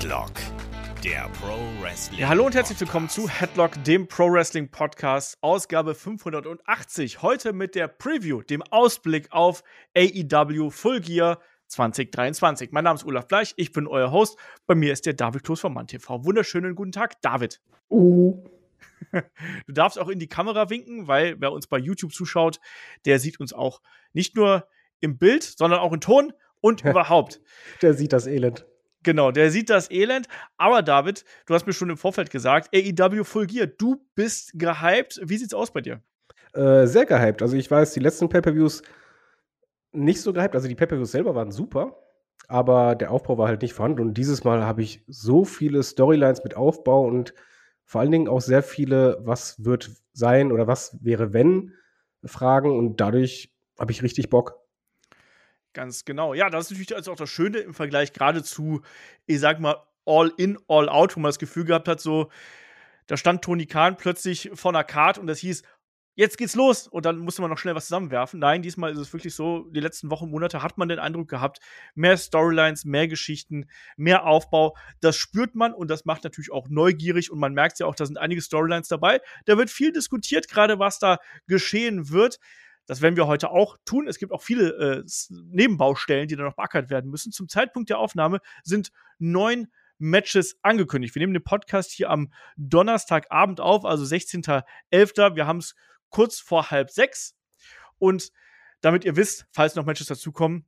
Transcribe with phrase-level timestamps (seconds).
[0.00, 0.32] Headlock,
[1.04, 2.20] der Pro Wrestling.
[2.20, 7.20] Ja, hallo und herzlich willkommen zu Headlock, dem Pro Wrestling Podcast, Ausgabe 580.
[7.20, 9.62] Heute mit der Preview, dem Ausblick auf
[9.94, 12.72] AEW Full Gear 2023.
[12.72, 14.38] Mein Name ist Olaf Bleich, ich bin euer Host.
[14.66, 16.24] Bei mir ist der David Kloß von MannTV.
[16.24, 17.60] Wunderschönen guten Tag, David.
[17.90, 18.42] Uh.
[19.66, 22.58] Du darfst auch in die Kamera winken, weil wer uns bei YouTube zuschaut,
[23.04, 23.82] der sieht uns auch
[24.14, 24.66] nicht nur
[25.00, 27.42] im Bild, sondern auch in Ton und überhaupt.
[27.82, 28.64] Der sieht das Elend.
[29.02, 30.26] Genau, der sieht das Elend.
[30.58, 35.20] Aber David, du hast mir schon im Vorfeld gesagt, AEW Full Gear, du bist gehypt.
[35.24, 36.02] Wie sieht's aus bei dir?
[36.52, 37.42] Äh, sehr gehypt.
[37.42, 38.82] Also ich weiß, die letzten Pay-Per-Views
[39.92, 40.54] nicht so gehypt.
[40.54, 41.96] Also die Pay-Per-Views selber waren super,
[42.48, 44.00] aber der Aufbau war halt nicht vorhanden.
[44.00, 47.34] Und dieses Mal habe ich so viele Storylines mit Aufbau und
[47.84, 51.72] vor allen Dingen auch sehr viele, was wird sein oder was wäre wenn
[52.24, 52.76] Fragen.
[52.76, 54.59] Und dadurch habe ich richtig Bock.
[55.72, 56.34] Ganz genau.
[56.34, 58.82] Ja, das ist natürlich also auch das Schöne im Vergleich gerade zu,
[59.26, 62.30] ich sag mal, All in, All out, wo man das Gefühl gehabt hat, so,
[63.06, 65.62] da stand Tony Khan plötzlich vor einer Karte und das hieß,
[66.16, 68.40] jetzt geht's los und dann musste man noch schnell was zusammenwerfen.
[68.40, 71.60] Nein, diesmal ist es wirklich so, die letzten Wochen, Monate hat man den Eindruck gehabt,
[71.94, 74.76] mehr Storylines, mehr Geschichten, mehr Aufbau.
[75.00, 78.06] Das spürt man und das macht natürlich auch neugierig und man merkt ja auch, da
[78.06, 79.20] sind einige Storylines dabei.
[79.44, 82.40] Da wird viel diskutiert, gerade was da geschehen wird.
[82.90, 84.08] Das werden wir heute auch tun.
[84.08, 87.30] Es gibt auch viele äh, Nebenbaustellen, die da noch beackert werden müssen.
[87.30, 91.14] Zum Zeitpunkt der Aufnahme sind neun Matches angekündigt.
[91.14, 95.36] Wir nehmen den Podcast hier am Donnerstagabend auf, also 16.11.
[95.36, 95.76] Wir haben es
[96.08, 97.36] kurz vor halb sechs.
[97.98, 98.32] Und
[98.80, 100.66] damit ihr wisst, falls noch Matches dazukommen,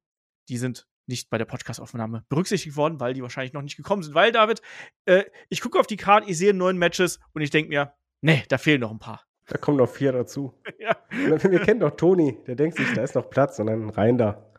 [0.48, 4.14] die sind nicht bei der Podcastaufnahme berücksichtigt worden, weil die wahrscheinlich noch nicht gekommen sind.
[4.14, 4.62] Weil, David,
[5.06, 8.44] äh, ich gucke auf die Karte, ich sehe neun Matches und ich denke mir, nee,
[8.48, 9.24] da fehlen noch ein paar.
[9.46, 10.54] Da kommen noch vier dazu.
[10.78, 10.96] ja.
[11.10, 14.50] Wir kennen doch Toni, der denkt sich, da ist noch Platz und dann rein da.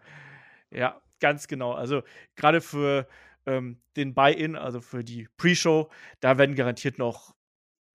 [0.70, 1.73] Ja, ganz genau.
[1.73, 2.02] Also
[2.36, 3.08] gerade für
[3.45, 7.34] ähm, den Buy-In, also für die Pre-Show, da werden garantiert noch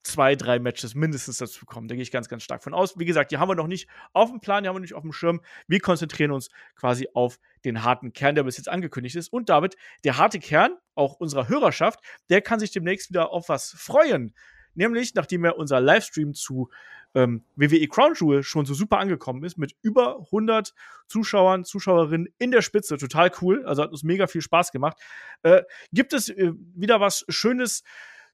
[0.02, 1.88] zwei, drei Matches mindestens dazu kommen.
[1.88, 2.98] Da gehe ich ganz, ganz stark von aus.
[2.98, 5.02] Wie gesagt, die haben wir noch nicht auf dem Plan, die haben wir nicht auf
[5.02, 5.40] dem Schirm.
[5.66, 9.28] Wir konzentrieren uns quasi auf den harten Kern, der bis jetzt angekündigt ist.
[9.32, 13.70] Und David, der harte Kern, auch unserer Hörerschaft, der kann sich demnächst wieder auf was
[13.72, 14.34] freuen.
[14.78, 16.70] Nämlich, nachdem ja unser Livestream zu
[17.12, 20.72] ähm, WWE Crown Jewel schon so super angekommen ist, mit über 100
[21.08, 24.96] Zuschauern, Zuschauerinnen in der Spitze, total cool, also hat uns mega viel Spaß gemacht,
[25.42, 25.62] äh,
[25.92, 27.82] gibt es äh, wieder was Schönes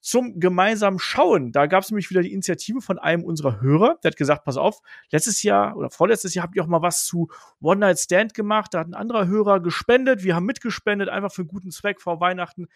[0.00, 1.50] zum gemeinsamen Schauen.
[1.50, 4.58] Da gab es nämlich wieder die Initiative von einem unserer Hörer, der hat gesagt, pass
[4.58, 4.80] auf,
[5.10, 7.30] letztes Jahr oder vorletztes Jahr habt ihr auch mal was zu
[7.62, 11.40] One Night Stand gemacht, da hat ein anderer Hörer gespendet, wir haben mitgespendet, einfach für
[11.40, 12.66] einen guten Zweck vor Weihnachten.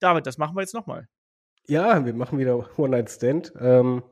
[0.00, 1.08] David, das machen wir jetzt nochmal.
[1.68, 3.52] Ja, wir machen wieder One Night Stand.
[3.60, 4.02] Ähm,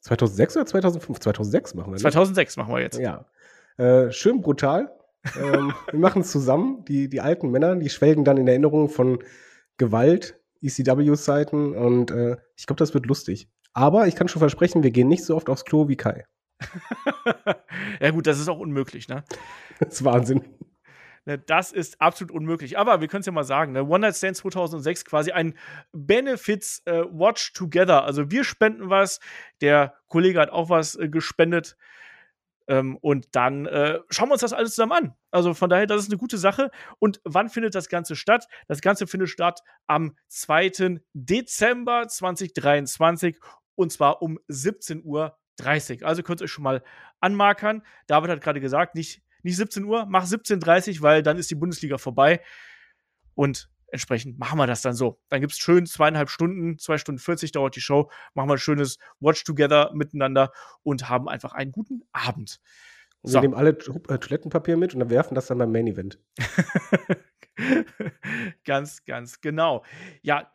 [0.00, 1.20] 2006 oder 2005?
[1.20, 1.92] 2006 machen wir.
[1.92, 1.98] Ne?
[1.98, 2.98] 2006 machen wir jetzt.
[2.98, 3.26] Ja.
[3.76, 4.92] Äh, schön brutal.
[5.40, 6.84] ähm, wir machen es zusammen.
[6.86, 9.22] Die, die alten Männer, die schwelgen dann in Erinnerung von
[9.78, 13.48] Gewalt, ECW-Zeiten und äh, ich glaube, das wird lustig.
[13.72, 16.24] Aber ich kann schon versprechen, wir gehen nicht so oft aufs Klo wie Kai.
[18.00, 19.24] ja, gut, das ist auch unmöglich, ne?
[19.80, 20.44] Das ist Wahnsinn.
[21.24, 22.78] Ne, das ist absolut unmöglich.
[22.78, 23.84] Aber wir können es ja mal sagen, ne?
[23.84, 25.54] One Night Stand 2006 quasi ein
[25.92, 28.04] Benefits äh, Watch Together.
[28.04, 29.20] Also wir spenden was,
[29.60, 31.76] der Kollege hat auch was äh, gespendet.
[32.66, 35.14] Ähm, und dann äh, schauen wir uns das alles zusammen an.
[35.30, 36.70] Also von daher, das ist eine gute Sache.
[36.98, 38.48] Und wann findet das Ganze statt?
[38.66, 41.00] Das Ganze findet statt am 2.
[41.12, 43.38] Dezember 2023
[43.76, 45.36] und zwar um 17.30 Uhr.
[46.08, 46.82] Also könnt ihr euch schon mal
[47.20, 47.82] anmarkern.
[48.08, 51.54] David hat gerade gesagt, nicht nicht 17 Uhr, mach 17.30 Uhr, weil dann ist die
[51.54, 52.40] Bundesliga vorbei.
[53.34, 55.20] Und entsprechend machen wir das dann so.
[55.28, 58.58] Dann gibt es schön zweieinhalb Stunden, zwei Stunden 40 dauert die Show, machen wir ein
[58.58, 60.52] schönes Watch Together miteinander
[60.82, 62.60] und haben einfach einen guten Abend.
[63.20, 63.36] Und so.
[63.36, 66.18] wir nehmen alle äh, Toilettenpapier mit und dann werfen das dann beim Main Event.
[68.64, 69.84] ganz, ganz genau.
[70.22, 70.50] Ja,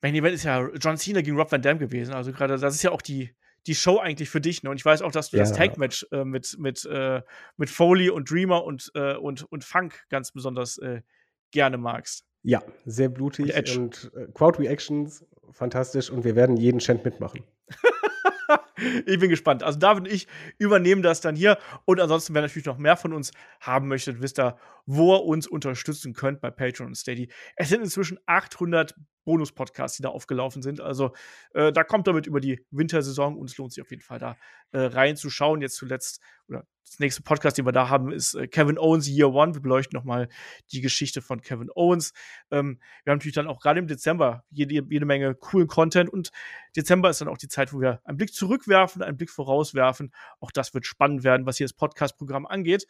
[0.00, 2.14] Main Event ist ja John Cena gegen Rob Van Dam gewesen.
[2.14, 3.34] Also gerade, das ist ja auch die,
[3.66, 4.62] die Show eigentlich für dich.
[4.62, 4.70] Ne?
[4.70, 5.42] Und ich weiß auch, dass du ja.
[5.42, 7.22] das Tag-Match äh, mit, mit, äh,
[7.56, 11.02] mit Foley und Dreamer und, äh, und, und Funk ganz besonders äh,
[11.50, 12.24] gerne magst.
[12.42, 17.42] Ja, sehr blutig und, und äh, Crowd-Reactions fantastisch und wir werden jeden Chant mitmachen.
[19.06, 19.62] ich bin gespannt.
[19.62, 20.26] Also David und ich
[20.58, 21.58] übernehmen das dann hier.
[21.84, 24.56] Und ansonsten, wer natürlich noch mehr von uns haben möchte, wisst ihr,
[24.86, 27.30] wo ihr uns unterstützen könnt bei Patreon und Steady.
[27.56, 28.94] Es sind inzwischen 800
[29.26, 30.80] Bonus-Podcasts, die da aufgelaufen sind.
[30.80, 31.12] Also
[31.52, 34.36] äh, da kommt damit über die Wintersaison und es lohnt sich auf jeden Fall da
[34.70, 35.60] äh, reinzuschauen.
[35.60, 39.32] Jetzt zuletzt, oder das nächste Podcast, den wir da haben, ist äh, Kevin Owens Year
[39.32, 39.54] One.
[39.54, 40.28] Wir beleuchten nochmal
[40.70, 42.12] die Geschichte von Kevin Owens.
[42.52, 46.30] Ähm, wir haben natürlich dann auch gerade im Dezember jede, jede Menge coolen Content und
[46.76, 48.32] Dezember ist dann auch die Zeit, wo wir einen Blick
[48.66, 50.12] zurückwerfen, einen Blick vorauswerfen.
[50.40, 52.86] Auch das wird spannend werden, was hier das Podcast-Programm angeht.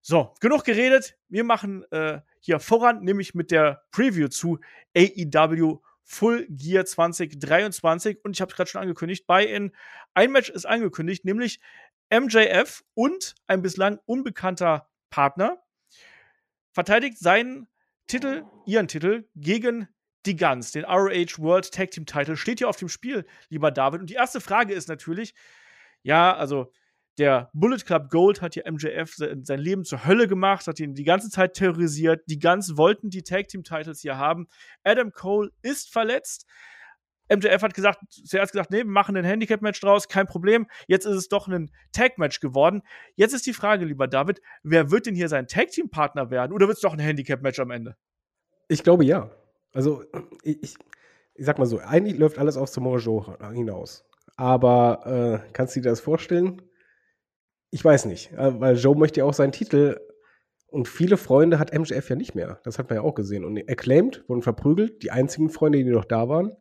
[0.00, 1.16] So, genug geredet.
[1.28, 4.58] Wir machen äh, hier voran, nämlich mit der Preview zu
[4.96, 8.22] AEW Full Gear 2023.
[8.22, 9.72] Und ich habe es gerade schon angekündigt, bei in
[10.12, 11.60] ein Match ist angekündigt, nämlich
[12.12, 15.62] MJF und ein bislang unbekannter Partner
[16.72, 17.66] verteidigt seinen
[18.06, 19.88] Titel, ihren Titel, gegen
[20.26, 24.00] die Guns, den ROH World Tag Team Title, steht hier auf dem Spiel, lieber David.
[24.00, 25.34] Und die erste Frage ist natürlich,
[26.02, 26.72] ja, also
[27.18, 31.04] der Bullet Club Gold hat hier MJF sein Leben zur Hölle gemacht, hat ihn die
[31.04, 32.22] ganze Zeit terrorisiert.
[32.26, 34.48] Die Guns wollten die Tag Team Titles hier haben.
[34.82, 36.46] Adam Cole ist verletzt.
[37.30, 40.66] MJF hat gesagt, zuerst gesagt, nee, wir machen ein Handicap-Match draus, kein Problem.
[40.88, 42.82] Jetzt ist es doch ein Tag-Match geworden.
[43.14, 46.52] Jetzt ist die Frage, lieber David, wer wird denn hier sein Tag-Team-Partner werden?
[46.52, 47.96] Oder wird es doch ein Handicap-Match am Ende?
[48.68, 49.30] Ich glaube ja.
[49.74, 50.04] Also,
[50.42, 50.76] ich, ich,
[51.44, 54.04] sag mal so, eigentlich läuft alles auf Samoa Joe hinaus.
[54.36, 56.62] Aber äh, kannst du dir das vorstellen?
[57.70, 60.00] Ich weiß nicht, äh, weil Joe möchte ja auch seinen Titel
[60.68, 62.60] und viele Freunde hat MJF ja nicht mehr.
[62.64, 63.44] Das hat man ja auch gesehen.
[63.44, 66.56] Und acclaimed, wurden verprügelt, die einzigen Freunde, die noch da waren.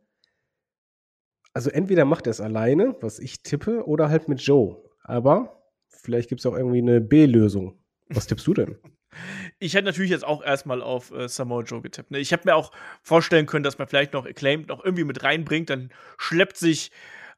[1.54, 4.84] Also entweder macht er es alleine, was ich tippe, oder halt mit Joe.
[5.04, 7.80] Aber vielleicht gibt es auch irgendwie eine B-Lösung.
[8.10, 8.78] Was tippst du denn?
[9.60, 12.12] Ich hätte natürlich jetzt auch erstmal auf äh, Samoa Joe getippt.
[12.12, 12.20] Ne?
[12.20, 12.72] Ich hätte mir auch
[13.02, 15.70] vorstellen können, dass man vielleicht noch Acclaimed noch irgendwie mit reinbringt.
[15.70, 16.92] Dann schleppt sich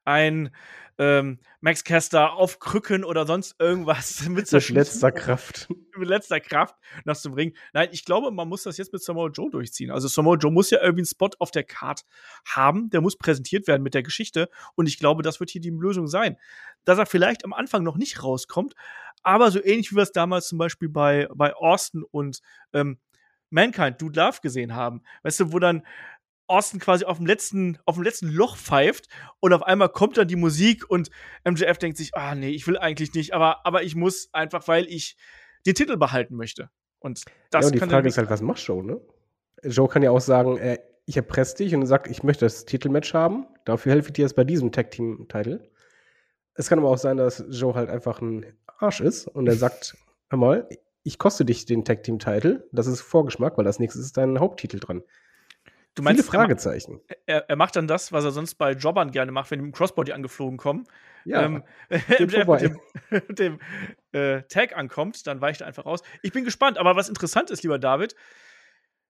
[0.06, 0.51] ein
[0.97, 5.68] ähm, Max Caster auf Krücken oder sonst irgendwas mit, mit letzter Kraft.
[5.97, 7.53] mit letzter Kraft nach zum Ring.
[7.74, 9.92] Nein, ich glaube, man muss das jetzt mit Samoa Joe durchziehen.
[9.92, 12.01] Also Samoa Joe muss ja irgendwie einen Spot auf der Card
[12.45, 15.69] haben, der muss präsentiert werden mit der Geschichte und ich glaube, das wird hier die
[15.69, 16.38] Lösung sein.
[16.86, 18.74] Dass er vielleicht am Anfang noch nicht rauskommt,
[19.24, 22.41] aber so ähnlich wie wir es damals zum Beispiel bei, bei Austin und
[22.74, 23.00] ähm,
[23.50, 25.01] Mankind, Dude Love gesehen haben.
[25.24, 25.83] Weißt du, wo dann
[26.47, 29.07] Austin quasi auf dem letzten, auf dem letzten Loch pfeift
[29.39, 31.09] und auf einmal kommt dann die Musik und
[31.44, 34.86] MJF denkt sich, ah nee, ich will eigentlich nicht, aber, aber ich muss einfach, weil
[34.86, 35.18] ich
[35.65, 36.69] den Titel behalten möchte.
[37.00, 39.01] Und das ja, und die Frage ist halt, was macht Joe, ne?
[39.63, 43.13] Joe kann ja auch sagen, äh, ich erpresse dich und sagt, ich möchte das Titelmatch
[43.13, 45.69] haben, dafür helfe ich dir jetzt bei diesem Tag-Team-Titel.
[46.56, 48.45] Es kann aber auch sein, dass Joe halt einfach ein
[48.80, 49.98] Arsch ist und er sagt,
[50.30, 50.69] hör mal,
[51.03, 55.03] ich koste dich den Tag-Team-Titel, das ist Vorgeschmack, weil das nächste ist dein Haupttitel dran.
[55.95, 57.00] Du meinst, Viele Fragezeichen.
[57.25, 59.74] Er, er, macht dann das, was er sonst bei Jobbern gerne macht, wenn die mit
[59.74, 60.86] dem Crossbody angeflogen kommen.
[61.24, 61.44] Ja.
[61.44, 62.47] Ähm, mit dem,
[63.09, 63.59] mit dem
[64.12, 66.01] äh, Tag ankommt, dann weicht er einfach raus.
[66.21, 68.13] Ich bin gespannt, aber was interessant ist, lieber David,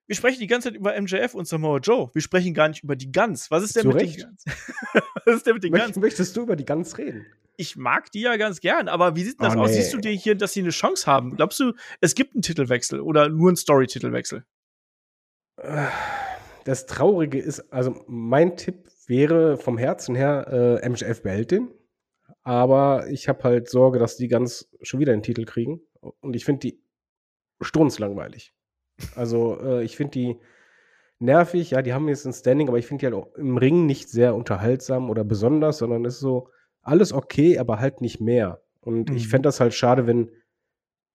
[0.08, 2.12] wir sprechen die ganze Zeit über MJF und Samoa Joe.
[2.14, 3.50] Wir sprechen gar nicht über die Guns.
[3.50, 4.20] Was ist denn mit Recht.
[4.20, 4.46] den Guns?
[5.26, 5.96] was ist denn mit den Guns?
[5.96, 7.26] Möchtest du über die Guns reden?
[7.58, 9.72] Ich mag die ja ganz gern, aber wie sieht das oh, aus?
[9.72, 9.78] Nee.
[9.78, 11.36] Siehst du dir hier, dass sie eine Chance haben?
[11.36, 14.46] Glaubst du, es gibt einen Titelwechsel oder nur einen Story-Titelwechsel?
[16.66, 21.70] Das Traurige ist, also mein Tipp wäre vom Herzen her, äh, MJF behält den.
[22.42, 25.82] Aber ich habe halt Sorge, dass die ganz schon wieder den Titel kriegen.
[26.02, 26.84] Und ich finde die
[27.62, 28.52] strunzlangweilig.
[29.16, 30.40] Also äh, ich finde die
[31.20, 31.72] nervig.
[31.72, 34.10] Ja, die haben jetzt ein Standing, aber ich finde die halt auch im Ring nicht
[34.10, 36.50] sehr unterhaltsam oder besonders, sondern es ist so
[36.82, 38.64] alles okay, aber halt nicht mehr.
[38.80, 39.16] Und mhm.
[39.16, 40.32] ich fände das halt schade, wenn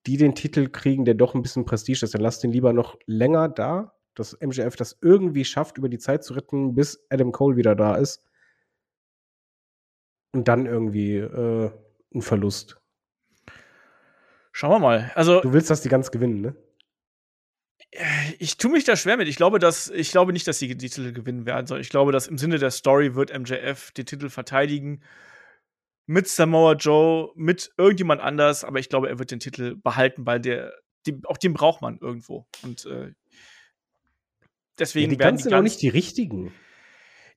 [0.06, 2.14] die den Titel kriegen, der doch ein bisschen Prestige ist.
[2.14, 6.25] Dann lass den lieber noch länger da dass MJF das irgendwie schafft, über die Zeit
[6.25, 8.27] zu retten, bis Adam Cole wieder da ist.
[10.33, 11.71] Und dann irgendwie äh,
[12.15, 12.81] ein Verlust.
[14.52, 15.12] Schauen wir mal.
[15.14, 16.57] Also, du willst, dass die ganz gewinnen, ne?
[18.38, 19.26] Ich tue mich da schwer mit.
[19.26, 22.12] Ich glaube, dass, ich glaube nicht, dass sie die Titel gewinnen werden, sondern ich glaube,
[22.12, 25.02] dass im Sinne der Story wird MJF den Titel verteidigen.
[26.07, 30.40] Mit Samoa Joe, mit irgendjemand anders, aber ich glaube, er wird den Titel behalten, weil
[30.40, 30.73] der,
[31.07, 32.47] die, auch den braucht man irgendwo.
[32.62, 33.12] Und äh,
[34.80, 36.52] deswegen ja, die werden die sind auch nicht die richtigen.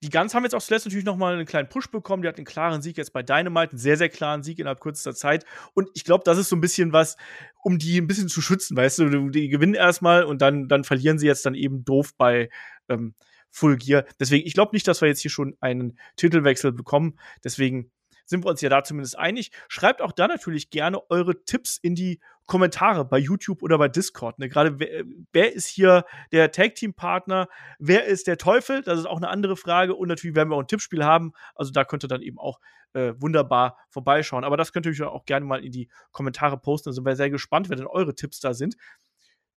[0.03, 2.23] Die Guns haben jetzt auch zuletzt natürlich noch mal einen kleinen Push bekommen.
[2.23, 5.15] Die hat einen klaren Sieg jetzt bei Dynamite, einen sehr, sehr klaren Sieg innerhalb kürzester
[5.15, 5.45] Zeit.
[5.75, 7.15] Und ich glaube, das ist so ein bisschen was,
[7.63, 9.29] um die ein bisschen zu schützen, weißt du.
[9.29, 12.49] Die gewinnen erstmal und dann, dann verlieren sie jetzt dann eben doof bei
[12.89, 13.15] ähm,
[13.49, 14.03] Full Gear.
[14.19, 17.17] Deswegen, ich glaube nicht, dass wir jetzt hier schon einen Titelwechsel bekommen.
[17.41, 17.89] Deswegen
[18.25, 19.51] sind wir uns ja da zumindest einig.
[19.67, 24.39] Schreibt auch da natürlich gerne eure Tipps in die Kommentare bei YouTube oder bei Discord.
[24.39, 24.49] Ne?
[24.49, 27.47] Gerade wer, wer, ist hier der Tag-Team-Partner?
[27.79, 28.81] Wer ist der Teufel?
[28.81, 29.95] Das ist auch eine andere Frage.
[29.95, 31.33] Und natürlich werden wir auch ein Tippspiel haben.
[31.55, 32.59] Also da könnt ihr dann eben auch
[32.93, 34.43] äh, wunderbar vorbeischauen.
[34.43, 36.89] Aber das könnt ihr euch auch gerne mal in die Kommentare posten.
[36.89, 38.75] Da sind wir sehr gespannt, wer denn eure Tipps da sind.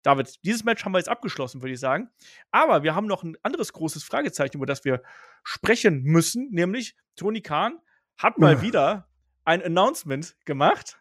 [0.03, 2.11] David, dieses Match haben wir jetzt abgeschlossen, würde ich sagen.
[2.51, 5.03] Aber wir haben noch ein anderes großes Fragezeichen, über das wir
[5.43, 7.79] sprechen müssen, nämlich Tony Khan
[8.17, 9.09] hat mal wieder
[9.45, 10.99] ein Announcement gemacht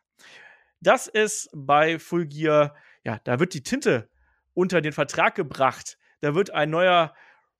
[0.83, 4.09] dass es bei Full Gear, ja, da wird die Tinte
[4.53, 5.97] unter den Vertrag gebracht.
[6.21, 7.13] Da wird ein neuer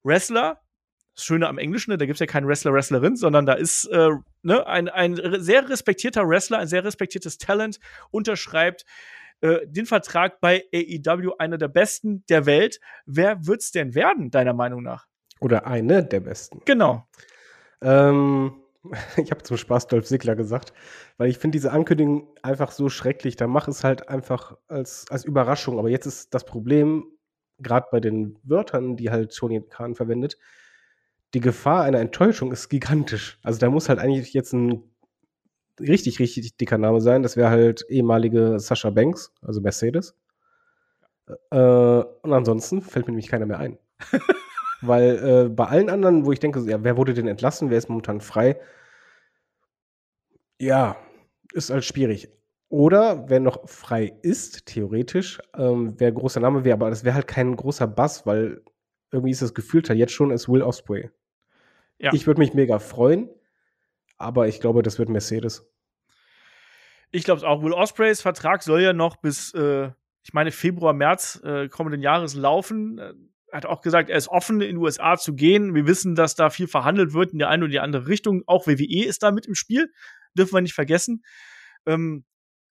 [0.04, 0.62] Wrestler,
[1.16, 3.86] das Schöne am Englischen, ne, da gibt es ja keinen Wrestler, Wrestlerin, sondern da ist
[3.86, 4.10] äh,
[4.42, 7.80] ne, ein, ein sehr respektierter Wrestler, ein sehr respektiertes Talent,
[8.12, 8.84] unterschreibt
[9.42, 12.80] äh, den Vertrag bei AEW, einer der besten der Welt.
[13.06, 15.06] Wer wird's denn werden, deiner Meinung nach?
[15.40, 16.62] Oder eine der besten.
[16.66, 17.08] Genau.
[17.82, 18.63] Ähm,
[19.18, 20.74] ich habe zum Spaß Dolph Ziggler gesagt,
[21.18, 23.36] weil ich finde diese Ankündigung einfach so schrecklich.
[23.36, 25.80] Da mach es halt einfach als, als Überraschung.
[25.80, 27.06] Aber jetzt ist das Problem,
[27.60, 30.38] gerade bei den Wörtern, die halt Tony Khan verwendet,
[31.34, 33.40] die Gefahr einer Enttäuschung ist gigantisch.
[33.42, 34.84] Also da muss halt eigentlich jetzt ein
[35.80, 37.24] richtig, richtig dicker Name sein.
[37.24, 40.16] Das wäre halt ehemalige Sascha Banks, also Mercedes.
[41.52, 43.78] Äh, und ansonsten fällt mir nämlich keiner mehr ein.
[44.86, 47.90] Weil äh, bei allen anderen, wo ich denke, ja, wer wurde denn entlassen, wer ist
[47.90, 48.60] momentan frei?
[50.60, 50.98] Ja,
[51.54, 52.30] ist halt schwierig.
[52.70, 57.28] Oder wer noch frei ist, theoretisch, ähm, wer großer Name wäre, aber das wäre halt
[57.28, 58.62] kein großer Bass, weil
[59.12, 61.12] irgendwie ist das gefühlt halt jetzt schon, ist Will Osprey.
[62.00, 62.12] Ja.
[62.14, 63.30] Ich würde mich mega freuen,
[64.18, 65.70] aber ich glaube, das wird Mercedes.
[67.12, 67.62] Ich glaube es auch.
[67.62, 69.92] Will Ospreys Vertrag soll ja noch bis, äh,
[70.24, 73.00] ich meine, Februar, März äh, kommenden Jahres laufen.
[73.54, 75.76] Er hat auch gesagt, er ist offen, in die USA zu gehen.
[75.76, 78.42] Wir wissen, dass da viel verhandelt wird in die eine oder die andere Richtung.
[78.48, 79.94] Auch WWE ist da mit im Spiel.
[80.36, 81.24] Dürfen wir nicht vergessen.
[81.86, 82.26] Ähm,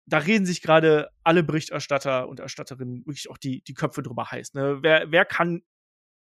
[0.06, 4.54] da reden sich gerade alle Berichterstatter und Erstatterinnen wirklich auch die, die Köpfe drüber heiß.
[4.54, 4.80] Ne?
[4.82, 5.64] Wer, wer kann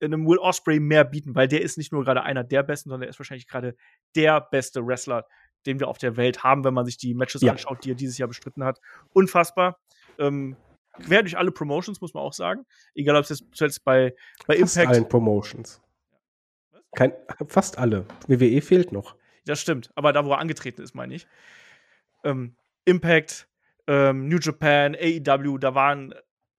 [0.01, 1.35] einem Will Osprey mehr bieten?
[1.35, 3.77] Weil der ist nicht nur gerade einer der Besten, sondern er ist wahrscheinlich gerade
[4.15, 5.27] der beste Wrestler,
[5.67, 7.53] den wir auf der Welt haben, wenn man sich die Matches ja.
[7.53, 8.81] anschaut, die er dieses Jahr bestritten hat.
[9.13, 9.79] Unfassbar.
[10.19, 10.57] Ähm,
[11.05, 12.67] quer durch alle Promotions, muss man auch sagen.
[12.95, 14.15] Egal, ob es jetzt, jetzt bei,
[14.47, 14.95] bei fast Impact.
[14.95, 15.81] allen Promotions.
[16.95, 17.13] Kein,
[17.49, 18.07] fast alle.
[18.27, 19.17] WWE fehlt noch.
[19.45, 19.91] Das stimmt.
[19.95, 21.27] Aber da, wo er angetreten ist, meine ich.
[22.25, 23.49] Ähm, Impact,
[23.87, 26.15] ähm, New Japan, AEW, da waren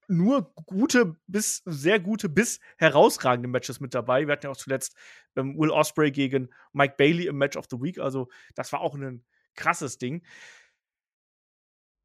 [0.07, 4.25] nur gute bis sehr gute bis herausragende Matches mit dabei.
[4.25, 4.95] Wir hatten ja auch zuletzt
[5.35, 7.99] ähm, Will Osprey gegen Mike Bailey im Match of the Week.
[7.99, 9.25] Also das war auch ein
[9.55, 10.23] krasses Ding.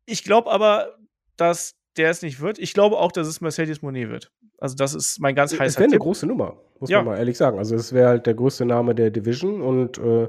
[0.04, 0.98] Ich glaube aber,
[1.36, 2.58] dass der es nicht wird.
[2.58, 4.32] Ich glaube auch, dass es Mercedes Monet wird.
[4.58, 6.98] Also das ist mein ganz heißer Es wäre eine große Nummer, muss ja.
[6.98, 7.58] man mal ehrlich sagen.
[7.58, 10.28] Also es wäre halt der größte Name der Division und äh,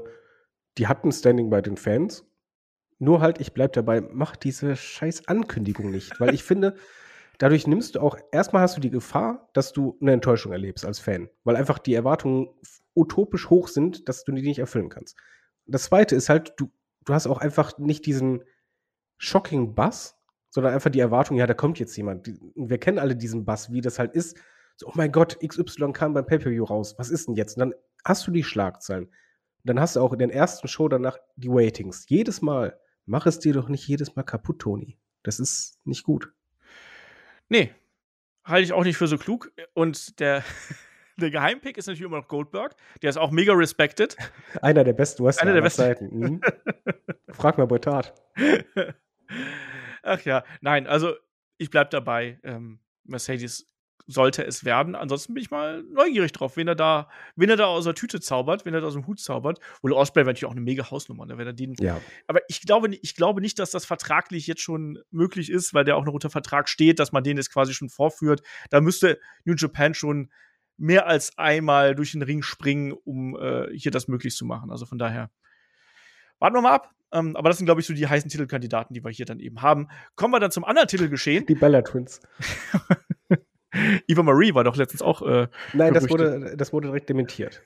[0.76, 2.26] die hatten Standing bei den Fans.
[2.98, 6.74] Nur halt, ich bleib dabei, mach diese scheiß Ankündigung nicht, weil ich finde,
[7.38, 10.98] dadurch nimmst du auch, erstmal hast du die Gefahr, dass du eine Enttäuschung erlebst als
[10.98, 12.48] Fan, weil einfach die Erwartungen
[12.94, 15.16] utopisch hoch sind, dass du die nicht erfüllen kannst.
[15.66, 16.70] Das zweite ist halt, du,
[17.04, 18.44] du hast auch einfach nicht diesen
[19.18, 20.13] shocking Bass,
[20.54, 22.30] sondern einfach die Erwartung, ja, da kommt jetzt jemand.
[22.54, 24.38] Wir kennen alle diesen Bass, wie das halt ist.
[24.76, 26.94] So, oh mein Gott, XY kam beim Pay-Per-View raus.
[26.96, 27.56] Was ist denn jetzt?
[27.56, 29.10] Und dann hast du die Schlagzeilen.
[29.64, 32.08] dann hast du auch in den ersten Show danach die Waitings.
[32.08, 32.78] Jedes Mal.
[33.04, 34.96] Mach es dir doch nicht jedes Mal kaputt, Toni.
[35.24, 36.32] Das ist nicht gut.
[37.48, 37.72] Nee,
[38.44, 39.50] halte ich auch nicht für so klug.
[39.72, 40.44] Und der,
[41.16, 42.76] der Geheimpick ist natürlich immer noch Goldberg.
[43.02, 44.16] Der ist auch mega respected.
[44.62, 45.82] Einer der besten Wrestler Einer der besten.
[45.82, 46.16] Zeiten.
[46.16, 46.40] Mhm.
[47.30, 48.14] Frag mal Boitard.
[50.04, 51.14] Ach ja, nein, also
[51.58, 52.38] ich bleib dabei.
[52.42, 53.70] Ähm, Mercedes
[54.06, 54.94] sollte es werden.
[54.94, 58.20] Ansonsten bin ich mal neugierig drauf, wen er da, wen er da aus der Tüte
[58.20, 59.60] zaubert, wen er da aus dem Hut zaubert.
[59.82, 61.74] Will Osprey wäre natürlich auch eine mega Hausnummer, ne, wenn er den.
[61.80, 62.00] Ja.
[62.26, 65.96] Aber ich glaube, ich glaube nicht, dass das vertraglich jetzt schon möglich ist, weil der
[65.96, 68.42] auch noch unter Vertrag steht, dass man den jetzt quasi schon vorführt.
[68.70, 70.30] Da müsste New Japan schon
[70.76, 74.70] mehr als einmal durch den Ring springen, um äh, hier das möglich zu machen.
[74.70, 75.30] Also von daher.
[76.40, 76.93] Warten wir mal ab.
[77.14, 79.62] Ähm, aber das sind, glaube ich, so die heißen Titelkandidaten, die wir hier dann eben
[79.62, 79.88] haben.
[80.16, 81.46] Kommen wir dann zum anderen Titelgeschehen.
[81.46, 82.20] Die Bella Twins.
[84.06, 85.22] Eva Marie war doch letztens auch.
[85.22, 87.62] Äh, Nein, das wurde, das wurde direkt dementiert.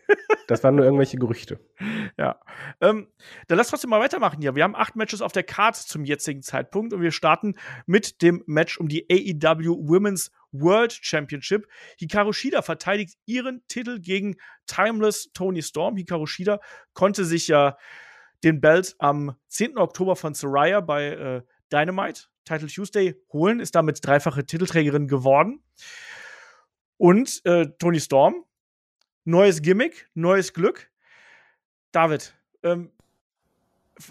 [0.47, 1.61] das waren nur irgendwelche Gerüchte.
[2.17, 2.40] Ja.
[2.81, 3.07] Ähm,
[3.47, 4.57] dann lass trotzdem mal weitermachen hier.
[4.57, 7.55] Wir haben acht Matches auf der Card zum jetzigen Zeitpunkt und wir starten
[7.87, 11.69] mit dem Match um die AEW Women's World Championship.
[11.99, 14.37] Hikaru Shida verteidigt ihren Titel gegen
[14.67, 15.97] Timeless Tony Storm.
[15.97, 16.59] Hikaru Shida
[16.93, 17.76] konnte sich ja
[18.45, 19.78] den Belt am 10.
[19.78, 21.42] Oktober von Soraya bei äh,
[21.73, 25.62] Dynamite Title Tuesday holen, ist damit dreifache Titelträgerin geworden.
[26.97, 28.45] Und äh, Tony Storm,
[29.25, 30.90] neues Gimmick, neues Glück.
[31.92, 32.90] David, ähm,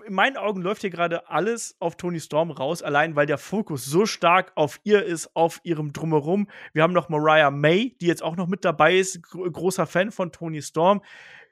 [0.06, 3.86] in meinen Augen läuft hier gerade alles auf Tony Storm raus, allein weil der Fokus
[3.86, 6.48] so stark auf ihr ist, auf ihrem Drumherum.
[6.74, 10.32] Wir haben noch Mariah May, die jetzt auch noch mit dabei ist, großer Fan von
[10.32, 11.02] Tony Storm.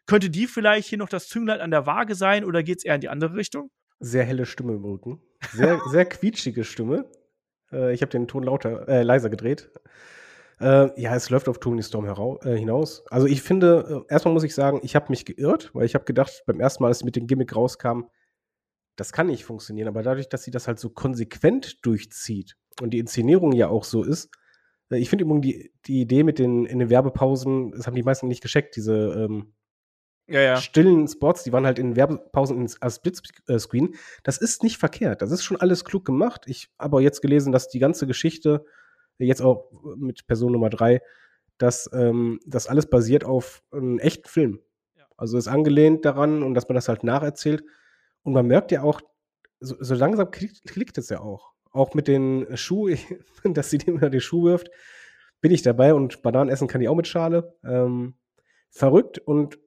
[0.05, 2.95] Könnte die vielleicht hier noch das Zünglein an der Waage sein oder geht es eher
[2.95, 3.71] in die andere Richtung?
[3.99, 5.21] Sehr helle Stimme im Rücken.
[5.51, 7.09] Sehr, sehr quietschige Stimme.
[7.71, 9.71] Äh, ich habe den Ton lauter, äh, leiser gedreht.
[10.59, 13.03] Äh, ja, es läuft auf Tony Storm äh, hinaus.
[13.09, 16.05] Also ich finde, äh, erstmal muss ich sagen, ich habe mich geirrt, weil ich habe
[16.05, 18.03] gedacht, beim ersten Mal, als sie mit dem Gimmick rauskam,
[18.95, 19.87] das kann nicht funktionieren.
[19.87, 24.03] Aber dadurch, dass sie das halt so konsequent durchzieht und die Inszenierung ja auch so
[24.03, 24.29] ist,
[24.91, 28.03] äh, ich finde übrigens die, die Idee mit den in den Werbepausen, das haben die
[28.03, 29.53] meisten nicht gescheckt, diese ähm,
[30.27, 30.57] Ja, ja.
[30.57, 33.95] stillen Spots, die waren halt in Werbepausen ins- als Splitscreen.
[34.23, 35.21] Das ist nicht verkehrt.
[35.21, 36.45] Das ist schon alles klug gemacht.
[36.47, 38.65] Ich habe jetzt gelesen, dass die ganze Geschichte,
[39.19, 41.01] jetzt auch mit Person Nummer drei,
[41.57, 44.59] dass ähm, das alles basiert auf einem echten Film.
[44.95, 45.05] Ja.
[45.15, 47.63] Also ist angelehnt daran und dass man das halt nacherzählt.
[48.23, 49.01] Und man merkt ja auch,
[49.59, 51.53] so, so langsam klickt, klickt es ja auch.
[51.71, 52.89] Auch mit den Schuh,
[53.43, 54.69] dass sie dem immer den Schuh wirft,
[55.39, 57.55] bin ich dabei und Bananen essen kann ich auch mit Schale.
[57.63, 58.15] Ähm,
[58.71, 59.59] verrückt und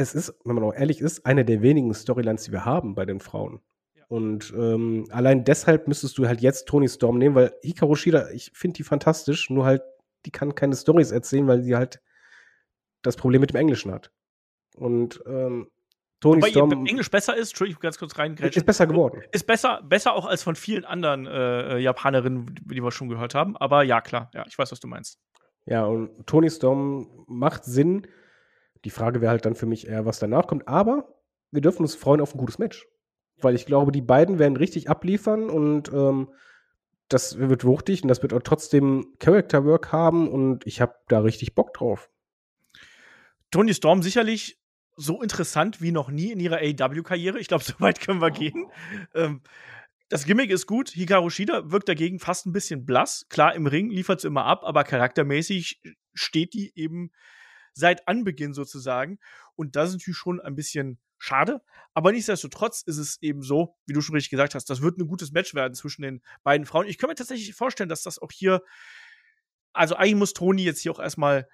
[0.00, 3.04] es ist, wenn man auch ehrlich ist, eine der wenigen Storylines, die wir haben bei
[3.04, 3.60] den Frauen.
[3.94, 4.04] Ja.
[4.08, 8.50] Und ähm, allein deshalb müsstest du halt jetzt Tony Storm nehmen, weil Hikaru Shida, ich
[8.54, 9.82] finde die fantastisch, nur halt,
[10.26, 12.00] die kann keine Stories erzählen, weil sie halt
[13.02, 14.10] das Problem mit dem Englischen hat.
[14.76, 15.68] Und ähm,
[16.20, 18.34] Tony Wobei Storm Englisch besser ist, Entschuldigung, ganz kurz rein.
[18.34, 19.22] ist besser geworden.
[19.32, 23.56] Ist besser, besser auch als von vielen anderen äh, Japanerinnen, die wir schon gehört haben.
[23.56, 25.18] Aber ja, klar, ja, ich weiß, was du meinst.
[25.64, 28.06] Ja, und Tony Storm macht Sinn.
[28.84, 30.68] Die Frage wäre halt dann für mich eher, was danach kommt.
[30.68, 31.14] Aber
[31.50, 32.86] wir dürfen uns freuen auf ein gutes Match.
[33.42, 36.28] Weil ich glaube, die beiden werden richtig abliefern und ähm,
[37.08, 41.20] das wird wuchtig und das wird auch trotzdem Character Work haben und ich habe da
[41.20, 42.10] richtig Bock drauf.
[43.50, 44.60] Tony Storm sicherlich
[44.96, 47.38] so interessant wie noch nie in ihrer AEW-Karriere.
[47.38, 48.70] Ich glaube, so weit können wir gehen.
[49.14, 49.40] Ähm,
[50.08, 50.90] das Gimmick ist gut.
[50.90, 53.26] Hikaru Shida wirkt dagegen fast ein bisschen blass.
[53.28, 55.80] Klar, im Ring liefert sie immer ab, aber charaktermäßig
[56.14, 57.10] steht die eben
[57.72, 59.18] seit Anbeginn sozusagen.
[59.56, 61.60] Und das ist natürlich schon ein bisschen schade.
[61.94, 65.06] Aber nichtsdestotrotz ist es eben so, wie du schon richtig gesagt hast, das wird ein
[65.06, 66.86] gutes Match werden zwischen den beiden Frauen.
[66.86, 68.62] Ich kann mir tatsächlich vorstellen, dass das auch hier,
[69.72, 71.48] also eigentlich muss Toni jetzt hier auch erstmal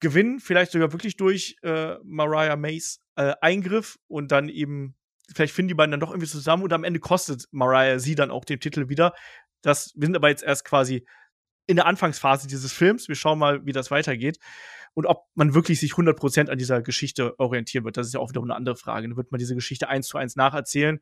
[0.00, 4.96] gewinnen, vielleicht sogar wirklich durch äh, Mariah Mays äh, Eingriff und dann eben,
[5.32, 8.32] vielleicht finden die beiden dann doch irgendwie zusammen und am Ende kostet Mariah sie dann
[8.32, 9.14] auch den Titel wieder.
[9.62, 11.06] Das, wir sind aber jetzt erst quasi
[11.66, 13.06] in der Anfangsphase dieses Films.
[13.06, 14.38] Wir schauen mal, wie das weitergeht.
[14.94, 18.30] Und ob man wirklich sich 100% an dieser Geschichte orientieren wird, das ist ja auch
[18.30, 19.08] wieder eine andere Frage.
[19.08, 21.00] Dann wird man diese Geschichte eins zu eins nacherzählen.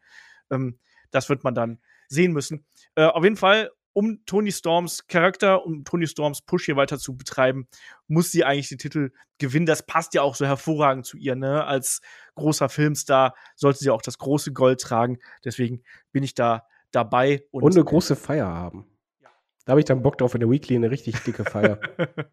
[0.50, 0.78] Ähm,
[1.11, 2.66] das wird man dann sehen müssen.
[2.94, 7.17] Äh, auf jeden Fall, um Tony Storms Charakter, um Tony Storms Push hier weiter zu
[7.17, 7.69] betreiben,
[8.06, 9.67] muss sie eigentlich den Titel gewinnen.
[9.67, 11.65] Das passt ja auch so hervorragend zu ihr, ne?
[11.65, 12.00] Als
[12.36, 15.19] großer Filmstar sollte sie auch das große Gold tragen.
[15.45, 17.45] Deswegen bin ich da dabei.
[17.50, 18.86] Und, und eine große Feier haben.
[19.21, 19.30] Ja.
[19.65, 21.80] Da habe ich dann Bock drauf in der Weekly, eine richtig dicke Feier.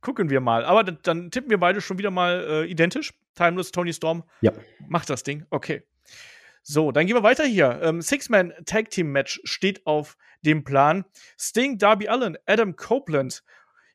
[0.00, 0.64] Gucken wir mal.
[0.64, 3.12] Aber dann, dann, tippen wir beide schon wieder mal äh, identisch.
[3.34, 4.24] Timeless, Tony Storm.
[4.40, 4.52] Ja.
[4.88, 5.46] Macht das Ding.
[5.50, 5.82] Okay.
[6.62, 7.80] So, dann gehen wir weiter hier.
[7.82, 11.04] Ähm, Six-Man Tag Team Match steht auf dem Plan.
[11.38, 13.42] Sting, Darby Allen, Adam Copeland,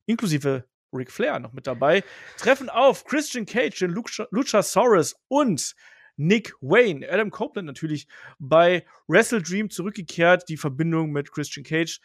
[0.05, 2.03] inklusive Ric Flair noch mit dabei,
[2.37, 5.75] treffen auf Christian Cage, den Lucha Luchasaurus und
[6.17, 7.07] Nick Wayne.
[7.09, 8.07] Adam Copeland natürlich
[8.39, 10.47] bei Wrestle Dream zurückgekehrt.
[10.47, 11.99] Die Verbindung mit Christian Cage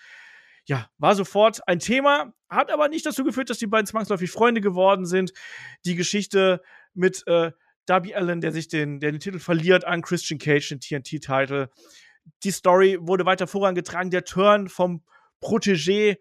[0.71, 4.61] ja, war sofort ein Thema, hat aber nicht dazu geführt, dass die beiden zwangsläufig Freunde
[4.61, 5.33] geworden sind.
[5.85, 6.63] Die Geschichte
[6.95, 7.51] mit äh,
[7.87, 11.71] Darby Allen, der sich den, der den Titel verliert an Christian Cage, den TNT-Titel.
[12.45, 14.13] Die Story wurde weiter vorangetragen.
[14.13, 15.03] Der Turn vom
[15.43, 16.19] Protégé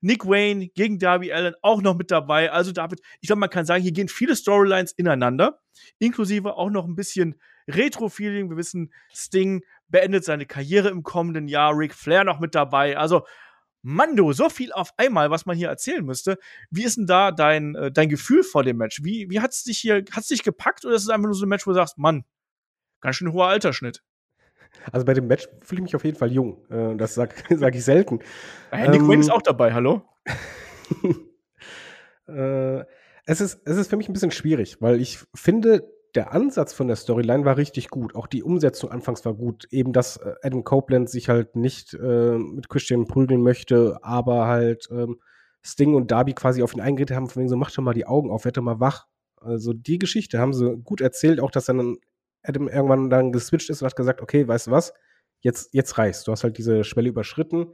[0.00, 2.50] Nick Wayne gegen Darby Allen auch noch mit dabei.
[2.50, 5.60] Also David, ich glaube, man kann sagen, hier gehen viele Storylines ineinander,
[6.00, 8.50] inklusive auch noch ein bisschen Retro-Feeling.
[8.50, 12.98] Wir wissen, Sting beendet seine Karriere im kommenden Jahr, Ric Flair noch mit dabei.
[12.98, 13.22] Also
[13.82, 16.38] Mando, so viel auf einmal, was man hier erzählen müsste.
[16.70, 19.02] Wie ist denn da dein, äh, dein Gefühl vor dem Match?
[19.02, 21.34] Wie, wie hat es dich hier, hat es dich gepackt oder ist es einfach nur
[21.34, 22.24] so ein Match, wo du sagst, Mann,
[23.00, 24.02] ganz schön hoher Altersschnitt?
[24.90, 26.64] Also bei dem Match fühle ich mich auf jeden Fall jung.
[26.70, 28.20] Äh, das sage sag ich selten.
[28.70, 30.02] Hey, Nick ähm, Wayne ist auch dabei, hallo?
[32.28, 32.84] äh,
[33.26, 36.88] es, ist, es ist für mich ein bisschen schwierig, weil ich finde, der Ansatz von
[36.88, 38.14] der Storyline war richtig gut.
[38.14, 39.66] Auch die Umsetzung anfangs war gut.
[39.70, 44.88] Eben, dass äh, Adam Copeland sich halt nicht äh, mit Christian prügeln möchte, aber halt
[44.90, 45.20] ähm,
[45.62, 48.06] Sting und Darby quasi auf ihn eingeredet haben, von wegen so, mach doch mal die
[48.06, 49.06] Augen auf, werd doch mal wach.
[49.36, 51.96] Also die Geschichte haben sie gut erzählt, auch dass dann
[52.42, 54.92] Adam irgendwann dann geswitcht ist und hat gesagt, okay, weißt du was,
[55.40, 56.24] jetzt, jetzt reicht's.
[56.24, 57.72] Du hast halt diese Schwelle überschritten.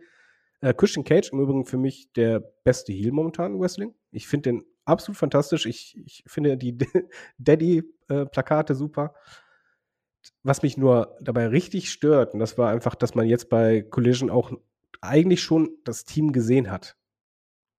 [0.61, 3.95] Äh, Christian Cage im Übrigen für mich der beste Heel momentan im Wrestling.
[4.11, 5.67] Ich finde den absolut fantastisch.
[5.67, 6.77] Ich, ich finde die
[7.39, 9.15] Daddy-Plakate super.
[10.43, 14.31] Was mich nur dabei richtig stört, und das war einfach, dass man jetzt bei Collision
[14.31, 14.53] auch
[15.01, 16.97] eigentlich schon das Team gesehen hat.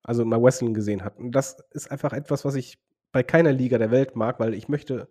[0.04, 1.18] Also mal Wrestling gesehen hat.
[1.18, 2.80] Und das ist einfach etwas, was ich
[3.12, 5.10] bei keiner Liga der Welt mag, weil ich möchte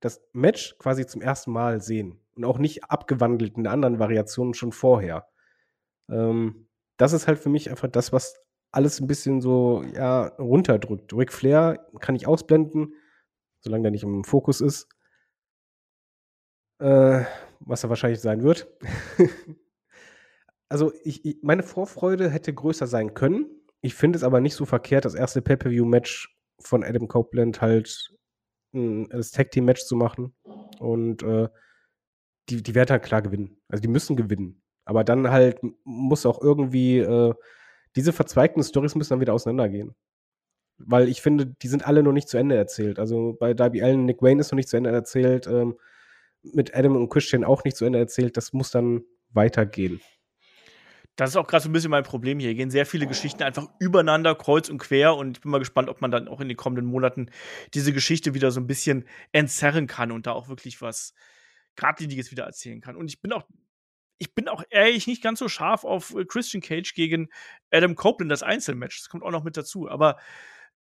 [0.00, 4.72] das Match quasi zum ersten Mal sehen und auch nicht abgewandelt in anderen Variationen schon
[4.72, 5.28] vorher.
[6.10, 11.12] Ähm, das ist halt für mich einfach das, was alles ein bisschen so ja, runterdrückt.
[11.12, 12.94] Ric Flair kann ich ausblenden,
[13.60, 14.88] solange der nicht im Fokus ist.
[16.78, 17.24] Äh,
[17.60, 18.68] was er wahrscheinlich sein wird.
[20.68, 23.46] also ich, ich, meine Vorfreude hätte größer sein können.
[23.80, 28.12] Ich finde es aber nicht so verkehrt, das erste Pay-Per-View-Match von Adam Copeland halt
[28.74, 30.34] ein, das Tag-Team-Match zu machen.
[30.78, 31.48] Und äh,
[32.48, 33.56] die, die werden halt klar gewinnen.
[33.68, 34.62] Also die müssen gewinnen.
[34.84, 37.34] Aber dann halt muss auch irgendwie äh,
[37.96, 39.94] diese verzweigten Stories müssen dann wieder auseinandergehen.
[40.78, 42.98] Weil ich finde, die sind alle noch nicht zu Ende erzählt.
[42.98, 45.76] Also bei Darby Allen, Nick Wayne ist noch nicht zu Ende erzählt, ähm,
[46.42, 48.36] mit Adam und Christian auch nicht zu Ende erzählt.
[48.36, 50.00] Das muss dann weitergehen.
[51.16, 52.50] Das ist auch gerade so ein bisschen mein Problem hier.
[52.50, 55.16] Hier gehen sehr viele Geschichten einfach übereinander, kreuz und quer.
[55.16, 57.30] Und ich bin mal gespannt, ob man dann auch in den kommenden Monaten
[57.72, 61.14] diese Geschichte wieder so ein bisschen entzerren kann und da auch wirklich was
[61.76, 62.96] Gradliniges wieder erzählen kann.
[62.96, 63.44] Und ich bin auch,
[64.18, 67.28] ich bin auch ehrlich nicht ganz so scharf auf äh, Christian Cage gegen
[67.70, 69.00] Adam Copeland, das Einzelmatch.
[69.00, 69.88] Das kommt auch noch mit dazu.
[69.88, 70.16] Aber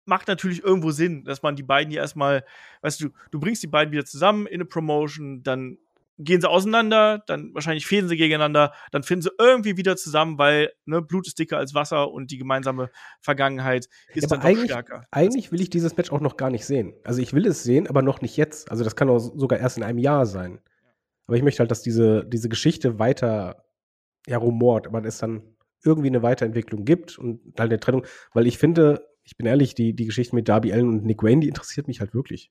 [0.05, 2.45] macht natürlich irgendwo Sinn, dass man die beiden hier erstmal,
[2.83, 5.79] weißt du, du bringst die beiden wieder zusammen in eine Promotion, dann
[6.19, 10.73] gehen sie auseinander, dann wahrscheinlich fehlen sie gegeneinander, dann finden sie irgendwie wieder zusammen, weil
[10.85, 15.07] ne, Blut ist dicker als Wasser und die gemeinsame Vergangenheit ist ja, dann eigentlich, stärker.
[15.11, 16.95] Eigentlich will ich dieses Match auch noch gar nicht sehen.
[17.05, 18.71] Also ich will es sehen, aber noch nicht jetzt.
[18.71, 20.61] Also das kann auch sogar erst in einem Jahr sein.
[21.27, 23.65] Aber ich möchte halt, dass diese, diese Geschichte weiter
[24.27, 25.43] ja, rumort, aber es dann
[25.85, 29.95] irgendwie eine Weiterentwicklung gibt und halt eine Trennung, weil ich finde, ich bin ehrlich, die,
[29.95, 32.51] die Geschichte mit Darby Allen und Nick Wayne, die interessiert mich halt wirklich.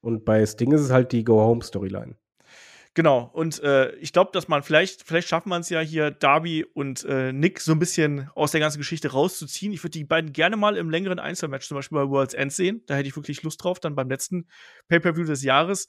[0.00, 2.16] Und bei Sting ist es halt die Go-Home-Storyline.
[2.94, 6.64] Genau, und äh, ich glaube, dass man vielleicht, vielleicht schafft man es ja hier, Darby
[6.64, 9.72] und äh, Nick so ein bisschen aus der ganzen Geschichte rauszuziehen.
[9.72, 12.82] Ich würde die beiden gerne mal im längeren Einzelmatch, zum Beispiel bei World's End sehen.
[12.86, 14.48] Da hätte ich wirklich Lust drauf, dann beim letzten
[14.88, 15.86] Pay-Per-View des Jahres.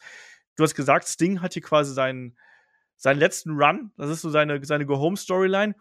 [0.59, 2.37] Du hast gesagt, Sting hat hier quasi seinen,
[2.97, 3.91] seinen letzten Run.
[3.95, 5.73] Das ist so seine, seine Go-Home-Storyline.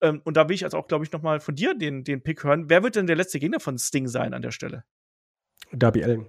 [0.00, 2.22] Ähm, und da will ich also auch, glaube ich, noch mal von dir den, den
[2.22, 2.70] Pick hören.
[2.70, 4.84] Wer wird denn der letzte Gegner von Sting sein an der Stelle?
[5.72, 6.26] Darby Allen.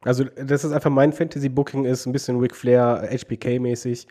[0.00, 4.08] Also, das ist einfach mein Fantasy-Booking, ist ein bisschen Ric Flair, HBK-mäßig,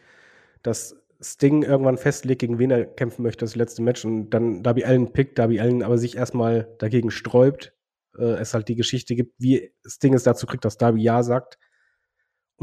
[0.64, 4.86] dass Sting irgendwann festlegt, gegen wen er kämpfen möchte, das letzte Match, und dann Darby
[4.86, 7.74] Allen pickt, Darby Allen aber sich erstmal dagegen sträubt.
[8.18, 11.60] Äh, es halt die Geschichte gibt, wie Sting es dazu kriegt, dass Darby Ja sagt.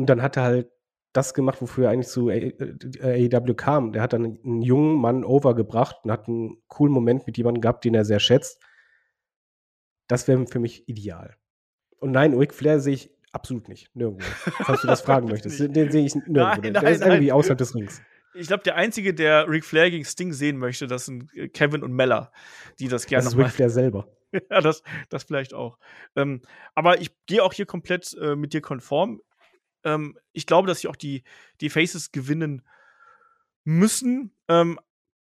[0.01, 0.71] Und dann hat er halt
[1.13, 3.93] das gemacht, wofür er eigentlich zu AEW kam.
[3.93, 7.85] Der hat dann einen jungen Mann overgebracht und hat einen coolen Moment mit jemandem gehabt,
[7.85, 8.63] den er sehr schätzt.
[10.09, 11.37] Das wäre für mich ideal.
[11.99, 13.95] Und nein, Ric Flair sehe ich Absolut nicht.
[13.95, 14.27] Nirgendwo.
[14.65, 15.61] Falls du das fragen möchtest.
[15.61, 16.41] Den, den sehe ich nirgendwo.
[16.41, 17.11] Nein, nein, der ist nein.
[17.11, 18.03] irgendwie außerhalb des Rings.
[18.35, 21.83] Ich glaube, der Einzige, der Ric Flair gegen Sting sehen möchte, das sind äh, Kevin
[21.83, 22.33] und Mella,
[22.79, 24.09] die das gerne Das ist Ric Flair selber.
[24.33, 25.79] ja, das, das vielleicht auch.
[26.17, 26.43] Ähm,
[26.75, 29.21] aber ich gehe auch hier komplett äh, mit dir konform.
[29.85, 31.25] Ähm, ich glaube, dass sie auch die,
[31.61, 32.63] die Faces gewinnen
[33.65, 34.33] müssen.
[34.49, 34.79] Ähm,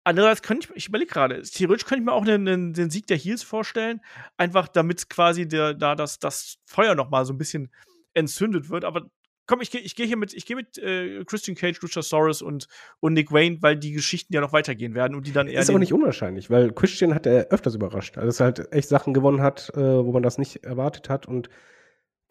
[0.05, 3.07] Andererseits könnte ich, ich überlege gerade, theoretisch könnte ich mir auch einen, einen, den Sieg
[3.07, 4.01] der Heels vorstellen,
[4.37, 7.71] einfach damit quasi der, da das, das Feuer noch mal so ein bisschen
[8.13, 8.85] entzündet wird.
[8.85, 9.09] Aber
[9.47, 12.67] komm, ich gehe ich geh hier mit, ich gehe mit äh, Christian Cage, Luchasaurus und,
[12.99, 15.61] und Nick Wayne, weil die Geschichten ja noch weitergehen werden und die dann eher.
[15.61, 18.19] Ist aber nicht unwahrscheinlich, weil Christian hat er öfters überrascht.
[18.19, 21.27] Also, dass er halt echt Sachen gewonnen hat, äh, wo man das nicht erwartet hat.
[21.27, 21.49] Und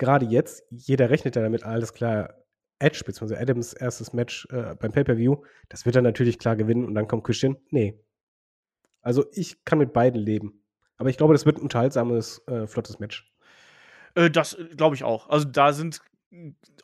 [0.02, 2.34] gerade jetzt, jeder rechnet ja damit, alles klar,
[2.80, 6.96] Edge, beziehungsweise Adams erstes Match äh, beim Pay-Per-View, das wird er natürlich klar gewinnen und
[6.96, 7.56] dann kommt Christian.
[7.70, 8.00] Nee.
[9.02, 10.64] Also, ich kann mit beiden leben.
[10.98, 13.32] Aber ich glaube, das wird ein unterhaltsames, äh, flottes Match.
[14.16, 15.30] Äh, das äh, glaube ich auch.
[15.30, 16.02] Also da sind,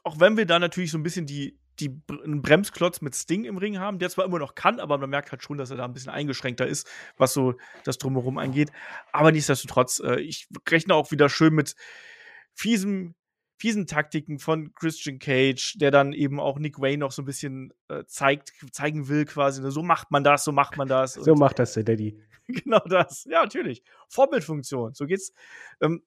[0.04, 3.58] auch wenn wir da natürlich so ein bisschen die, die einen Bremsklotz mit Sting im
[3.58, 5.86] Ring haben, der zwar immer noch kann, aber man merkt halt schon, dass er da
[5.86, 8.72] ein bisschen eingeschränkter ist, was so das Drumherum angeht.
[9.12, 11.76] Aber nichtsdestotrotz, äh, ich rechne auch wieder schön mit
[12.58, 13.14] fiesem,
[13.58, 17.74] fiesen Taktiken von Christian Cage, der dann eben auch Nick Wayne noch so ein bisschen
[17.88, 19.62] äh, zeigt, zeigen will, quasi.
[19.62, 19.72] Ne?
[19.72, 21.14] So macht man das, so macht man das.
[21.14, 22.20] So macht das der Daddy.
[22.48, 23.26] genau das.
[23.30, 23.84] Ja, natürlich.
[24.10, 24.94] Vorbildfunktion.
[24.96, 25.34] So geht's.
[25.82, 26.04] Ähm,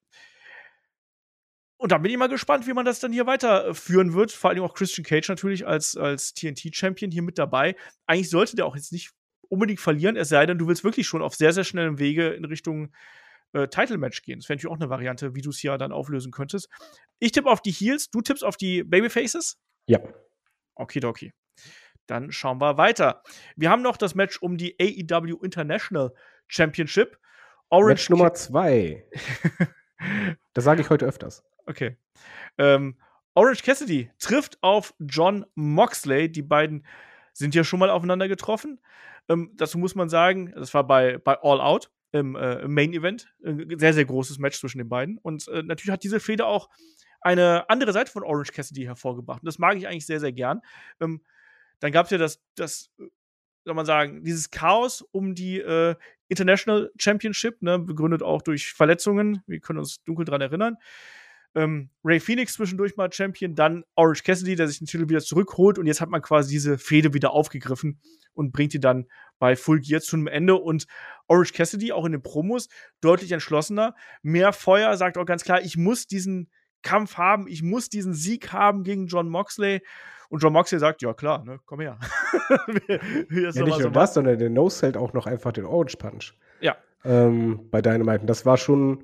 [1.77, 4.31] und da bin ich mal gespannt, wie man das dann hier weiterführen wird.
[4.31, 7.75] Vor allem auch Christian Cage natürlich als, als TNT-Champion hier mit dabei.
[8.05, 9.13] Eigentlich sollte der auch jetzt nicht
[9.49, 12.45] unbedingt verlieren, es sei denn, du willst wirklich schon auf sehr, sehr schnellem Wege in
[12.45, 12.93] Richtung
[13.53, 14.39] äh, Title-Match gehen.
[14.39, 16.69] Das wäre natürlich auch eine Variante, wie du es hier dann auflösen könntest.
[17.19, 19.59] Ich tippe auf die Heels, du tippst auf die Babyfaces?
[19.87, 19.99] Ja.
[20.75, 21.33] Okidoki.
[22.07, 23.23] Dann schauen wir weiter.
[23.55, 26.13] Wir haben noch das Match um die AEW International
[26.47, 27.17] Championship.
[27.69, 29.05] Orange Match Nummer zwei.
[30.53, 31.43] das sage ich heute öfters.
[31.65, 31.97] Okay.
[32.57, 32.97] Ähm,
[33.33, 36.29] Orange Cassidy trifft auf John Moxley.
[36.29, 36.85] Die beiden
[37.33, 38.81] sind ja schon mal aufeinander getroffen.
[39.29, 42.93] Ähm, dazu muss man sagen, das war bei, bei All Out im, äh, im Main
[42.93, 43.33] Event.
[43.43, 45.17] Ein sehr, sehr großes Match zwischen den beiden.
[45.17, 46.69] Und äh, natürlich hat diese Fehde auch
[47.21, 49.41] eine andere Seite von Orange Cassidy hervorgebracht.
[49.41, 50.61] Und das mag ich eigentlich sehr, sehr gern.
[50.99, 51.21] Ähm,
[51.79, 52.91] dann gab es ja das, das,
[53.63, 55.95] soll man sagen, dieses Chaos um die äh,
[56.27, 59.43] International Championship, ne, begründet auch durch Verletzungen.
[59.45, 60.77] Wir können uns dunkel dran erinnern
[61.55, 65.77] ähm, Ray Phoenix zwischendurch mal Champion, dann Orange Cassidy, der sich den Titel wieder zurückholt
[65.77, 67.99] und jetzt hat man quasi diese Fehde wieder aufgegriffen
[68.33, 69.07] und bringt die dann
[69.39, 70.85] bei Full Gear zu einem Ende und
[71.27, 72.69] Orange Cassidy auch in den Promos
[73.01, 76.49] deutlich entschlossener, mehr Feuer, sagt auch ganz klar, ich muss diesen
[76.81, 79.81] Kampf haben, ich muss diesen Sieg haben gegen John Moxley.
[80.29, 81.99] Und John Moxley sagt, ja klar, ne, komm her.
[82.87, 82.97] ja,
[83.29, 86.33] nicht nur das, sondern der Nose hält auch noch einfach den Orange Punch.
[86.61, 86.77] Ja.
[87.03, 88.21] Ähm, bei Dynamite.
[88.21, 89.03] Und das war schon,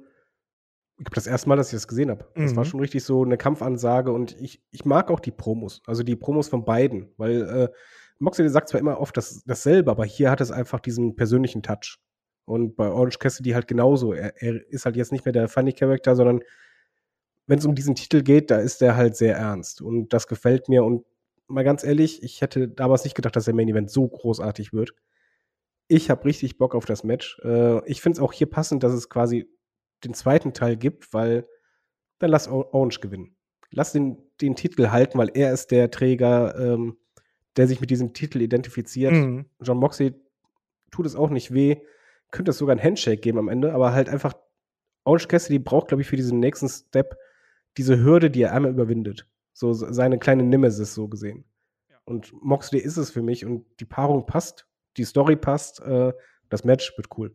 [1.13, 2.27] das erste Mal, dass ich das gesehen habe.
[2.35, 2.55] Das mhm.
[2.55, 6.15] war schon richtig so eine Kampfansage und ich, ich mag auch die Promos, also die
[6.15, 7.69] Promos von beiden, weil äh,
[8.19, 11.99] Moxley sagt zwar immer oft das, dasselbe, aber hier hat es einfach diesen persönlichen Touch.
[12.45, 14.13] Und bei Orange Cassidy halt genauso.
[14.13, 16.41] Er, er ist halt jetzt nicht mehr der Funny Character, sondern
[17.45, 19.81] wenn es um diesen Titel geht, da ist er halt sehr ernst.
[19.81, 20.83] Und das gefällt mir.
[20.83, 21.05] Und
[21.47, 24.93] mal ganz ehrlich, ich hätte damals nicht gedacht, dass der Main Event so großartig wird.
[25.89, 27.39] Ich habe richtig Bock auf das Match.
[27.43, 29.49] Äh, ich finde es auch hier passend, dass es quasi
[30.03, 31.47] den zweiten Teil gibt, weil
[32.19, 33.35] dann lass Orange gewinnen.
[33.69, 36.97] Lass den, den Titel halten, weil er ist der Träger, ähm,
[37.57, 39.13] der sich mit diesem Titel identifiziert.
[39.13, 39.45] Mhm.
[39.61, 40.13] John Moxley
[40.91, 41.77] tut es auch nicht weh.
[42.31, 44.33] Könnte es sogar ein Handshake geben am Ende, aber halt einfach
[45.03, 47.17] Orange Cassidy braucht, glaube ich, für diesen nächsten Step
[47.77, 49.27] diese Hürde, die er einmal überwindet.
[49.53, 51.45] So seine kleine Nemesis so gesehen.
[51.89, 51.97] Ja.
[52.05, 56.13] Und Moxley ist es für mich und die Paarung passt, die Story passt, äh,
[56.49, 57.33] das Match wird cool.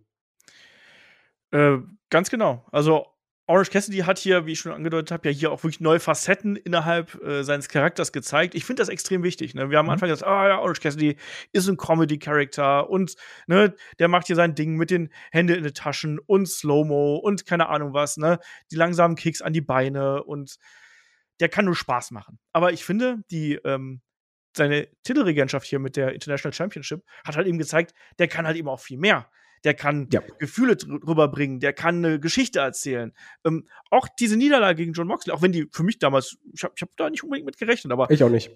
[1.53, 1.79] Äh,
[2.11, 2.67] ganz genau.
[2.73, 3.07] Also
[3.49, 6.57] Orange Cassidy hat hier, wie ich schon angedeutet habe, ja hier auch wirklich neue Facetten
[6.57, 8.55] innerhalb äh, seines Charakters gezeigt.
[8.55, 9.55] Ich finde das extrem wichtig.
[9.55, 9.69] Ne?
[9.69, 9.93] Wir haben am mhm.
[9.93, 11.17] Anfang gesagt, ah ja, Orange Cassidy
[11.53, 13.17] ist ein Comedy-Charakter und
[13.49, 17.45] ne, der macht hier sein Ding mit den Händen in den Taschen und Slow-Mo und
[17.45, 18.38] keine Ahnung was, ne?
[18.71, 20.57] Die langsamen Kicks an die Beine und
[21.41, 22.38] der kann nur Spaß machen.
[22.53, 24.01] Aber ich finde, die, ähm,
[24.57, 28.69] seine Titelregentschaft hier mit der International Championship hat halt eben gezeigt, der kann halt eben
[28.69, 29.29] auch viel mehr
[29.64, 30.20] der kann ja.
[30.38, 33.12] Gefühle rüberbringen, der kann eine Geschichte erzählen.
[33.44, 36.75] Ähm, auch diese Niederlage gegen John Moxley, auch wenn die für mich damals, ich habe
[36.77, 38.11] ich hab da nicht unbedingt mit gerechnet, aber.
[38.11, 38.51] Ich auch nicht.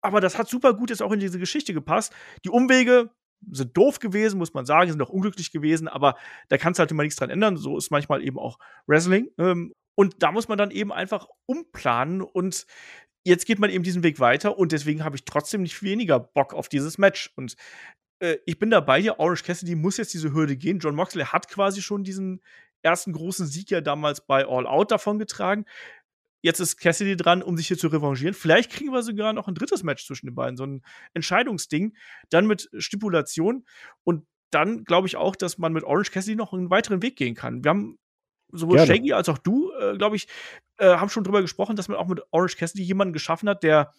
[0.00, 2.12] Aber das hat super gut jetzt auch in diese Geschichte gepasst.
[2.44, 3.10] Die Umwege
[3.50, 6.16] sind doof gewesen, muss man sagen, sind auch unglücklich gewesen, aber
[6.48, 7.56] da kannst du halt immer nichts dran ändern.
[7.56, 9.28] So ist manchmal eben auch Wrestling.
[9.38, 12.66] Ähm, und da muss man dann eben einfach umplanen und
[13.24, 16.54] jetzt geht man eben diesen Weg weiter und deswegen habe ich trotzdem nicht weniger Bock
[16.54, 17.32] auf dieses Match.
[17.36, 17.56] Und
[18.20, 19.18] äh, ich bin dabei hier.
[19.18, 20.78] Orange Cassidy muss jetzt diese Hürde gehen.
[20.78, 22.40] John Moxley hat quasi schon diesen
[22.82, 25.64] ersten großen Sieg ja damals bei All Out davon getragen.
[26.40, 28.34] Jetzt ist Cassidy dran, um sich hier zu revanchieren.
[28.34, 30.82] Vielleicht kriegen wir sogar noch ein drittes Match zwischen den beiden, so ein
[31.14, 31.96] Entscheidungsding.
[32.30, 33.64] Dann mit Stipulation.
[34.04, 37.34] Und dann glaube ich auch, dass man mit Orange Cassidy noch einen weiteren Weg gehen
[37.34, 37.64] kann.
[37.64, 37.98] Wir haben
[38.52, 38.94] sowohl Gerne.
[38.94, 40.28] Shaggy als auch du, äh, glaube ich,
[40.78, 43.92] äh, haben schon drüber gesprochen, dass man auch mit Orange Cassidy jemanden geschaffen hat, der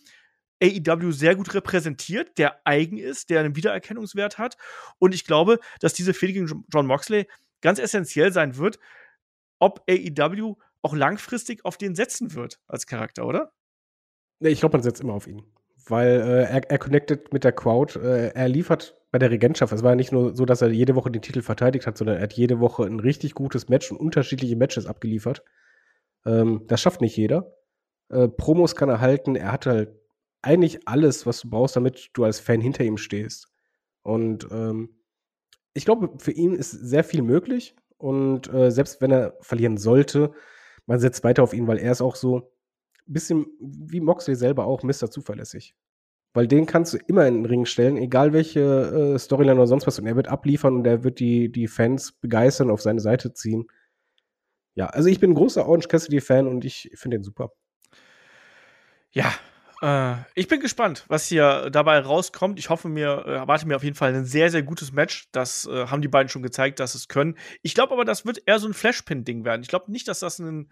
[0.61, 4.57] AEW sehr gut repräsentiert, der eigen ist, der einen Wiedererkennungswert hat.
[4.97, 7.27] Und ich glaube, dass diese Fehde gegen John Moxley
[7.61, 8.79] ganz essentiell sein wird,
[9.59, 13.51] ob AEW auch langfristig auf den setzen wird als Charakter, oder?
[14.39, 15.43] Nee, ich glaube, man setzt immer auf ihn.
[15.87, 19.73] Weil äh, er, er connectet mit der Crowd, äh, er liefert bei der Regentschaft.
[19.73, 22.23] Es war nicht nur so, dass er jede Woche den Titel verteidigt hat, sondern er
[22.23, 25.43] hat jede Woche ein richtig gutes Match und unterschiedliche Matches abgeliefert.
[26.25, 27.55] Ähm, das schafft nicht jeder.
[28.09, 29.98] Äh, Promos kann er halten, er hat halt
[30.41, 33.47] eigentlich alles, was du brauchst, damit du als Fan hinter ihm stehst.
[34.01, 34.95] Und ähm,
[35.73, 37.75] ich glaube, für ihn ist sehr viel möglich.
[37.97, 40.31] Und äh, selbst wenn er verlieren sollte,
[40.85, 42.37] man setzt weiter auf ihn, weil er ist auch so
[43.07, 45.11] ein bisschen wie Moxley selber auch Mr.
[45.11, 45.75] Zuverlässig.
[46.33, 48.59] Weil den kannst du immer in den Ring stellen, egal welche
[49.15, 49.99] äh, Storyline oder sonst was.
[49.99, 53.67] Und er wird abliefern und er wird die, die Fans begeistern, auf seine Seite ziehen.
[54.75, 57.51] Ja, also ich bin ein großer Orange Cassidy-Fan und ich finde ihn super.
[59.11, 59.33] Ja,
[59.81, 62.59] äh, ich bin gespannt, was hier dabei rauskommt.
[62.59, 65.29] Ich hoffe mir, äh, erwarte mir auf jeden Fall ein sehr, sehr gutes Match.
[65.31, 67.37] Das äh, haben die beiden schon gezeigt, dass es können.
[67.61, 69.61] Ich glaube aber, das wird eher so ein Flashpin-Ding werden.
[69.61, 70.71] Ich glaube nicht, dass das ein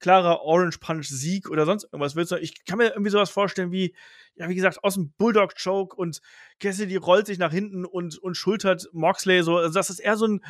[0.00, 2.30] klarer Orange Punch-Sieg oder sonst irgendwas wird.
[2.40, 3.96] Ich kann mir irgendwie sowas vorstellen wie,
[4.36, 6.20] ja, wie gesagt, aus dem Bulldog-Choke und
[6.60, 9.56] Cassidy rollt sich nach hinten und, und schultert Moxley so.
[9.56, 10.44] Also, das ist eher so ein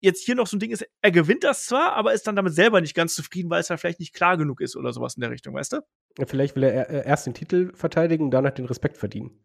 [0.00, 2.54] jetzt hier noch so ein Ding ist, er gewinnt das zwar, aber ist dann damit
[2.54, 5.22] selber nicht ganz zufrieden, weil es da vielleicht nicht klar genug ist oder sowas in
[5.22, 5.80] der Richtung, weißt du?
[6.24, 9.38] Vielleicht will er äh, erst den Titel verteidigen und danach den Respekt verdienen.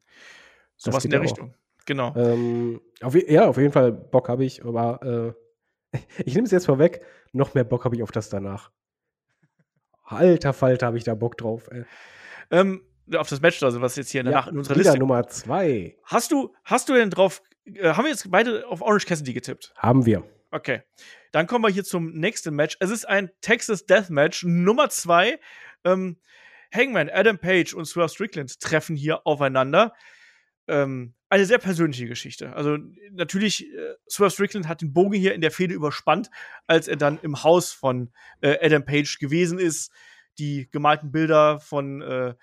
[0.78, 1.54] Sowas in der Richtung.
[1.86, 2.16] Genau.
[2.16, 5.36] Ähm, auf, ja, auf jeden Fall Bock habe ich, aber
[5.94, 7.02] äh, ich nehme es jetzt vorweg,
[7.34, 8.72] noch mehr Bock habe ich auf das danach.
[10.04, 11.86] Alter Falter habe ich da Bock drauf, ey.
[12.52, 12.84] Ähm,
[13.16, 14.98] auf das Match, also was jetzt hier danach ja, in unserer Liste.
[14.98, 15.98] Nummer zwei.
[16.04, 19.74] Hast du, hast du denn drauf, äh, haben wir jetzt beide auf Orange Cassidy getippt?
[19.78, 20.24] Haben wir.
[20.52, 20.82] Okay.
[21.32, 22.76] Dann kommen wir hier zum nächsten Match.
[22.80, 25.40] Es ist ein Texas Death Match Nummer zwei.
[25.86, 26.18] Ähm,
[26.74, 29.94] Hangman, Adam Page und Swerve Strickland treffen hier aufeinander.
[30.68, 32.54] Ähm, eine sehr persönliche Geschichte.
[32.54, 32.78] Also
[33.12, 36.30] natürlich, äh, Swerve Strickland hat den Bogen hier in der Fehde überspannt,
[36.68, 39.92] als er dann im Haus von äh, Adam Page gewesen ist.
[40.40, 42.36] Die gemalten Bilder von äh,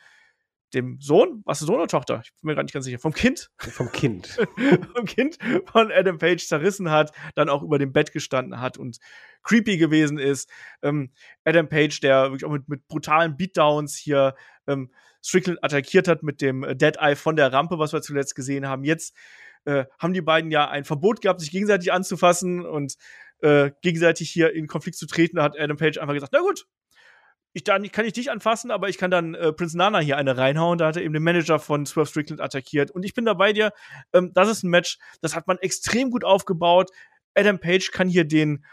[0.75, 2.21] dem Sohn, was ist Sohn oder Tochter?
[2.25, 2.99] Ich bin mir gar nicht ganz sicher.
[2.99, 3.51] Vom Kind.
[3.59, 4.27] Vom Kind.
[4.95, 8.99] vom Kind von Adam Page zerrissen hat, dann auch über dem Bett gestanden hat und
[9.43, 10.51] creepy gewesen ist.
[10.83, 11.11] Ähm,
[11.45, 14.35] Adam Page, der wirklich auch mit, mit brutalen Beatdowns hier
[14.67, 14.91] ähm,
[15.23, 18.85] Strickland attackiert hat mit dem Dead Eye von der Rampe, was wir zuletzt gesehen haben.
[18.85, 19.17] Jetzt
[19.65, 22.97] äh, haben die beiden ja ein Verbot gehabt, sich gegenseitig anzufassen und
[23.41, 25.37] äh, gegenseitig hier in Konflikt zu treten.
[25.37, 26.67] Da hat Adam Page einfach gesagt, na gut,
[27.59, 30.37] ich dann kann ich dich anfassen, aber ich kann dann äh, Prince Nana hier eine
[30.37, 30.79] reinhauen.
[30.79, 32.90] Da hat er eben den Manager von Swerve Strickland attackiert.
[32.90, 33.73] Und ich bin da bei dir.
[34.12, 36.90] Ähm, das ist ein Match, das hat man extrem gut aufgebaut.
[37.35, 38.64] Adam Page kann hier den,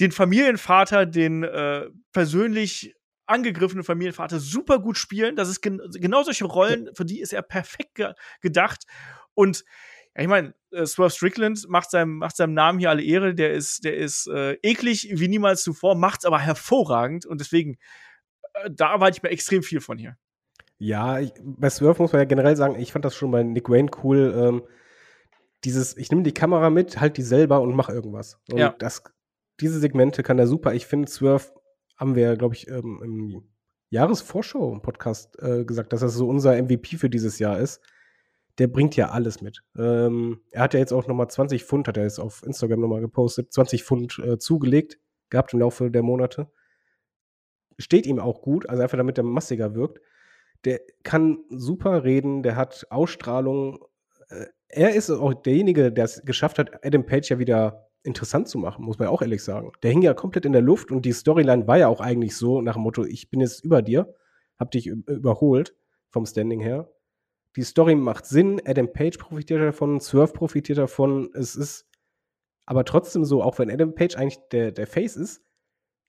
[0.00, 2.94] den Familienvater, den äh, persönlich
[3.26, 5.36] angegriffenen Familienvater super gut spielen.
[5.36, 8.84] Das ist gen genau solche Rollen, für die ist er perfekt ge gedacht.
[9.34, 9.64] Und
[10.16, 13.34] ja, ich meine, äh, Swerve Strickland macht seinem, macht seinem Namen hier alle Ehre.
[13.34, 17.78] Der ist, der ist äh, eklig wie niemals zuvor, macht's aber hervorragend und deswegen,
[18.70, 20.16] da erwarte ich mir extrem viel von hier.
[20.78, 23.68] Ja, ich, bei Swerve muss man ja generell sagen, ich fand das schon bei Nick
[23.70, 24.34] Wayne cool.
[24.36, 24.62] Ähm,
[25.64, 28.38] dieses, ich nehme die Kamera mit, halt die selber und mach irgendwas.
[28.52, 28.74] Und Ja.
[28.78, 29.02] das,
[29.60, 30.74] diese Segmente kann er super.
[30.74, 31.46] Ich finde, Swerve
[31.96, 33.42] haben wir, glaube ich, ähm, im
[33.90, 37.80] Jahresvorschau-Podcast äh, gesagt, dass das so unser MVP für dieses Jahr ist.
[38.58, 39.62] Der bringt ja alles mit.
[39.78, 43.00] Ähm, er hat ja jetzt auch nochmal 20 Pfund, hat er jetzt auf Instagram nochmal
[43.00, 44.98] gepostet, 20 Pfund äh, zugelegt,
[45.30, 46.50] gehabt im Laufe der Monate.
[47.78, 50.00] Steht ihm auch gut, also einfach damit er massiger wirkt.
[50.64, 53.84] Der kann super reden, der hat Ausstrahlung.
[54.28, 58.58] Äh, er ist auch derjenige, der es geschafft hat, Adam Page ja wieder interessant zu
[58.58, 59.72] machen, muss man ja auch ehrlich sagen.
[59.82, 62.60] Der hing ja komplett in der Luft und die Storyline war ja auch eigentlich so
[62.62, 64.14] nach dem Motto, ich bin jetzt über dir,
[64.58, 65.74] hab dich überholt
[66.10, 66.90] vom Standing her.
[67.56, 71.30] Die Story macht Sinn, Adam Page profitiert davon, Swerve profitiert davon.
[71.34, 71.86] Es ist
[72.64, 75.42] aber trotzdem so, auch wenn Adam Page eigentlich der, der Face ist,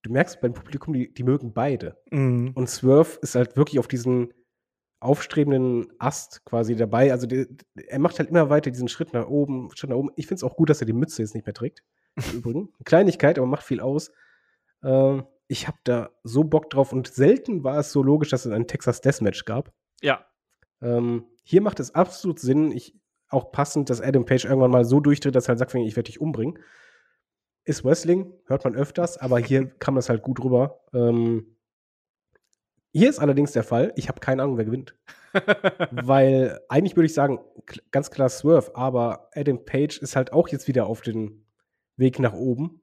[0.07, 1.97] du merkst beim Publikum, die, die mögen beide.
[2.11, 2.51] Mhm.
[2.55, 4.33] Und Swerve ist halt wirklich auf diesen
[4.99, 7.11] aufstrebenden Ast quasi dabei.
[7.11, 10.09] Also der, er macht halt immer weiter diesen Schritt nach oben, Schritt nach oben.
[10.15, 11.83] Ich finde es auch gut, dass er die Mütze jetzt nicht mehr trägt.
[12.15, 12.69] Im Übrigen.
[12.83, 14.11] Kleinigkeit, aber macht viel aus.
[14.83, 18.51] Ähm, ich habe da so Bock drauf und selten war es so logisch, dass es
[18.51, 19.71] ein Texas Deathmatch gab.
[20.01, 20.25] Ja.
[20.81, 22.95] Ähm, hier macht es absolut Sinn, ich,
[23.29, 26.07] auch passend, dass Adam Page irgendwann mal so durchdreht, dass er halt sagt, ich werde
[26.07, 26.59] dich umbringen.
[27.67, 30.79] Ist Wrestling, hört man öfters, aber hier kam das halt gut rüber.
[30.93, 31.57] Ähm,
[32.93, 34.95] hier ist allerdings der Fall, ich habe keine Ahnung, wer gewinnt.
[35.91, 37.39] Weil eigentlich würde ich sagen,
[37.91, 41.45] ganz klar Swerve, aber Adam Page ist halt auch jetzt wieder auf den
[41.97, 42.81] Weg nach oben.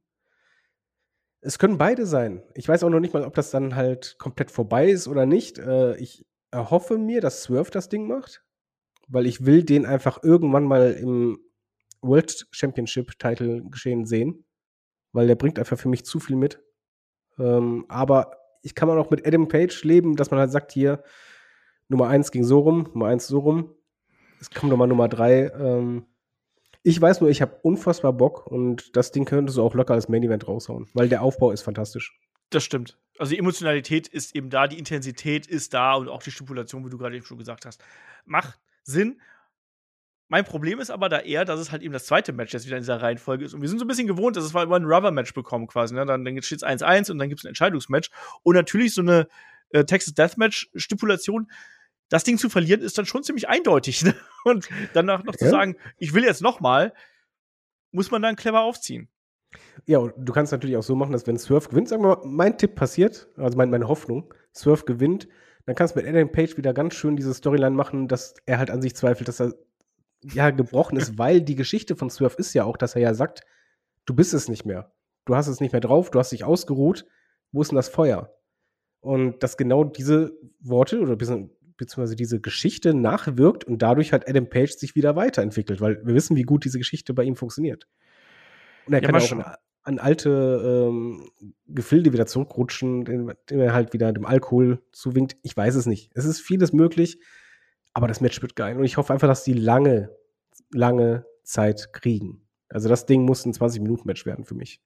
[1.40, 2.42] Es können beide sein.
[2.54, 5.58] Ich weiß auch noch nicht mal, ob das dann halt komplett vorbei ist oder nicht.
[5.58, 8.44] Äh, ich erhoffe mir, dass Swerve das Ding macht,
[9.08, 11.38] weil ich will den einfach irgendwann mal im
[12.02, 14.44] World Championship Title geschehen sehen,
[15.14, 16.62] weil der bringt einfach für mich zu viel mit.
[17.38, 21.02] Ähm, aber ich kann man auch mit Adam Page leben, dass man halt sagt, hier,
[21.88, 23.74] Nummer 1 ging so rum, Nummer 1 so rum.
[24.40, 25.52] Es kommt nochmal Nummer 3.
[25.58, 26.06] Ähm,
[26.82, 30.08] ich weiß nur, ich habe unfassbar Bock und das Ding könntest du auch locker als
[30.08, 32.18] Main Event raushauen, weil der Aufbau ist fantastisch.
[32.50, 32.98] Das stimmt.
[33.18, 36.90] Also die Emotionalität ist eben da, die Intensität ist da und auch die Stipulation, wie
[36.90, 37.82] du gerade eben schon gesagt hast,
[38.24, 39.20] macht Sinn.
[40.28, 42.76] Mein Problem ist aber da eher, dass es halt eben das zweite Match jetzt wieder
[42.76, 43.54] in dieser Reihenfolge ist.
[43.54, 45.94] Und wir sind so ein bisschen gewohnt, dass es mal immer ein Rubber-Match bekommen quasi.
[45.94, 46.06] Ne?
[46.06, 48.10] Dann, dann steht es 1-1 und dann gibt es ein Entscheidungsmatch.
[48.42, 49.28] Und natürlich so eine
[49.70, 51.50] äh, Texas Deathmatch-Stipulation,
[52.08, 54.02] das Ding zu verlieren, ist dann schon ziemlich eindeutig.
[54.04, 54.14] Ne?
[54.44, 55.50] Und danach noch zu Ja.
[55.50, 56.92] sagen, ich will jetzt noch mal,
[57.92, 59.08] muss man dann clever aufziehen.
[59.86, 62.22] Ja, und du kannst natürlich auch so machen, dass wenn Swerve gewinnt, sagen wir mal,
[62.24, 65.28] mein Tipp passiert, also mein, meine Hoffnung, Swerve gewinnt,
[65.66, 68.70] dann kannst du mit Adam Page wieder ganz schön diese Storyline machen, dass er halt
[68.70, 69.54] an sich zweifelt, dass er
[70.32, 73.42] ja gebrochen ist, weil die Geschichte von Swerve ist ja auch, dass er ja sagt,
[74.06, 74.92] du bist es nicht mehr.
[75.24, 77.06] Du hast es nicht mehr drauf, du hast dich ausgeruht,
[77.52, 78.34] wo ist denn das Feuer?
[79.00, 84.48] Und dass genau diese Worte oder bezieh- beziehungsweise diese Geschichte nachwirkt und dadurch hat Adam
[84.48, 87.86] Page sich wieder weiterentwickelt, weil wir wissen, wie gut diese Geschichte bei ihm funktioniert.
[88.86, 89.44] Und er Ja, kann auch schauen.
[89.82, 91.28] an, alte ähm,
[91.66, 95.36] Gefilde wieder zurückrutschen, indem er halt wieder dem Alkohol zuwinkt.
[95.42, 96.10] Ich weiß es nicht.
[96.14, 97.18] Es ist vieles möglich,
[97.94, 98.76] aber das Match wird geil.
[98.76, 100.10] Und ich hoffe einfach, dass die lange,
[100.70, 102.46] lange Zeit kriegen.
[102.68, 104.80] Also das Ding muss ein 20-Minuten-Match werden für mich.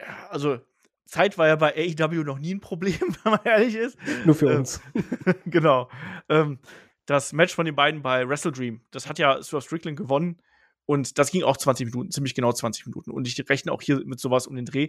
[0.00, 0.58] Ja, also
[1.06, 3.96] Zeit war ja bei AEW noch nie ein Problem, wenn man ehrlich ist.
[4.24, 4.80] Nur für Ähm, uns.
[5.46, 5.88] genau.
[6.28, 6.58] Ähm,
[7.06, 10.40] das Match von den beiden bei Wrestle Dream, das hat ja Swerve Strickland gewonnen.
[10.86, 13.12] Und das ging auch 20 Minuten, ziemlich genau 20 Minuten.
[13.12, 14.88] Und ich rechne auch hier mit sowas um den Dreh.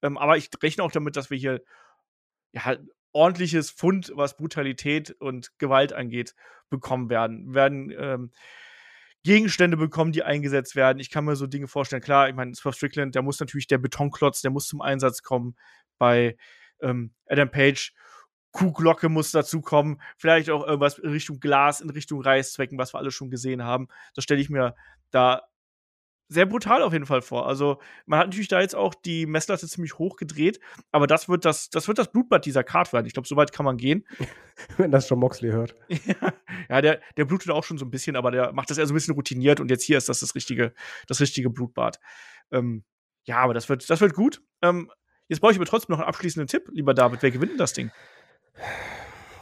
[0.00, 1.60] Ähm, aber ich rechne auch damit, dass wir hier
[2.52, 2.76] ja,
[3.12, 6.34] ordentliches Fund, was Brutalität und Gewalt angeht,
[6.68, 7.48] bekommen werden.
[7.48, 8.30] Wir werden ähm,
[9.22, 10.98] Gegenstände bekommen, die eingesetzt werden.
[10.98, 12.02] Ich kann mir so Dinge vorstellen.
[12.02, 15.56] Klar, ich meine, Swerve Strickland, der muss natürlich der Betonklotz, der muss zum Einsatz kommen
[15.98, 16.36] bei
[16.80, 17.92] ähm, Adam Page.
[18.52, 22.98] Kuhglocke muss dazu kommen, vielleicht auch irgendwas in Richtung Glas, in Richtung Reißzwecken, was wir
[22.98, 23.88] alle schon gesehen haben.
[24.14, 24.74] Das stelle ich mir
[25.10, 25.42] da
[26.30, 27.46] sehr brutal auf jeden Fall vor.
[27.46, 30.60] Also, man hat natürlich da jetzt auch die Messlatte ziemlich hoch gedreht,
[30.92, 33.06] aber das wird das, das wird das Blutbad dieser Card werden.
[33.06, 34.06] Ich glaube, so weit kann man gehen.
[34.76, 35.74] Wenn das schon Moxley hört.
[36.68, 38.92] ja, der, der blutet auch schon so ein bisschen, aber der macht das eher so
[38.92, 40.72] ein bisschen routiniert und jetzt hier ist das das richtige,
[41.08, 41.98] das richtige Blutbad.
[42.52, 42.84] Ähm,
[43.24, 44.40] ja, aber das wird, das wird gut.
[44.62, 44.90] Ähm,
[45.26, 47.22] jetzt brauche ich aber trotzdem noch einen abschließenden Tipp, lieber David.
[47.22, 47.90] Wer gewinnt denn das Ding?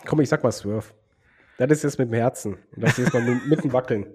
[0.07, 0.95] Komm, ich sag mal Swerve.
[1.59, 2.55] Das ist jetzt mit dem Herzen.
[2.74, 4.07] Und das ist mal mit dem Wackeln.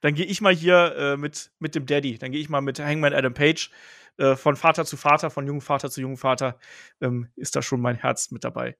[0.00, 2.18] Dann gehe ich mal hier äh, mit, mit dem Daddy.
[2.18, 3.70] Dann gehe ich mal mit Hangman Adam Page.
[4.18, 6.58] Äh, von Vater zu Vater, von jungen Vater zu jungen Vater
[7.00, 8.76] ähm, ist da schon mein Herz mit dabei.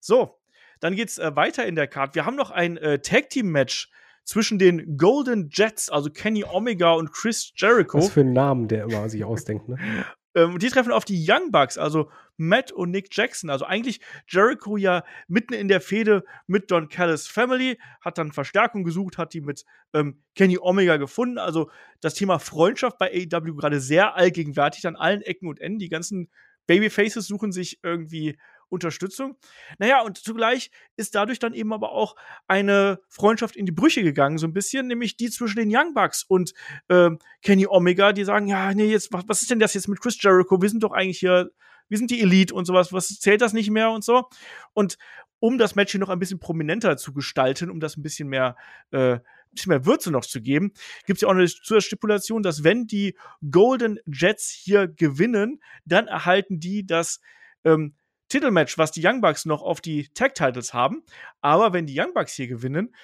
[0.00, 0.40] So,
[0.80, 2.14] dann geht's äh, weiter in der Card.
[2.14, 3.90] Wir haben noch ein äh, Tag Team Match
[4.24, 7.98] zwischen den Golden Jets, also Kenny Omega und Chris Jericho.
[7.98, 9.78] Was für ein Namen der immer sich ausdenkt, ne?
[10.38, 13.50] Ähm, die treffen auf die Young Bucks, also Matt und Nick Jackson.
[13.50, 18.84] Also eigentlich Jericho ja mitten in der Fehde mit Don Callis Family, hat dann Verstärkung
[18.84, 21.38] gesucht, hat die mit ähm, Kenny Omega gefunden.
[21.38, 21.70] Also
[22.00, 25.80] das Thema Freundschaft bei AEW gerade sehr allgegenwärtig an allen Ecken und Enden.
[25.80, 26.30] Die ganzen
[26.68, 28.38] Babyfaces suchen sich irgendwie
[28.68, 29.36] Unterstützung.
[29.78, 32.16] Naja, und zugleich ist dadurch dann eben aber auch
[32.46, 36.24] eine Freundschaft in die Brüche gegangen, so ein bisschen, nämlich die zwischen den Young Bucks
[36.24, 36.52] und
[36.88, 37.10] äh,
[37.42, 40.20] Kenny Omega, die sagen, ja, nee, jetzt, was, was ist denn das jetzt mit Chris
[40.20, 40.60] Jericho?
[40.60, 41.50] Wir sind doch eigentlich hier,
[41.88, 44.28] wir sind die Elite und sowas, was zählt das nicht mehr und so?
[44.74, 44.98] Und
[45.40, 48.56] um das Match hier noch ein bisschen prominenter zu gestalten, um das ein bisschen mehr,
[48.90, 49.18] äh,
[49.52, 50.72] bisschen mehr Würze noch zu geben,
[51.06, 53.16] gibt es ja auch eine Zusatzstipulation, dass wenn die
[53.50, 57.20] Golden Jets hier gewinnen, dann erhalten die das
[57.64, 57.94] ähm,
[58.28, 61.02] Titelmatch, was die Young Bucks noch auf die Tag Titles haben.
[61.40, 62.94] Aber wenn die Young Bucks hier gewinnen,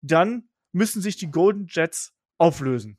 [0.00, 2.98] dann müssen sich die Golden Jets auflösen.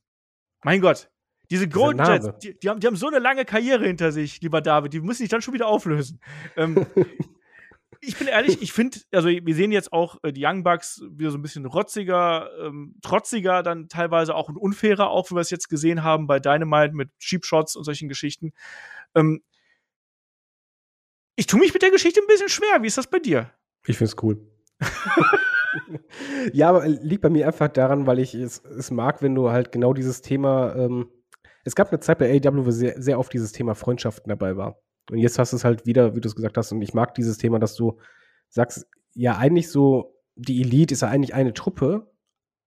[0.64, 1.10] Mein Gott,
[1.50, 4.62] diese Golden Jets, die, die, haben, die haben so eine lange Karriere hinter sich, lieber
[4.62, 6.20] David, die müssen sich dann schon wieder auflösen.
[6.56, 6.86] ähm,
[8.02, 11.32] ich bin ehrlich, ich finde, also wir sehen jetzt auch äh, die Young Bucks wieder
[11.32, 15.50] so ein bisschen rotziger, ähm, trotziger, dann teilweise auch und unfairer, auch wie wir es
[15.50, 18.54] jetzt gesehen haben bei Dynamite mit Cheap Shots und solchen Geschichten.
[19.16, 19.42] Ähm,
[21.36, 22.82] ich tue mich mit der Geschichte ein bisschen schwer.
[22.82, 23.52] Wie ist das bei dir?
[23.86, 24.48] Ich finde es cool.
[26.54, 29.72] ja, aber liegt bei mir einfach daran, weil ich es, es mag, wenn du halt
[29.72, 30.76] genau dieses Thema.
[30.76, 31.10] Ähm,
[31.66, 34.80] es gab eine Zeit bei AEW, wo sehr, sehr oft dieses Thema Freundschaften dabei war.
[35.10, 36.72] Und jetzt hast du es halt wieder, wie du es gesagt hast.
[36.72, 38.00] Und ich mag dieses Thema, dass du
[38.50, 42.12] sagst, ja, eigentlich so, die Elite ist ja eigentlich eine Truppe,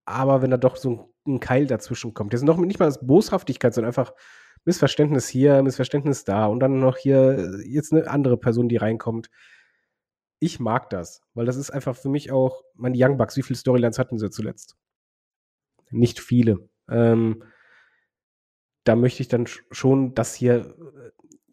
[0.05, 3.75] aber wenn da doch so ein Keil dazwischen kommt, ist noch nicht mal als Boshaftigkeit,
[3.75, 4.13] sondern einfach,
[4.67, 9.31] Missverständnis hier, Missverständnis da und dann noch hier äh, jetzt eine andere Person, die reinkommt.
[10.41, 13.59] Ich mag das, weil das ist einfach für mich auch, meine Young Bucks, wie viele
[13.59, 14.77] Storylines hatten sie zuletzt?
[15.91, 16.69] Nicht viele.
[16.91, 17.45] Ähm,
[18.85, 21.11] da möchte ich dann schon, dass hier äh,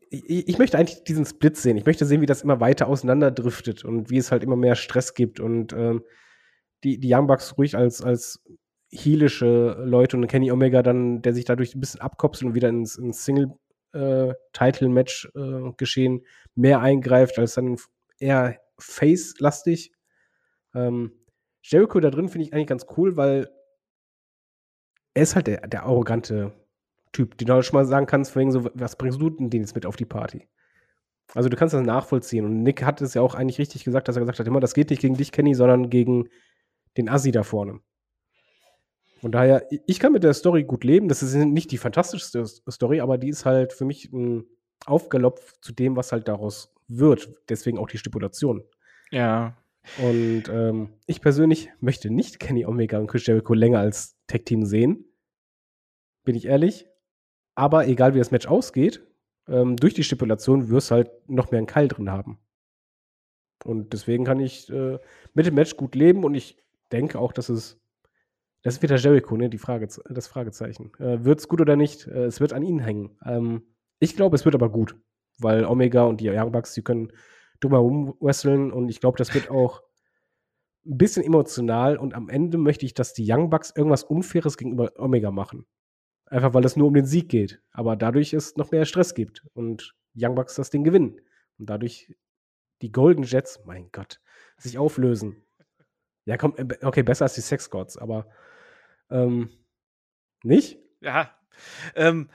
[0.09, 1.77] ich, ich, möchte eigentlich diesen Split sehen.
[1.77, 5.15] Ich möchte sehen, wie das immer weiter auseinanderdriftet und wie es halt immer mehr Stress
[5.15, 6.03] gibt und ähm,
[6.83, 8.43] die, die Young Bucks ruhig als, als
[8.93, 12.97] heelische Leute und Kenny Omega dann, der sich dadurch ein bisschen abkopselt und wieder ins,
[12.97, 16.25] ins Single-Title-Match äh, äh, geschehen
[16.55, 17.77] mehr eingreift, als dann
[18.19, 19.91] eher Face-lastig.
[20.75, 21.11] Ähm,
[21.61, 23.49] Jericho da drin finde ich eigentlich ganz cool, weil
[25.13, 26.53] er ist halt der, der arrogante
[27.11, 29.75] Typ, den du schon mal sagen kannst, wegen so, was bringst du denn den jetzt
[29.75, 30.47] mit auf die Party?
[31.33, 32.45] Also du kannst das nachvollziehen.
[32.45, 34.73] Und Nick hat es ja auch eigentlich richtig gesagt, dass er gesagt hat, immer, das
[34.73, 36.29] geht nicht gegen dich, Kenny, sondern gegen
[36.97, 37.79] den Assi da vorne.
[39.23, 41.07] Von daher, ich kann mit der Story gut leben.
[41.07, 44.43] Das ist nicht die fantastischste Story, aber die ist halt für mich ein
[44.85, 47.33] Aufgalopp zu dem, was halt daraus wird.
[47.47, 48.65] Deswegen auch die Stipulation.
[49.11, 49.55] Ja.
[49.97, 55.05] Und ähm, ich persönlich möchte nicht Kenny Omega und Chris Jericho länger als Tag-Team sehen.
[56.25, 56.85] Bin ich ehrlich.
[57.55, 59.07] Aber egal wie das Match ausgeht,
[59.47, 62.39] ähm, durch die Stipulation wirst du halt noch mehr einen Keil drin haben.
[63.63, 64.99] Und deswegen kann ich äh,
[65.33, 66.57] mit dem Match gut leben und ich
[66.91, 67.79] denke auch, dass es
[68.63, 69.49] das ist wieder Jericho, ne?
[69.49, 70.91] Die Frage, das Fragezeichen.
[70.97, 72.07] Äh, wird es gut oder nicht?
[72.07, 73.17] Äh, es wird an ihnen hängen.
[73.25, 73.63] Ähm,
[73.99, 74.95] ich glaube, es wird aber gut,
[75.37, 77.11] weil Omega und die Young Bucks, die können
[77.59, 79.83] drumherum wresteln und ich glaube, das wird auch
[80.85, 84.91] ein bisschen emotional und am Ende möchte ich, dass die Young Bucks irgendwas Unfaires gegenüber
[84.97, 85.65] Omega machen.
[86.25, 87.61] Einfach weil es nur um den Sieg geht.
[87.71, 91.21] Aber dadurch es noch mehr Stress gibt und Young Bucks das Ding gewinnen.
[91.57, 92.13] Und dadurch
[92.81, 94.19] die Golden Jets, mein Gott,
[94.57, 95.43] sich auflösen.
[96.25, 98.27] Ja, komm, äh, okay, besser als die Sex Gods, aber
[99.13, 99.49] ähm,
[100.43, 100.79] nicht?
[101.01, 101.31] Ja.
[101.95, 102.29] Ähm,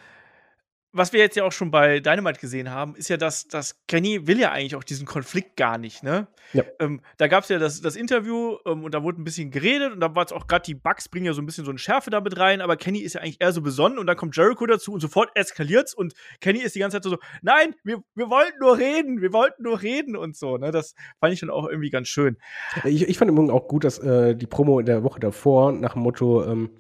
[0.99, 4.27] was wir jetzt ja auch schon bei Dynamite gesehen haben, ist ja, dass, dass Kenny
[4.27, 6.29] will ja eigentlich auch diesen Konflikt gar nicht, ne?
[6.53, 6.65] Ja.
[6.81, 9.93] Ähm, da gab es ja das, das Interview ähm, und da wurde ein bisschen geredet
[9.93, 11.79] und da war es auch gerade die Bugs bringen ja so ein bisschen so eine
[11.79, 14.67] Schärfe damit rein, aber Kenny ist ja eigentlich eher so besonnen und dann kommt Jericho
[14.67, 18.59] dazu und sofort eskaliert's und Kenny ist die ganze Zeit so, nein, wir, wir wollten
[18.61, 20.71] nur reden, wir wollten nur reden und so, ne?
[20.71, 22.37] Das fand ich dann auch irgendwie ganz schön.
[22.85, 25.73] Ich, ich fand im Übrigen auch gut, dass äh, die Promo in der Woche davor
[25.73, 26.71] nach dem Motto, ähm,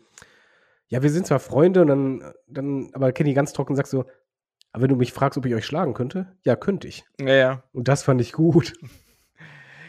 [0.89, 4.05] ja, wir sind zwar Freunde und dann, dann aber Kenny ganz trocken sagt so,
[4.72, 7.05] aber wenn du mich fragst, ob ich euch schlagen könnte, ja, könnte ich.
[7.20, 7.62] Ja, ja.
[7.72, 8.72] Und das fand ich gut.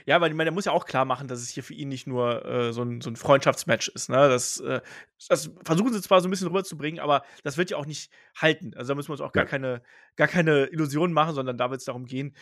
[0.06, 1.90] Ja, weil ich meine, der muss ja auch klar machen, dass es hier für ihn
[1.90, 4.10] nicht nur äh, so, ein, so ein Freundschaftsmatch ist.
[4.10, 4.16] Ne?
[4.28, 4.82] Das, äh,
[5.28, 8.72] das versuchen sie zwar so ein bisschen rüberzubringen, aber das wird ja auch nicht halten.
[8.76, 9.50] Also da müssen wir uns auch gar, Ja.
[9.50, 9.84] keine,
[10.16, 12.34] gar keine Illusionen machen, sondern da wird es darum gehen,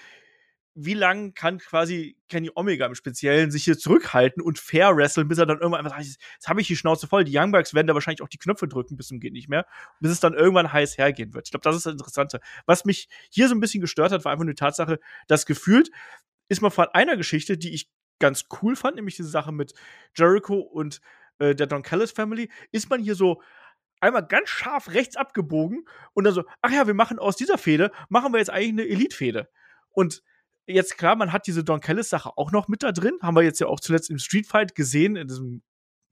[0.79, 5.39] wie lange kann quasi Kenny Omega im Speziellen sich hier zurückhalten und fair wresteln, bis
[5.39, 7.23] er dann irgendwann einfach sagt, jetzt habe ich die Schnauze voll.
[7.23, 9.65] Die Young Bucks werden da wahrscheinlich auch die Knöpfe drücken bis zum geht nicht mehr,
[9.99, 11.47] bis es dann irgendwann heiß hergehen wird.
[11.47, 12.41] Ich glaube, das ist das Interessante.
[12.67, 15.89] Was mich hier so ein bisschen gestört hat, war einfach die Tatsache, dass gefühlt
[16.47, 19.73] ist man von einer Geschichte, die ich ganz cool fand, nämlich diese Sache mit
[20.15, 21.01] Jericho und
[21.39, 23.41] äh, der Don Callis Family, ist man hier so
[23.99, 27.91] einmal ganz scharf rechts abgebogen und dann so, ach ja, wir machen aus dieser Fehde,
[28.09, 29.49] machen wir jetzt eigentlich eine Elite-Fehde.
[29.89, 30.21] Und
[30.67, 33.59] jetzt klar, man hat diese Don Callis-Sache auch noch mit da drin, haben wir jetzt
[33.59, 35.63] ja auch zuletzt im Street Fight gesehen, in diesem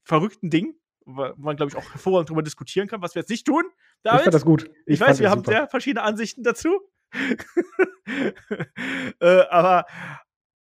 [0.02, 3.46] verrückten Ding, wo man, glaube ich, auch hervorragend darüber diskutieren kann, was wir jetzt nicht
[3.46, 3.64] tun.
[3.66, 4.22] Ich David?
[4.22, 4.70] fand das gut.
[4.86, 5.52] Ich, fand weiß, wir haben super.
[5.52, 6.80] sehr verschiedene Ansichten dazu.
[9.20, 9.86] äh, aber,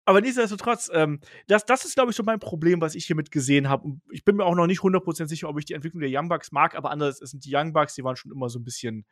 [0.05, 3.69] aber nichtsdestotrotz, ähm, das, das ist, glaube ich, so mein Problem, was ich hiermit gesehen
[3.69, 3.85] habe.
[3.85, 6.29] Und ich bin mir auch noch nicht 100% sicher, ob ich die Entwicklung der Young
[6.29, 8.63] Bucks mag, aber anders, es sind die Young Bucks, die waren schon immer so ein
[8.63, 9.05] bisschen,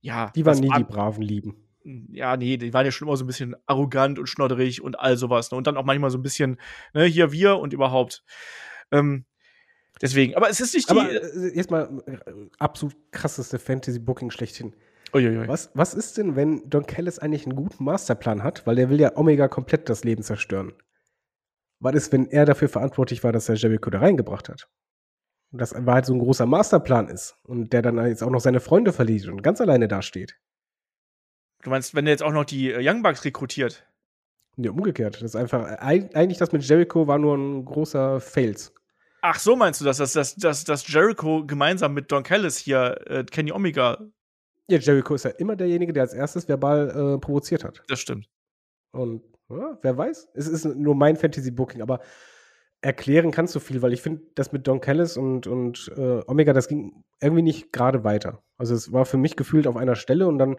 [0.00, 0.30] ja.
[0.34, 1.71] Die waren nie die braven Lieben.
[1.84, 5.16] Ja, nee, die waren ja schon immer so ein bisschen arrogant und schnodderig und all
[5.16, 5.50] sowas.
[5.50, 5.58] Ne?
[5.58, 6.58] Und dann auch manchmal so ein bisschen,
[6.94, 8.24] ne, hier wir und überhaupt.
[8.90, 9.24] Ähm,
[10.00, 10.98] deswegen, aber es ist nicht die.
[10.98, 12.18] Aber äh, jetzt mal äh,
[12.58, 14.74] absolut krasseste Fantasy-Booking schlechthin.
[15.14, 15.46] Uiuiui.
[15.48, 19.00] Was, was ist denn, wenn Don Callis eigentlich einen guten Masterplan hat, weil der will
[19.00, 20.72] ja Omega komplett das Leben zerstören?
[21.80, 24.68] Was ist, wenn er dafür verantwortlich war, dass er Jericho da reingebracht hat?
[25.50, 28.40] Und das war halt so ein großer Masterplan ist und der dann jetzt auch noch
[28.40, 30.38] seine Freunde verliert und ganz alleine dasteht.
[31.62, 33.86] Du meinst, wenn er jetzt auch noch die äh, Young Bucks rekrutiert?
[34.56, 35.16] Nee, umgekehrt.
[35.16, 38.72] Das ist einfach, äh, eig- eigentlich das mit Jericho war nur ein großer Fails.
[39.22, 43.00] Ach, so meinst du das, dass, dass, dass, dass Jericho gemeinsam mit Don Callis hier
[43.06, 43.98] äh, Kenny Omega,
[44.68, 47.82] Ja, Jericho ist ja immer derjenige, der als erstes verbal äh, provoziert hat.
[47.88, 48.28] das stimmt.
[48.90, 50.28] Und ja, wer weiß?
[50.34, 52.00] Es ist nur mein Fantasy-Booking, aber
[52.80, 56.52] erklären kannst du viel, weil ich finde, das mit Don Callis und, und äh, Omega,
[56.52, 58.42] das ging irgendwie nicht gerade weiter.
[58.58, 60.56] Also es war für mich gefühlt auf einer Stelle und dann,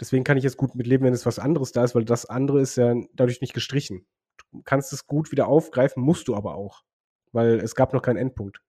[0.00, 2.60] deswegen kann ich jetzt gut mitleben, wenn es was anderes da ist, weil das andere
[2.60, 4.06] ist ja dadurch nicht gestrichen.
[4.52, 6.82] Du kannst es gut wieder aufgreifen, musst du aber auch.
[7.32, 8.60] Weil es gab noch keinen Endpunkt.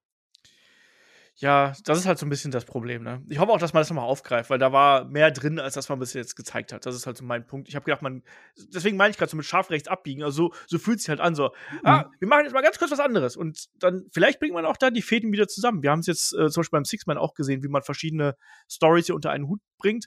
[1.36, 3.24] Ja, das ist halt so ein bisschen das Problem, ne?
[3.28, 5.90] Ich hoffe auch, dass man das nochmal aufgreift, weil da war mehr drin, als das
[5.90, 6.86] man bis jetzt gezeigt hat.
[6.86, 7.68] Das ist halt so mein Punkt.
[7.68, 8.22] Ich habe gedacht, man,
[8.56, 10.22] deswegen meine ich gerade so mit scharf rechts abbiegen.
[10.22, 11.50] Also so, so fühlt sich halt an, so,
[11.84, 13.36] ah, wir machen jetzt mal ganz kurz was anderes.
[13.36, 15.82] Und dann, vielleicht bringt man auch da die Fäden wieder zusammen.
[15.82, 18.36] Wir haben es jetzt äh, zum Beispiel beim Six-Man auch gesehen, wie man verschiedene
[18.70, 20.06] Stories hier unter einen Hut bringt.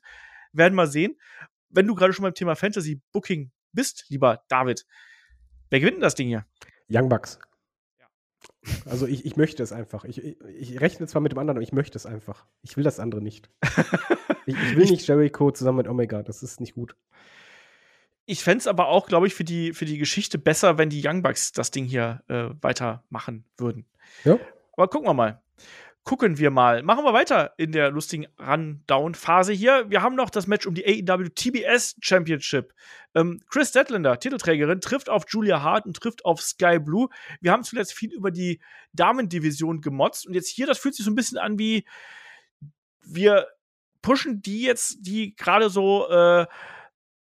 [0.52, 1.16] Werden mal sehen.
[1.68, 4.86] Wenn du gerade schon beim Thema Fantasy-Booking bist, lieber David,
[5.70, 6.46] wer gewinnt denn das Ding hier?
[6.88, 7.38] Young Bucks.
[8.84, 10.04] Also ich, ich möchte es einfach.
[10.04, 12.46] Ich, ich, ich rechne zwar mit dem anderen, aber ich möchte es einfach.
[12.62, 13.50] Ich will das andere nicht.
[14.46, 16.22] ich, ich will nicht Jericho zusammen mit Omega.
[16.22, 16.96] Das ist nicht gut.
[18.24, 21.00] Ich fände es aber auch, glaube ich, für die, für die Geschichte besser, wenn die
[21.04, 23.86] Young Bucks das Ding hier äh, weitermachen würden.
[24.24, 24.38] Ja.
[24.72, 25.42] Aber gucken wir mal.
[26.06, 26.84] Gucken wir mal.
[26.84, 29.90] Machen wir weiter in der lustigen Run-Down-Phase hier.
[29.90, 32.72] Wir haben noch das Match um die AEW TBS Championship.
[33.16, 37.08] Ähm, Chris Statlander, Titelträgerin, trifft auf Julia Hart und trifft auf Sky Blue.
[37.40, 38.60] Wir haben zuletzt viel über die
[38.92, 41.84] Damendivision gemotzt und jetzt hier, das fühlt sich so ein bisschen an wie
[43.04, 43.48] wir
[44.00, 46.46] pushen die jetzt, die gerade so äh,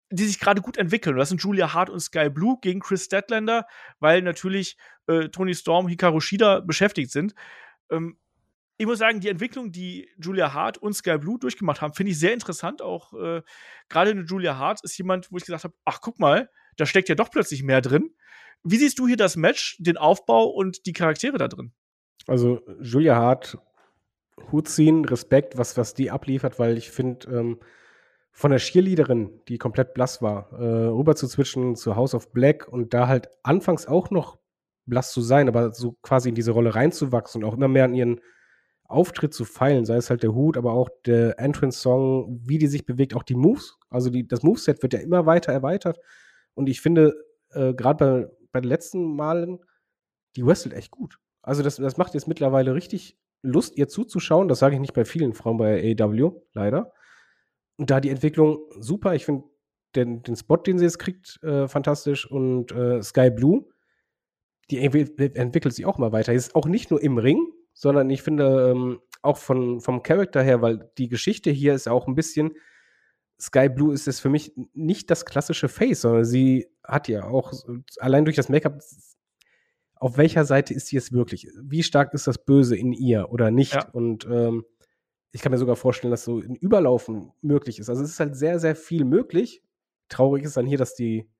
[0.09, 1.19] die sich gerade gut entwickeln.
[1.19, 3.67] Das sind Julia Hart und Sky Blue gegen Chris Statlander,
[3.99, 7.35] weil natürlich äh, Tony Storm, Hikaru Shida beschäftigt sind.
[7.91, 8.17] Ähm,
[8.81, 12.19] ich muss sagen, die Entwicklung, die Julia Hart und Sky Blue durchgemacht haben, finde ich
[12.19, 12.81] sehr interessant.
[12.81, 13.43] Auch äh,
[13.91, 17.11] gerade eine Julia Hart ist jemand, wo ich gesagt habe, ach guck mal, da steckt
[17.11, 18.15] ja doch plötzlich mehr drin.
[18.65, 21.75] Wie siehst du hier das Match, den Aufbau und die Charaktere da drin?
[22.27, 23.59] Also Julia Hart,
[24.51, 27.61] Hut ziehen, Respekt, was, was die abliefert, weil ich finde, ähm,
[28.33, 32.67] von der Cheerleaderin, die komplett blass war, äh, rüber zu switchen zu House of Black
[32.67, 34.39] und da halt anfangs auch noch
[34.87, 37.95] blass zu sein, aber so quasi in diese Rolle reinzuwachsen und auch immer mehr an
[37.95, 38.23] ihren
[38.91, 42.85] Auftritt zu feilen, sei es halt der Hut, aber auch der Entrance-Song, wie die sich
[42.85, 43.79] bewegt, auch die Moves.
[43.89, 46.01] Also die, das Moveset wird ja immer weiter erweitert.
[46.55, 47.15] Und ich finde,
[47.51, 49.61] äh, gerade bei, bei den letzten Malen,
[50.37, 51.19] die wrestelt echt gut.
[51.43, 54.49] Also das, das macht jetzt mittlerweile richtig Lust, ihr zuzuschauen.
[54.49, 56.93] Das sage ich nicht bei vielen Frauen bei AEW, leider.
[57.77, 59.15] Und da die Entwicklung super.
[59.15, 59.45] Ich finde
[59.95, 62.31] den, den Spot, den sie jetzt kriegt, äh, fantastisch.
[62.31, 63.65] Und äh, Sky Blue,
[64.71, 66.33] die entwickelt sich auch mal weiter.
[66.33, 67.47] Ist auch nicht nur im Ring,
[67.81, 72.07] sondern ich finde ähm, auch von, vom Charakter her, weil die Geschichte hier ist auch
[72.07, 72.53] ein bisschen.
[73.41, 77.55] Sky Blue ist es für mich nicht das klassische Face, sondern sie hat ja auch
[77.99, 78.83] allein durch das Make-up
[79.95, 81.49] auf welcher Seite ist sie jetzt wirklich?
[81.59, 83.75] Wie stark ist das Böse in ihr oder nicht?
[83.75, 83.89] Ja.
[83.93, 84.67] Und ähm,
[85.33, 87.89] ich kann mir sogar vorstellen, dass so ein Überlaufen möglich ist.
[87.89, 89.63] Also es ist halt sehr, sehr viel möglich.
[90.11, 91.31] Traurig ist dann hier, dass die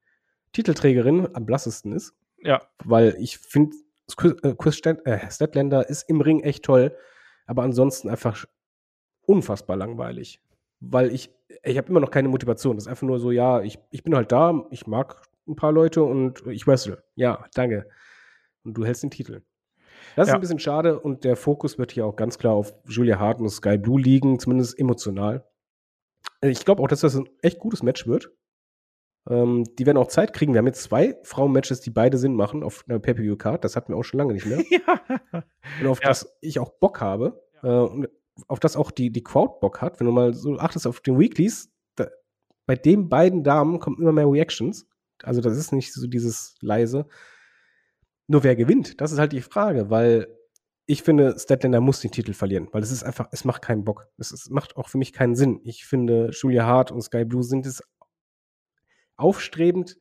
[0.53, 2.15] Titelträgerin am blassesten ist.
[2.43, 2.63] Ja.
[2.83, 3.77] Weil ich finde,
[4.17, 6.97] Chris äh, Statlander ist im Ring echt toll,
[7.47, 8.45] aber ansonsten einfach
[9.27, 10.41] unfassbar langweilig.
[10.81, 11.31] Weil ich,
[11.63, 12.77] ich habe immer noch keine Motivation.
[12.77, 15.73] Das ist einfach nur so, ja, ich, ich bin halt da, ich mag ein paar
[15.73, 17.03] Leute und ich wrestle.
[17.17, 17.87] Ja, danke.
[18.65, 19.43] Und du hältst den Titel.
[20.17, 20.35] Das ist ja.
[20.35, 23.49] ein bisschen schade und der Fokus wird hier auch ganz klar auf Julia Hart und
[23.51, 25.45] Sky Blue liegen, zumindest emotional.
[26.41, 28.31] Ich glaube auch, dass das ein echt gutes Match wird.
[29.29, 30.55] Ähm, die werden auch Zeit kriegen.
[30.55, 33.65] Wir haben jetzt zwei Frauen-Matches, die beide Sinn machen auf einer Pay-Per-View-Card.
[33.65, 34.63] Das hatten wir auch schon lange nicht mehr.
[34.71, 35.45] ja.
[35.81, 36.09] Und auf ja.
[36.09, 37.43] das ich auch Bock habe.
[37.63, 38.09] Äh, und
[38.49, 40.01] auf das auch die, die Crowd Bock hat.
[40.01, 42.09] Wenn du mal so achtest auf den Weeklies, da,
[42.67, 44.87] bei den beiden Damen kommen immer mehr Reactions.
[45.23, 47.07] Also das ist nicht so dieses leise.
[48.27, 50.29] Nur wer gewinnt, das ist halt die Frage, weil
[50.87, 54.09] ich finde, Statlander muss den Titel verlieren, weil es ist einfach, es macht keinen Bock.
[54.19, 55.61] Es, ist, macht auch für mich keinen Sinn.
[55.65, 57.83] Ich finde, Julia Hart und Sky Blue sind es
[59.21, 59.97] aufstrebend,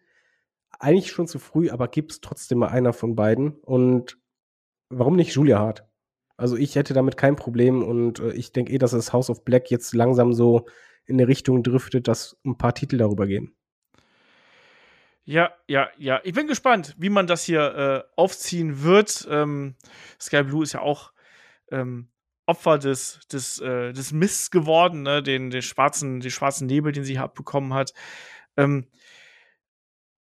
[0.80, 3.55] eigentlich schon zu früh, aber gibt es trotzdem mal einer von beiden.
[3.61, 4.17] Und
[4.89, 5.86] warum nicht Julia Hart?
[6.38, 9.43] Also ich hätte damit kein Problem und äh, ich denke eh, dass das House of
[9.43, 10.67] Black jetzt langsam so
[11.05, 13.53] in eine Richtung driftet, dass ein paar Titel darüber gehen.
[15.26, 16.22] Ja, ja, ja.
[16.24, 19.28] Ich bin gespannt, wie man das hier äh, aufziehen wird.
[19.30, 19.76] Ähm,
[20.20, 21.11] Sky Blue ist ja auch
[21.72, 22.09] ähm,
[22.45, 25.22] Opfer des, des, äh, des Mists geworden, ne?
[25.22, 27.93] den, den, schwarzen, den schwarzen Nebel, den sie abbekommen hat.
[28.60, 28.88] Ähm,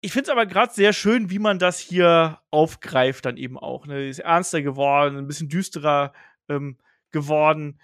[0.02, 3.86] ich finde es aber gerade sehr schön, wie man das hier aufgreift, dann eben auch.
[3.86, 4.10] Ne?
[4.10, 6.12] Ist ernster geworden, ein bisschen düsterer
[6.50, 6.78] ähm,
[7.12, 7.80] geworden.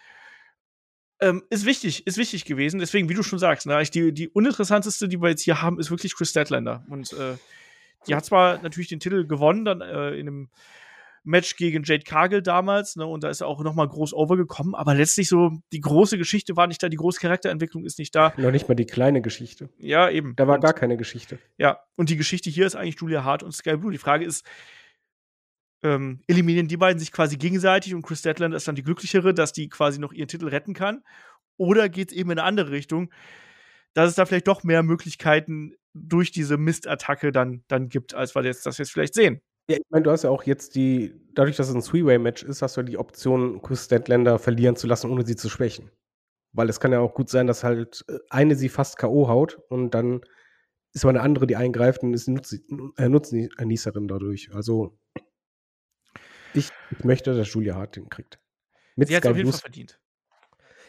[1.21, 2.79] Ähm, ist wichtig, ist wichtig gewesen.
[2.79, 5.91] Deswegen, wie du schon sagst, ne, die, die uninteressanteste, die wir jetzt hier haben, ist
[5.91, 6.85] wirklich Chris Statlander.
[6.89, 7.37] Und äh,
[8.07, 10.49] die hat zwar natürlich den Titel gewonnen, dann äh, in einem
[11.23, 14.95] Match gegen Jade Cargill damals, ne, und da ist er auch nochmal groß overgekommen, aber
[14.95, 18.33] letztlich so, die große Geschichte war nicht da, die große Charakterentwicklung ist nicht da.
[18.37, 19.69] Noch nicht mal die kleine Geschichte.
[19.77, 20.35] Ja, eben.
[20.35, 21.39] Da war und, gar keine Geschichte.
[21.57, 23.91] Ja, und die Geschichte hier ist eigentlich Julia Hart und Sky Blue.
[23.91, 24.45] Die Frage ist,
[25.83, 29.53] ähm, eliminieren die beiden sich quasi gegenseitig und Chris Statlander ist dann die glücklichere, dass
[29.53, 31.03] die quasi noch ihren Titel retten kann.
[31.57, 33.11] Oder geht es eben in eine andere Richtung,
[33.93, 38.43] dass es da vielleicht doch mehr Möglichkeiten durch diese Mistattacke dann, dann gibt, als wir
[38.43, 39.41] jetzt, das jetzt vielleicht sehen.
[39.69, 42.63] Ja, ich meine, du hast ja auch jetzt die, dadurch, dass es ein Three-Way-Match ist,
[42.63, 45.91] hast du die Option, Chris Statlander verlieren zu lassen, ohne sie zu schwächen.
[46.53, 49.27] Weil es kann ja auch gut sein, dass halt äh, eine sie fast K.O.
[49.27, 50.21] haut und dann
[50.93, 54.49] ist aber eine andere, die eingreift und ist äh, Nutznießerin dadurch.
[54.55, 54.97] Also
[56.55, 58.39] ich, ich möchte, dass Julia Hart den kriegt.
[58.95, 59.99] Mit sie hat es auf jeden Fall verdient.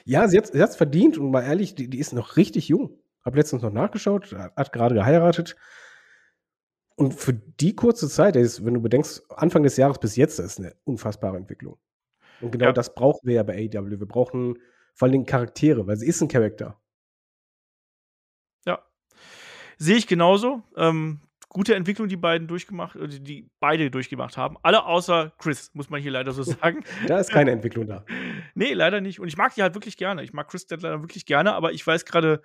[0.06, 2.98] Ja, sie hat es verdient und mal ehrlich, die, die ist noch richtig jung.
[3.22, 5.56] Hab letztens noch nachgeschaut, hat gerade geheiratet.
[7.00, 10.58] Und für die kurze Zeit, ist, wenn du bedenkst, Anfang des Jahres bis jetzt, ist
[10.58, 11.78] eine unfassbare Entwicklung.
[12.42, 12.72] Und genau ja.
[12.72, 14.00] das brauchen wir ja bei AEW.
[14.00, 14.58] Wir brauchen
[14.92, 16.78] vor allem Charaktere, weil sie ist ein Charakter.
[18.66, 18.84] Ja.
[19.78, 20.62] Sehe ich genauso.
[20.76, 24.58] Ähm, gute Entwicklung, die beiden durchgemacht, äh, die beide durchgemacht haben.
[24.62, 26.84] Alle außer Chris, muss man hier leider so sagen.
[27.06, 28.04] da ist keine Entwicklung da.
[28.54, 29.20] nee, leider nicht.
[29.20, 30.22] Und ich mag die halt wirklich gerne.
[30.22, 32.42] Ich mag Chris Deadler wirklich gerne, aber ich weiß gerade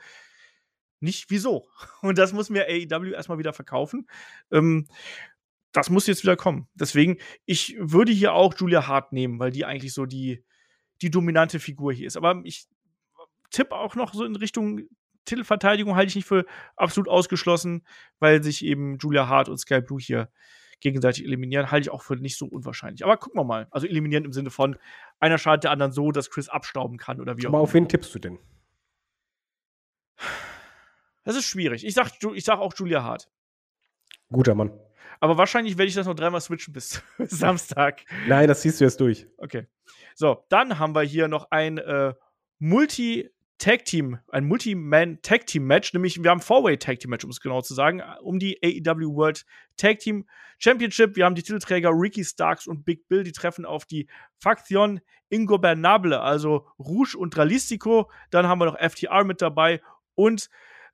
[1.00, 1.70] nicht wieso.
[2.02, 4.08] Und das muss mir AEW erstmal wieder verkaufen.
[4.52, 4.88] Ähm,
[5.72, 6.68] das muss jetzt wieder kommen.
[6.74, 10.44] Deswegen, ich würde hier auch Julia Hart nehmen, weil die eigentlich so die,
[11.02, 12.16] die dominante Figur hier ist.
[12.16, 12.66] Aber ich
[13.52, 14.88] tippe auch noch so in Richtung
[15.26, 17.86] Titelverteidigung halte ich nicht für absolut ausgeschlossen,
[18.20, 20.30] weil sich eben Julia Hart und Sky Blue hier
[20.80, 23.04] gegenseitig eliminieren, halte ich auch für nicht so unwahrscheinlich.
[23.04, 23.68] Aber gucken wir mal.
[23.72, 24.78] Also eliminieren im Sinne von
[25.20, 27.58] einer schadet der anderen so, dass Chris abstauben kann oder wie auch immer.
[27.58, 28.40] Aber auf wen tippst du denn?
[31.26, 31.86] Das ist schwierig.
[31.86, 33.30] Ich sag, ich sag auch Julia Hart.
[34.32, 34.72] Guter Mann.
[35.20, 38.02] Aber wahrscheinlich werde ich das noch dreimal switchen bis Samstag.
[38.28, 39.28] Nein, das ziehst du jetzt durch.
[39.38, 39.68] Okay.
[40.16, 42.14] So, dann haben wir hier noch ein äh,
[42.60, 47.24] Multi- Tag Team, ein Multi-Man Tag Team Match, nämlich wir haben Four-Way Tag Team Match,
[47.24, 49.46] um es genau zu sagen, um die AEW World
[49.78, 50.28] Tag Team
[50.60, 51.16] Championship.
[51.16, 54.10] Wir haben die Titelträger Ricky Starks und Big Bill, die treffen auf die
[54.40, 55.00] Faktion
[55.30, 58.12] Ingobernable, also Rouge und Dralistico.
[58.30, 59.82] Dann haben wir noch FTR mit dabei
[60.16, 60.50] und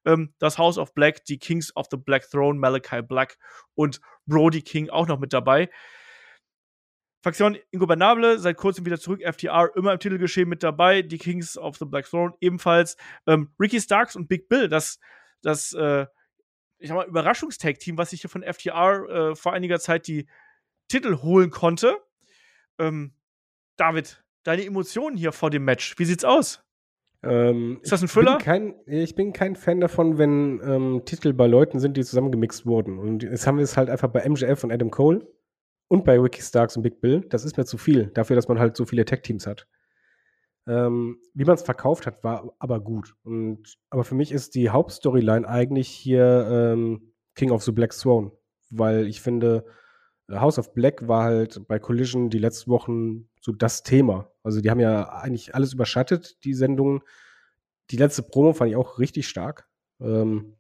[0.06, 3.38] ähm, das House of Black, die Kings of the Black Throne, Malachi Black
[3.76, 5.70] und Brody King auch noch mit dabei.
[7.24, 9.22] Faktion Ingobernable, seit kurzem wieder zurück.
[9.22, 11.04] FTR immer im Titelgeschehen mit dabei.
[11.04, 12.98] Die Kings of the Black Throne ebenfalls.
[13.28, 15.00] Ähm, Ricky Starks und Big Bill, das,
[15.44, 16.08] das äh,
[16.80, 20.28] ich sag mal, Überraschungstag-Team, was sich hier von FTR äh, vor einiger Zeit die
[20.88, 21.98] Titel holen konnte.
[22.80, 23.14] Ähm,
[23.78, 26.64] David, deine Emotionen hier vor dem Match, wie sieht's aus?
[27.24, 28.38] Ähm, ist das ein Füller?
[28.40, 32.04] Ich bin kein, ich bin kein Fan davon, wenn ähm, Titel bei Leuten sind, die
[32.04, 32.98] zusammengemixt wurden.
[32.98, 35.28] Und jetzt haben wir es halt einfach bei MJF und Adam Cole
[35.88, 37.22] und bei Ricky Starks und Big Bill.
[37.30, 39.68] Das ist mir zu viel, dafür, dass man halt so viele Tag-Teams hat.
[40.68, 43.16] Ähm, wie man es verkauft hat, war aber gut.
[43.24, 48.32] Und, aber für mich ist die Hauptstoryline eigentlich hier ähm, King of the Black Throne,
[48.70, 49.66] weil ich finde,
[50.32, 54.32] House of Black war halt bei Collision die letzten Wochen so das Thema.
[54.44, 57.02] Also die haben ja eigentlich alles überschattet, die Sendungen.
[57.90, 59.68] Die letzte Promo fand ich auch richtig stark.
[60.00, 60.56] Ähm,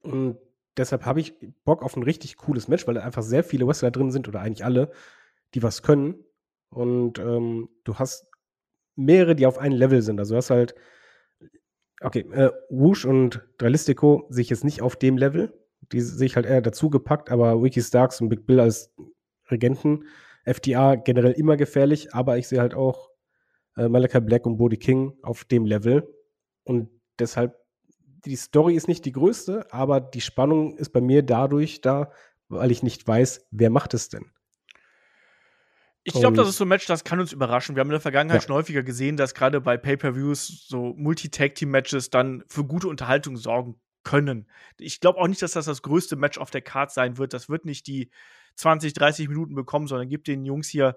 [0.00, 0.38] und
[0.76, 1.34] deshalb habe ich
[1.64, 4.40] Bock auf ein richtig cooles Match, weil da einfach sehr viele Wrestler drin sind oder
[4.40, 4.90] eigentlich alle,
[5.54, 6.24] die was können.
[6.70, 8.26] Und ähm, du hast
[8.96, 10.18] mehrere, die auf einem Level sind.
[10.18, 10.74] Also du hast halt,
[12.00, 15.52] okay, äh, Woosh und Dralistico sehe ich jetzt nicht auf dem Level.
[15.92, 18.94] Die sehe ich halt eher dazu gepackt, aber Wiki Starks und Big Bill als
[19.50, 20.06] Regenten,
[20.46, 23.10] FDA generell immer gefährlich, aber ich sehe halt auch
[23.76, 26.08] äh, Malachi Black und Bodie King auf dem Level.
[26.64, 26.88] Und
[27.18, 27.56] deshalb,
[28.24, 32.10] die Story ist nicht die größte, aber die Spannung ist bei mir dadurch da,
[32.48, 34.30] weil ich nicht weiß, wer macht es denn.
[36.04, 37.74] Ich glaube, das ist so ein Match, das kann uns überraschen.
[37.74, 38.46] Wir haben in der Vergangenheit ja.
[38.46, 44.46] schon häufiger gesehen, dass gerade bei Pay-Per-Views so Multi-Tag-Team-Matches dann für gute Unterhaltung sorgen können.
[44.78, 47.32] Ich glaube auch nicht, dass das das größte Match auf der Card sein wird.
[47.32, 48.10] Das wird nicht die
[48.56, 50.96] 20, 30 Minuten bekommen, sondern gibt den Jungs hier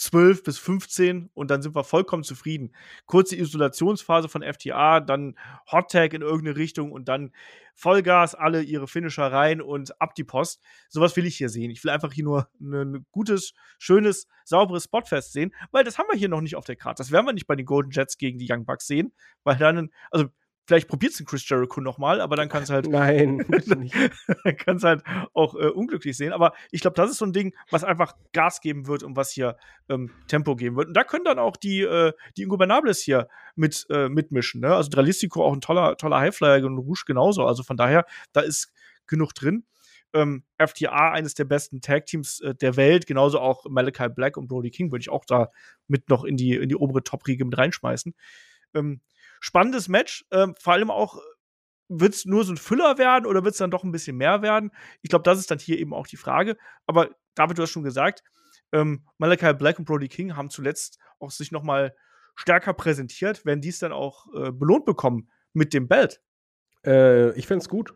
[0.00, 2.74] 12 bis 15 und dann sind wir vollkommen zufrieden.
[3.04, 5.38] Kurze Isolationsphase von FTA, dann
[5.70, 7.32] Hot Tag in irgendeine Richtung und dann
[7.74, 10.62] Vollgas, alle ihre Finisher rein und ab die Post.
[10.88, 11.70] Sowas will ich hier sehen.
[11.70, 16.18] Ich will einfach hier nur ein gutes, schönes, sauberes Spotfest sehen, weil das haben wir
[16.18, 17.02] hier noch nicht auf der Karte.
[17.02, 19.12] Das werden wir nicht bei den Golden Jets gegen die Young Bucks sehen,
[19.44, 20.30] weil dann, also
[20.70, 22.86] Vielleicht probiert es Chris Jericho nochmal, aber dann kann es halt.
[22.86, 23.44] Nein,
[24.44, 25.02] dann kann es halt
[25.34, 26.32] auch äh, unglücklich sehen.
[26.32, 29.32] Aber ich glaube, das ist so ein Ding, was einfach Gas geben wird und was
[29.32, 29.56] hier
[29.88, 30.86] ähm, Tempo geben wird.
[30.86, 34.60] Und da können dann auch die, äh, die Ingobernables hier mit, äh, mitmischen.
[34.60, 34.72] Ne?
[34.72, 37.46] Also Dralistico auch ein toller, toller Highflyer und Rouge genauso.
[37.46, 38.72] Also von daher, da ist
[39.08, 39.64] genug drin.
[40.12, 44.70] Ähm, FTA, eines der besten Tag-Teams äh, der Welt, genauso auch Malachi Black und Brody
[44.70, 45.50] King würde ich auch da
[45.88, 48.14] mit noch in die, in die obere Top-Riege mit reinschmeißen.
[48.74, 49.00] Ähm,
[49.40, 50.24] spannendes Match.
[50.30, 51.18] Ähm, vor allem auch,
[51.88, 54.42] wird es nur so ein Füller werden oder wird es dann doch ein bisschen mehr
[54.42, 54.70] werden?
[55.02, 56.56] Ich glaube, das ist dann hier eben auch die Frage.
[56.86, 58.22] Aber David, du hast schon gesagt,
[58.72, 61.94] ähm, Malachi Black und Brody King haben zuletzt auch sich noch mal
[62.36, 66.20] stärker präsentiert, werden dies dann auch äh, belohnt bekommen mit dem Belt.
[66.86, 67.94] Äh, ich finde es gut,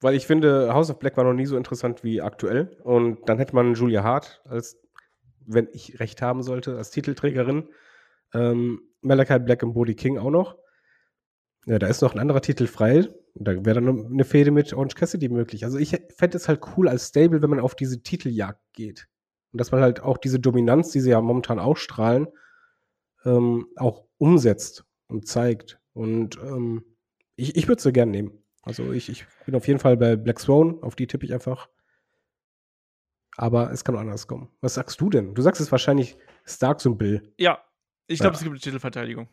[0.00, 2.76] weil ich finde, House of Black war noch nie so interessant wie aktuell.
[2.82, 4.76] Und dann hätte man Julia Hart als,
[5.46, 7.68] wenn ich recht haben sollte, als Titelträgerin.
[8.34, 10.56] Ähm, Malachi Black und Brody King auch noch.
[11.66, 13.08] Ja, da ist noch ein anderer Titel frei.
[13.34, 15.64] Da wäre dann eine Fehde mit Orange Cassidy möglich.
[15.64, 19.08] Also ich fände es halt cool als Stable, wenn man auf diese Titeljagd geht.
[19.52, 22.28] Und dass man halt auch diese Dominanz, die sie ja momentan ausstrahlen,
[23.24, 25.80] ähm, auch umsetzt und zeigt.
[25.92, 26.84] Und ähm,
[27.34, 28.42] ich, ich würde sie gern nehmen.
[28.62, 31.68] Also ich, ich bin auf jeden Fall bei Black Swan, auf die tippe ich einfach.
[33.36, 34.48] Aber es kann auch anders kommen.
[34.60, 35.34] Was sagst du denn?
[35.34, 37.32] Du sagst es wahrscheinlich Starks und Bill.
[37.38, 37.62] Ja,
[38.08, 38.38] ich glaube, ja.
[38.38, 39.28] es gibt eine Titelverteidigung.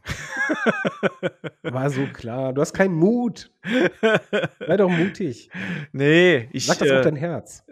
[1.63, 2.53] War so klar.
[2.53, 3.51] Du hast keinen Mut.
[4.59, 5.49] Sei doch mutig.
[5.91, 6.65] Nee, ich.
[6.65, 7.63] Sag das äh, auf dein Herz.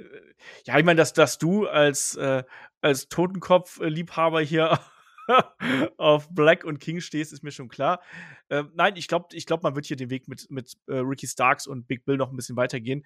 [0.66, 2.44] Ja, ich meine, dass, dass du als, äh,
[2.82, 4.80] als Totenkopf-Liebhaber hier
[5.98, 8.02] auf Black und King stehst, ist mir schon klar.
[8.50, 11.28] Äh, nein, ich glaube, ich glaub, man wird hier den Weg mit, mit äh, Ricky
[11.28, 13.06] Starks und Big Bill noch ein bisschen weitergehen.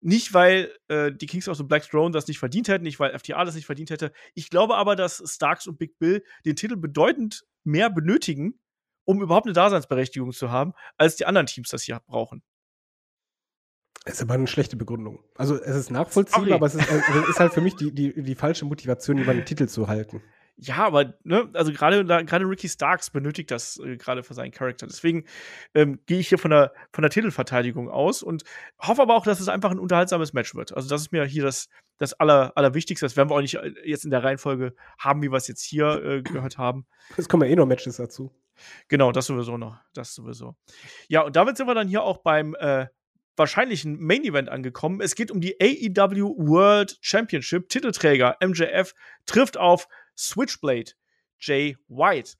[0.00, 3.18] Nicht, weil äh, die Kings of the Black Throne das nicht verdient hätten, nicht, weil
[3.18, 4.12] FTA das nicht verdient hätte.
[4.34, 8.60] Ich glaube aber, dass Starks und Big Bill den Titel bedeutend mehr benötigen,
[9.04, 12.42] um überhaupt eine Daseinsberechtigung zu haben, als die anderen Teams das hier brauchen.
[14.04, 15.22] Das ist aber eine schlechte Begründung.
[15.34, 16.52] Also es ist nachvollziehbar, okay.
[16.52, 19.44] aber es ist, also es ist, halt für mich die, die, die falsche Motivation, jemanden
[19.44, 20.22] Titel zu halten.
[20.60, 24.88] Ja, aber ne, also gerade gerade Ricky Starks benötigt das äh, gerade für seinen Charakter.
[24.88, 25.24] Deswegen
[25.72, 28.42] ähm, gehe ich hier von der von der Titelverteidigung aus und
[28.80, 30.76] hoffe aber auch, dass es einfach ein unterhaltsames Match wird.
[30.76, 33.06] Also das ist mir hier das das aller allerwichtigste.
[33.06, 35.62] Das werden wir auch nicht äh, jetzt in der Reihenfolge haben, wie wir es jetzt
[35.62, 36.86] hier äh, gehört haben.
[37.16, 38.32] Es kommen ja eh noch Matches dazu.
[38.88, 40.56] Genau, das sowieso noch, das sowieso.
[41.08, 42.86] Ja, und damit sind wir dann hier auch beim äh,
[43.36, 45.00] wahrscheinlichen Main Event angekommen.
[45.00, 47.68] Es geht um die AEW World Championship.
[47.68, 48.94] Titelträger MJF
[49.26, 49.86] trifft auf
[50.18, 50.92] Switchblade,
[51.38, 52.32] Jay White.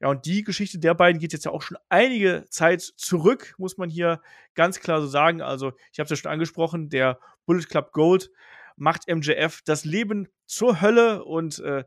[0.00, 3.78] Ja, und die Geschichte der beiden geht jetzt ja auch schon einige Zeit zurück, muss
[3.78, 4.22] man hier
[4.54, 5.42] ganz klar so sagen.
[5.42, 8.30] Also, ich habe es ja schon angesprochen, der Bullet Club Gold
[8.76, 11.84] macht MJF das Leben zur Hölle und äh,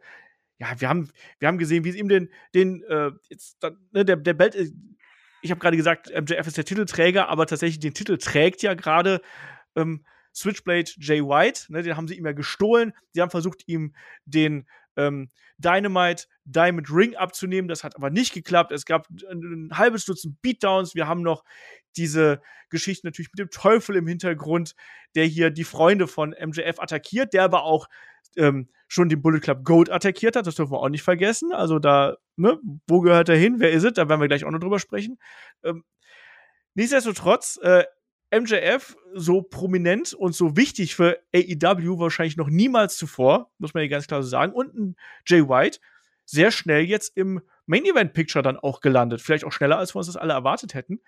[0.57, 1.09] ja, wir haben,
[1.39, 3.57] wir haben gesehen, wie es ihm den, den, äh, jetzt,
[3.91, 4.71] ne, der, der Belt, äh,
[5.41, 9.21] ich habe gerade gesagt, MJF ist der Titelträger, aber tatsächlich den Titel trägt ja gerade
[9.75, 10.05] ähm,
[10.35, 12.93] Switchblade Jay White, ne, den haben sie ihm ja gestohlen.
[13.11, 14.67] Sie haben versucht, ihm den
[14.97, 17.67] ähm, Dynamite Diamond Ring abzunehmen.
[17.67, 18.71] Das hat aber nicht geklappt.
[18.71, 20.95] Es gab ein, ein halbes Dutzend Beatdowns.
[20.95, 21.43] Wir haben noch
[21.95, 24.75] diese Geschichte natürlich mit dem Teufel im Hintergrund,
[25.15, 27.87] der hier die Freunde von MJF attackiert, der aber auch
[28.37, 30.47] ähm, schon den Bullet Club Gold attackiert hat.
[30.47, 31.53] Das dürfen wir auch nicht vergessen.
[31.53, 33.55] Also da, ne, wo gehört er hin?
[33.59, 33.93] Wer ist es?
[33.93, 35.17] Da werden wir gleich auch noch drüber sprechen.
[35.63, 35.83] Ähm,
[36.73, 37.85] nichtsdestotrotz, äh,
[38.31, 43.89] MJF so prominent und so wichtig für AEW wahrscheinlich noch niemals zuvor, muss man hier
[43.89, 44.53] ganz klar so sagen.
[44.53, 45.79] Und ein Jay White
[46.25, 49.21] sehr schnell jetzt im Main Event Picture dann auch gelandet.
[49.21, 51.01] Vielleicht auch schneller, als wir uns das alle erwartet hätten.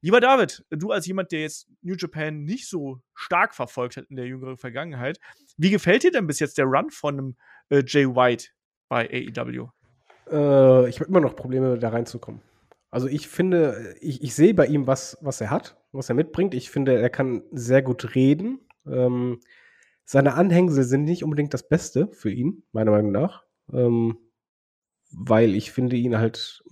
[0.00, 4.16] Lieber David, du als jemand, der jetzt New Japan nicht so stark verfolgt hat in
[4.16, 5.18] der jüngeren Vergangenheit,
[5.56, 7.36] wie gefällt dir denn bis jetzt der Run von einem
[7.70, 8.48] äh, Jay White
[8.88, 9.68] bei AEW?
[10.30, 12.40] Äh, ich habe immer noch Probleme, da reinzukommen.
[12.90, 16.54] Also ich finde, ich, ich sehe bei ihm, was, was er hat, was er mitbringt.
[16.54, 18.60] Ich finde, er kann sehr gut reden.
[18.86, 19.40] Ähm,
[20.04, 23.44] seine Anhängsel sind nicht unbedingt das Beste für ihn, meiner Meinung nach.
[23.72, 24.18] Ähm,
[25.10, 26.62] weil ich finde ihn halt,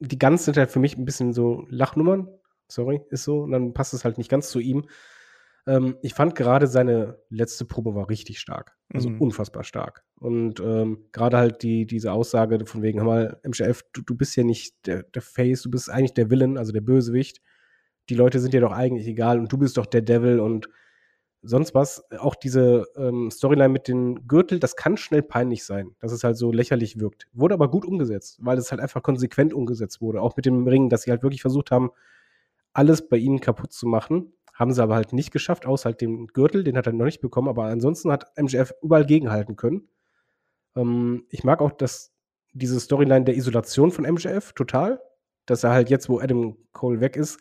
[0.00, 2.28] die ganzen sind halt für mich ein bisschen so Lachnummern.
[2.68, 3.42] Sorry, ist so.
[3.42, 4.86] Und dann passt es halt nicht ganz zu ihm.
[5.66, 8.76] Ähm, ich fand gerade seine letzte Probe war richtig stark.
[8.92, 9.20] Also mhm.
[9.20, 10.04] unfassbar stark.
[10.16, 14.36] Und ähm, gerade halt die, diese Aussage von wegen, hör mal, MJF, du, du bist
[14.36, 17.40] ja nicht der, der Face, du bist eigentlich der Villain, also der Bösewicht.
[18.08, 20.68] Die Leute sind dir doch eigentlich egal und du bist doch der Devil und
[21.44, 22.04] sonst was.
[22.18, 26.36] Auch diese ähm, Storyline mit dem Gürtel, das kann schnell peinlich sein, dass es halt
[26.36, 27.28] so lächerlich wirkt.
[27.32, 30.20] Wurde aber gut umgesetzt, weil es halt einfach konsequent umgesetzt wurde.
[30.20, 31.90] Auch mit dem Ring, dass sie halt wirklich versucht haben,
[32.72, 34.32] alles bei ihnen kaputt zu machen.
[34.52, 37.20] Haben sie aber halt nicht geschafft, außer halt den Gürtel, den hat er noch nicht
[37.20, 39.88] bekommen, aber ansonsten hat MJF überall gegenhalten können.
[40.76, 42.12] Ähm, ich mag auch das,
[42.52, 45.00] diese Storyline der Isolation von MJF total,
[45.46, 47.38] dass er halt jetzt, wo Adam Cole weg ist,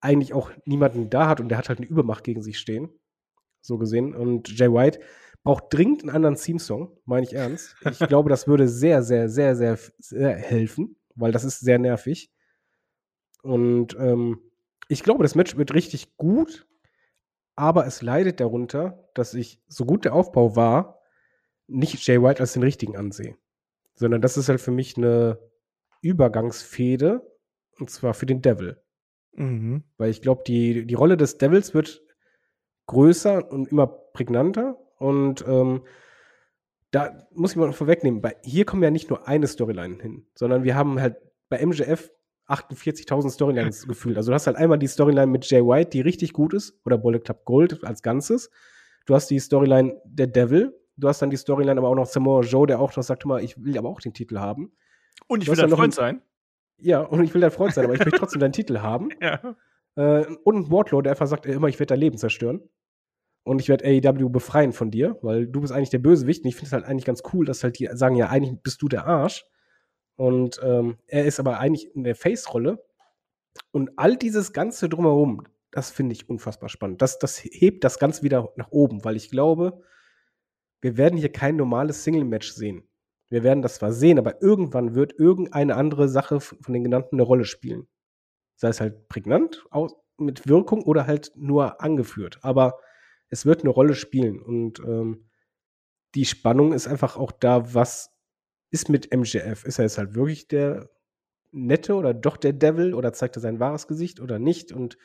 [0.00, 2.88] eigentlich auch niemanden da hat und der hat halt eine Übermacht gegen sich stehen.
[3.60, 4.14] So gesehen.
[4.14, 5.00] Und Jay White
[5.42, 7.76] braucht dringend einen anderen Theme-Song, meine ich ernst.
[7.90, 12.30] Ich glaube, das würde sehr, sehr, sehr, sehr, sehr helfen, weil das ist sehr nervig.
[13.42, 14.40] Und ähm,
[14.88, 16.66] ich glaube, das Match wird richtig gut,
[17.56, 21.00] aber es leidet darunter, dass ich, so gut der Aufbau war,
[21.66, 23.36] nicht Jay White als den richtigen ansehe.
[23.94, 25.38] Sondern das ist halt für mich eine
[26.00, 27.20] Übergangsfehde,
[27.78, 28.80] und zwar für den Devil.
[29.38, 29.84] Mhm.
[29.96, 32.02] Weil ich glaube, die, die Rolle des Devils wird
[32.86, 34.76] größer und immer prägnanter.
[34.98, 35.82] Und ähm,
[36.90, 40.64] da muss ich mal vorwegnehmen, bei, hier kommen ja nicht nur eine Storyline hin, sondern
[40.64, 41.16] wir haben halt
[41.48, 42.10] bei MJF
[42.48, 44.16] 48.000 Storylines gefühlt.
[44.16, 46.98] Also du hast halt einmal die Storyline mit Jay White, die richtig gut ist, oder
[46.98, 48.50] Bullet Club Gold als Ganzes.
[49.06, 50.74] Du hast die Storyline der Devil.
[50.96, 53.42] Du hast dann die Storyline aber auch noch Samoa Joe, der auch noch sagt, mal,
[53.42, 54.72] ich will aber auch den Titel haben.
[55.28, 56.22] Und ich will dein Freund sein.
[56.80, 59.10] Ja, und ich will dein Freund sein, aber ich möchte trotzdem deinen Titel haben.
[59.20, 59.56] Ja.
[59.96, 62.62] Äh, und ein Wardlow, der einfach sagt, immer, ich werde dein Leben zerstören.
[63.42, 66.44] Und ich werde AEW befreien von dir, weil du bist eigentlich der Bösewicht.
[66.44, 68.82] Und ich finde es halt eigentlich ganz cool, dass halt die sagen, ja, eigentlich bist
[68.82, 69.46] du der Arsch.
[70.16, 72.84] Und ähm, er ist aber eigentlich in der Face-Rolle.
[73.70, 77.02] Und all dieses Ganze drumherum, das finde ich unfassbar spannend.
[77.02, 79.82] Das, das hebt das Ganze wieder nach oben, weil ich glaube,
[80.80, 82.87] wir werden hier kein normales Single-Match sehen.
[83.28, 87.22] Wir werden das zwar sehen, aber irgendwann wird irgendeine andere Sache von den genannten eine
[87.22, 87.86] Rolle spielen.
[88.56, 89.64] Sei es halt prägnant,
[90.16, 92.38] mit Wirkung oder halt nur angeführt.
[92.42, 92.78] Aber
[93.28, 94.40] es wird eine Rolle spielen.
[94.40, 95.28] Und ähm,
[96.14, 98.10] die Spannung ist einfach auch da, was
[98.70, 99.64] ist mit MJF?
[99.64, 100.88] Ist er jetzt halt wirklich der
[101.50, 104.72] Nette oder doch der Devil oder zeigt er sein wahres Gesicht oder nicht?
[104.72, 104.98] Und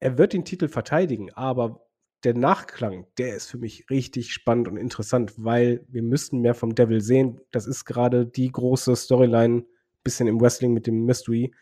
[0.00, 1.84] er wird den Titel verteidigen, aber
[2.24, 6.74] der Nachklang, der ist für mich richtig spannend und interessant, weil wir müssen mehr vom
[6.74, 7.40] Devil sehen.
[7.50, 9.64] Das ist gerade die große Storyline,
[10.02, 11.54] bisschen im Wrestling mit dem Mystery,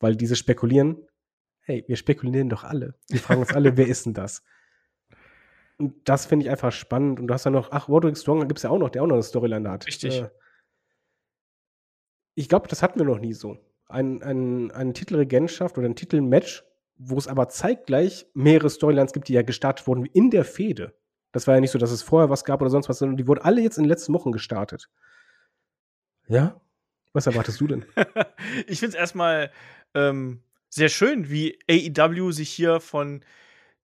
[0.00, 0.96] weil diese spekulieren,
[1.60, 2.94] hey, wir spekulieren doch alle.
[3.08, 4.42] Wir fragen uns alle, wer ist denn das?
[5.76, 7.20] Und das finde ich einfach spannend.
[7.20, 9.06] Und du hast ja noch, ach, Roderick Strong gibt es ja auch noch, der auch
[9.06, 9.86] noch eine Storyline hat.
[9.86, 10.22] Richtig.
[10.22, 10.30] Äh,
[12.34, 13.58] ich glaube, das hatten wir noch nie so.
[13.86, 16.64] Ein, ein, eine Titelregentschaft oder ein Titelmatch,
[16.98, 20.94] wo es aber zeitgleich mehrere Storylines gibt, die ja gestartet wurden in der Fehde.
[21.32, 23.26] Das war ja nicht so, dass es vorher was gab oder sonst was, sondern die
[23.26, 24.88] wurden alle jetzt in den letzten Wochen gestartet.
[26.26, 26.60] Ja?
[27.12, 27.84] Was erwartest du denn?
[28.66, 29.50] ich finde es erstmal
[29.94, 33.24] ähm, sehr schön, wie AEW sich hier von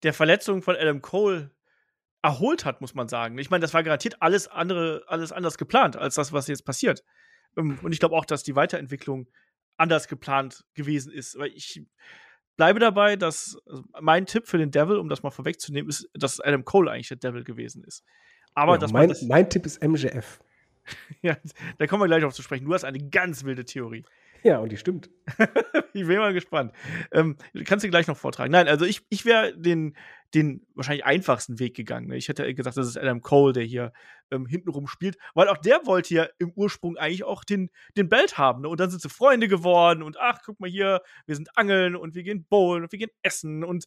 [0.02, 1.50] der Verletzung von Adam Cole
[2.22, 3.38] erholt hat, muss man sagen.
[3.38, 7.04] Ich meine, das war garantiert alles andere, alles anders geplant als das, was jetzt passiert.
[7.56, 9.28] Ähm, und ich glaube auch, dass die Weiterentwicklung
[9.76, 11.38] anders geplant gewesen ist.
[11.38, 11.82] Weil ich,
[12.56, 16.40] bleibe dabei, dass also mein Tipp für den Devil, um das mal vorwegzunehmen, ist, dass
[16.40, 18.04] Adam Cole eigentlich der Devil gewesen ist.
[18.54, 20.40] Aber ja, dass mein, mein Tipp ist MJF.
[21.22, 21.36] ja,
[21.78, 22.64] da kommen wir gleich auf zu sprechen.
[22.66, 24.04] Du hast eine ganz wilde Theorie.
[24.42, 25.08] Ja, und die stimmt.
[25.94, 26.72] ich bin mal gespannt.
[27.12, 28.52] Ähm, kannst du gleich noch vortragen.
[28.52, 29.96] Nein, also ich, ich wäre den,
[30.34, 32.08] den wahrscheinlich einfachsten Weg gegangen.
[32.08, 32.16] Ne?
[32.16, 33.92] Ich hätte gesagt, das ist Adam Cole, der hier
[34.30, 38.36] ähm, hintenrum spielt, weil auch der wollte ja im Ursprung eigentlich auch den, den Belt
[38.36, 38.62] haben.
[38.62, 38.68] Ne?
[38.68, 42.14] Und dann sind sie Freunde geworden und ach, guck mal hier, wir sind angeln und
[42.14, 43.84] wir gehen bowlen und wir gehen essen und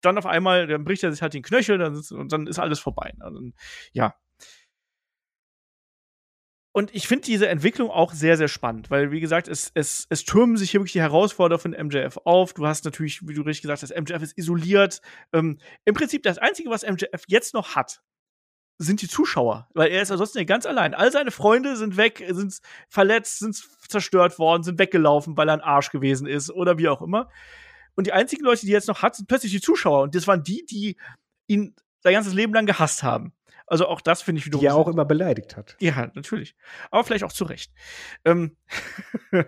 [0.00, 2.78] dann auf einmal, dann bricht er sich halt den Knöchel dann, und dann ist alles
[2.78, 3.12] vorbei.
[3.16, 3.24] Ne?
[3.24, 3.40] Also,
[3.92, 4.14] ja,
[6.76, 10.26] und ich finde diese Entwicklung auch sehr, sehr spannend, weil, wie gesagt, es, es, es
[10.26, 12.52] türmen sich hier wirklich die Herausforderer von MJF auf.
[12.52, 15.00] Du hast natürlich, wie du richtig gesagt hast, MJF ist isoliert.
[15.32, 15.56] Ähm,
[15.86, 18.02] Im Prinzip das Einzige, was MJF jetzt noch hat,
[18.76, 20.92] sind die Zuschauer, weil er ist ansonsten ganz allein.
[20.92, 22.60] All seine Freunde sind weg, sind
[22.90, 23.56] verletzt, sind
[23.88, 27.30] zerstört worden, sind weggelaufen, weil er ein Arsch gewesen ist oder wie auch immer.
[27.94, 30.02] Und die einzigen Leute, die er jetzt noch hat, sind plötzlich die Zuschauer.
[30.02, 30.98] Und das waren die, die
[31.46, 33.32] ihn sein ganzes Leben lang gehasst haben.
[33.66, 34.60] Also auch das finde ich wiederum.
[34.60, 35.76] Die er auch immer beleidigt hat.
[35.80, 36.54] Ja, natürlich.
[36.90, 37.72] Aber vielleicht auch zu Recht.
[38.24, 38.56] Ähm
[39.32, 39.44] äh,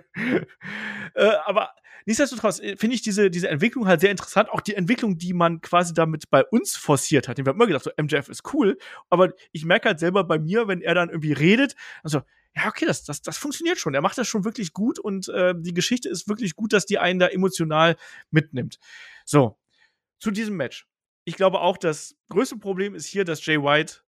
[1.44, 1.70] aber
[2.04, 4.50] nichtsdestotrotz äh, finde ich diese, diese Entwicklung halt sehr interessant.
[4.50, 7.38] Auch die Entwicklung, die man quasi damit bei uns forciert hat.
[7.38, 8.76] Wir haben immer gedacht, so MJF ist cool.
[9.08, 12.22] Aber ich merke halt selber bei mir, wenn er dann irgendwie redet, also
[12.56, 13.94] ja, okay, das, das, das funktioniert schon.
[13.94, 16.98] Er macht das schon wirklich gut und äh, die Geschichte ist wirklich gut, dass die
[16.98, 17.96] einen da emotional
[18.30, 18.80] mitnimmt.
[19.24, 19.58] So,
[20.18, 20.88] zu diesem Match.
[21.24, 24.00] Ich glaube auch, das größte Problem ist hier, dass Jay White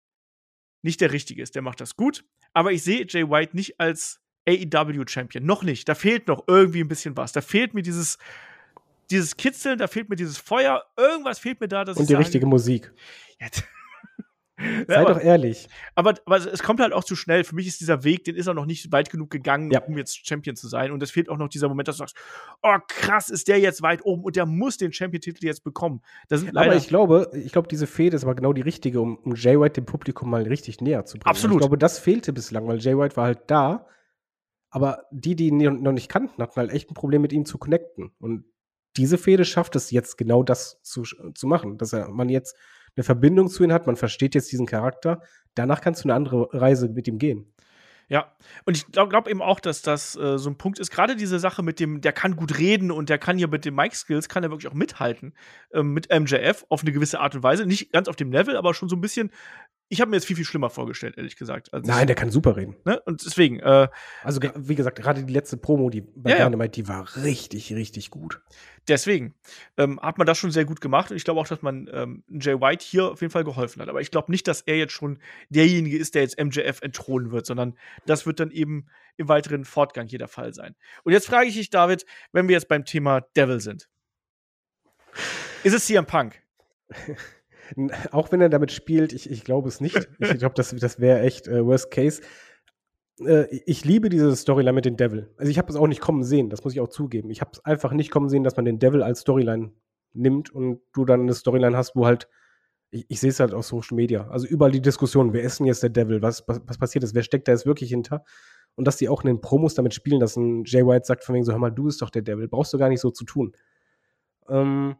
[0.83, 1.55] nicht der richtige ist.
[1.55, 2.25] Der macht das gut.
[2.53, 5.45] Aber ich sehe Jay White nicht als AEW-Champion.
[5.45, 5.89] Noch nicht.
[5.89, 7.33] Da fehlt noch irgendwie ein bisschen was.
[7.33, 8.19] Da fehlt mir dieses,
[9.11, 10.85] dieses Kitzeln, da fehlt mir dieses Feuer.
[10.97, 11.85] Irgendwas fehlt mir da.
[11.85, 12.93] Dass Und die richtige Musik.
[13.39, 13.65] Jetzt.
[14.89, 15.69] Sei aber, doch ehrlich.
[15.95, 17.45] Aber, aber es kommt halt auch zu schnell.
[17.45, 19.83] Für mich ist dieser Weg, den ist er noch nicht weit genug gegangen, Ja.
[19.83, 20.93] um jetzt Champion zu sein.
[20.93, 22.17] Und es fehlt auch noch dieser Moment, dass du sagst,
[22.63, 26.03] oh krass, ist der jetzt weit oben und der muss den Champion-Titel jetzt bekommen.
[26.55, 29.59] Aber ich glaube, ich glaube, diese Fehde ist aber genau die richtige, um, um Jay
[29.59, 31.31] White dem Publikum mal richtig näher zu bringen.
[31.31, 31.57] Absolut.
[31.57, 33.87] Ich glaube, das fehlte bislang, weil Jay White war halt da,
[34.71, 37.59] aber die, die ihn noch nicht kannten, hatten halt echt ein Problem mit ihm zu
[37.59, 38.13] connecten.
[38.19, 38.45] Und
[38.97, 42.57] diese Fehde schafft es jetzt genau das zu, zu machen, dass er, man jetzt
[42.97, 45.23] eine Verbindung zu ihm hat, man versteht jetzt diesen Charakter,
[45.55, 47.53] danach kannst du eine andere Reise mit ihm gehen.
[48.11, 48.33] Ja,
[48.65, 50.91] und ich glaube glaub eben auch, dass das äh, so ein Punkt ist.
[50.91, 53.77] Gerade diese Sache mit dem, der kann gut reden und der kann hier mit den
[53.77, 55.33] Mic-Skills, kann er wirklich auch mithalten
[55.73, 57.67] ähm, mit MJF auf eine gewisse Art und Weise.
[57.67, 59.31] Nicht ganz auf dem Level, aber schon so ein bisschen.
[59.93, 61.75] Ich habe mir jetzt viel, viel schlimmer vorgestellt, ehrlich gesagt.
[61.75, 62.77] als Nein, der kann super reden.
[62.85, 63.01] ne?
[63.01, 63.89] Und deswegen, äh,
[64.23, 66.45] Also, wie gesagt, gerade die letzte Promo, die bei ja.
[66.49, 68.41] Dynamite, die war richtig, richtig gut.
[68.87, 69.35] deswegen
[69.77, 71.11] ähm, hat man das schon sehr gut gemacht.
[71.11, 73.89] Und ich glaube auch, dass man ähm, Jay White hier auf jeden Fall geholfen hat.
[73.89, 75.19] Aber ich glaube nicht, dass er jetzt schon
[75.49, 77.77] derjenige ist, der jetzt MJF entthronen wird, sondern
[78.07, 78.87] das wird dann eben
[79.17, 80.77] im weiteren Fortgang hier der Fall sein.
[81.03, 83.89] Und jetzt frage ich dich, David, wenn wir jetzt beim Thema Devil sind.
[85.65, 86.41] Ist es CM Punk?
[88.11, 90.09] Auch wenn er damit spielt, ich, ich glaube es nicht.
[90.19, 92.23] Ich glaube, das, das wäre echt äh, Worst Case.
[93.25, 95.33] Äh, ich liebe diese Storyline mit dem Devil.
[95.37, 97.31] Also ich habe es auch nicht kommen sehen, das muss ich auch zugeben.
[97.31, 99.73] Ich habe es einfach nicht kommen sehen, dass man den Devil als Storyline
[100.13, 102.29] nimmt und du dann eine Storyline hast, wo halt,
[102.91, 105.67] ich, ich sehe es halt auf Social Media, also überall die Diskussion, wer ist denn
[105.67, 108.25] jetzt der Devil, was, was, was passiert ist, wer steckt da jetzt wirklich hinter?
[108.77, 111.35] Und dass die auch in den Promos damit spielen, dass ein Jay White sagt von
[111.35, 113.25] wegen so, hör mal, du bist doch der Devil, brauchst du gar nicht so zu
[113.25, 113.53] tun.
[114.49, 114.97] Ähm,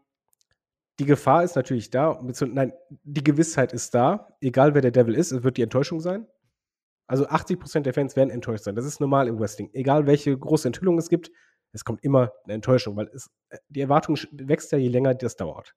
[1.01, 5.33] die Gefahr ist natürlich da, nein, die Gewissheit ist da, egal wer der Devil ist,
[5.33, 6.27] es wird die Enttäuschung sein.
[7.07, 8.77] Also 80% der Fans werden enttäuscht sein.
[8.77, 9.71] Das ist normal im Wrestling.
[9.73, 11.33] Egal welche große Enthüllung es gibt,
[11.73, 15.37] es kommt immer eine Enttäuschung, weil es, äh, die Erwartung wächst ja, je länger das
[15.37, 15.75] dauert.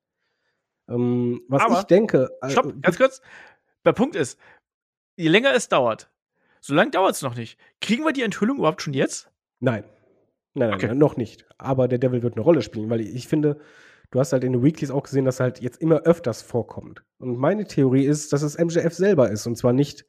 [0.90, 2.30] Ähm, was Aber- ich denke.
[2.42, 3.22] äh, Stopp, ganz kurz.
[3.86, 4.40] Der Punkt ist,
[5.16, 6.12] je länger es dauert,
[6.60, 7.60] so lange dauert es noch nicht.
[7.82, 9.32] Kriegen wir die Enthüllung überhaupt schon jetzt?
[9.60, 9.84] Nein.
[10.56, 10.88] Nein, nein, Okay.
[10.88, 11.46] nein, noch nicht.
[11.58, 13.60] Aber der Devil wird eine Rolle spielen, weil ich finde,
[14.14, 17.04] du hast halt in den Weeklies auch gesehen, dass halt jetzt immer öfters vorkommt.
[17.18, 19.48] Und meine Theorie ist, dass es MJF selber ist.
[19.48, 20.06] Und zwar nicht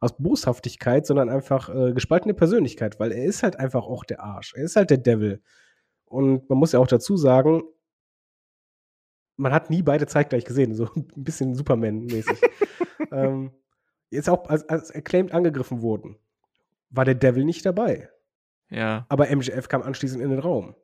[0.00, 4.52] aus Boshaftigkeit, sondern einfach äh, gespaltene Persönlichkeit, weil er ist halt einfach auch der Arsch.
[4.54, 5.42] Er ist halt der Devil.
[6.04, 7.62] Und man muss ja auch dazu sagen,
[9.36, 12.38] man hat nie beide zeitgleich gesehen, so ein bisschen Superman-mäßig.
[13.12, 13.52] ähm,
[14.10, 16.18] jetzt auch als, als acclaimed angegriffen wurden,
[16.90, 18.10] war der Devil nicht dabei.
[18.68, 19.06] Ja.
[19.08, 20.74] Aber MJF kam anschließend in den Raum.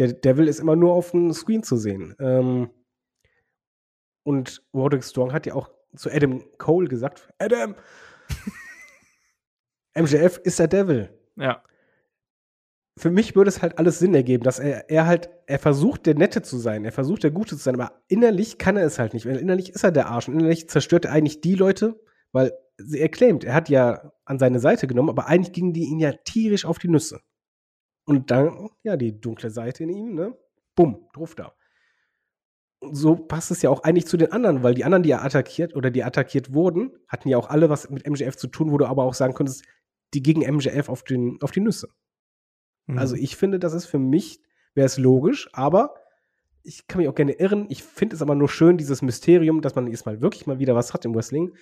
[0.00, 2.16] Der Devil ist immer nur auf dem Screen zu sehen.
[2.18, 2.70] Ähm,
[4.24, 7.74] und Roderick Strong hat ja auch zu Adam Cole gesagt: Adam,
[9.94, 11.10] MJF ist der Devil.
[11.36, 11.62] Ja.
[12.98, 16.14] Für mich würde es halt alles Sinn ergeben, dass er, er halt, er versucht, der
[16.14, 19.14] Nette zu sein, er versucht, der Gute zu sein, aber innerlich kann er es halt
[19.14, 21.98] nicht, weil innerlich ist er der Arsch und innerlich zerstört er eigentlich die Leute,
[22.32, 22.52] weil
[22.92, 26.12] er claimt, er hat ja an seine Seite genommen, aber eigentlich gingen die ihn ja
[26.12, 27.20] tierisch auf die Nüsse.
[28.04, 30.36] Und dann, ja, die dunkle Seite in ihm, ne?
[30.74, 31.54] bumm, drauf da.
[32.80, 35.22] Und so passt es ja auch eigentlich zu den anderen, weil die anderen, die er
[35.22, 38.78] attackiert oder die attackiert wurden, hatten ja auch alle was mit MJF zu tun, wo
[38.78, 39.64] du aber auch sagen könntest,
[40.14, 41.88] die gegen MJF auf, den, auf die Nüsse.
[42.86, 42.98] Mhm.
[42.98, 44.40] Also ich finde, das ist für mich,
[44.74, 45.94] wäre es logisch, aber
[46.62, 47.66] ich kann mich auch gerne irren.
[47.68, 50.74] Ich finde es aber nur schön, dieses Mysterium, dass man jetzt mal wirklich mal wieder
[50.74, 51.54] was hat im Wrestling,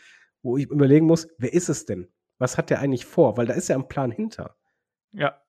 [0.42, 2.08] wo ich überlegen muss, wer ist es denn?
[2.38, 3.36] Was hat der eigentlich vor?
[3.36, 4.56] Weil da ist ja ein Plan hinter.
[5.12, 5.40] Ja.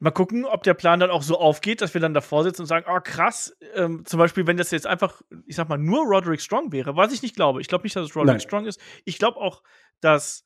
[0.00, 2.66] Mal gucken, ob der Plan dann auch so aufgeht, dass wir dann davor sitzen und
[2.66, 6.40] sagen, oh krass, ähm, zum Beispiel, wenn das jetzt einfach, ich sag mal, nur Roderick
[6.40, 7.60] Strong wäre, was ich nicht glaube.
[7.60, 8.40] Ich glaube nicht, dass es Roderick Nein.
[8.40, 8.80] Strong ist.
[9.04, 9.62] Ich glaube auch,
[10.00, 10.44] dass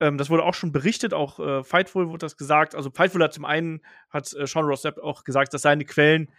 [0.00, 2.74] ähm, das wurde auch schon berichtet, auch äh, Fightful wurde das gesagt.
[2.74, 6.30] Also Fightful hat zum einen, hat äh, Sean Ross auch gesagt, dass seine Quellen,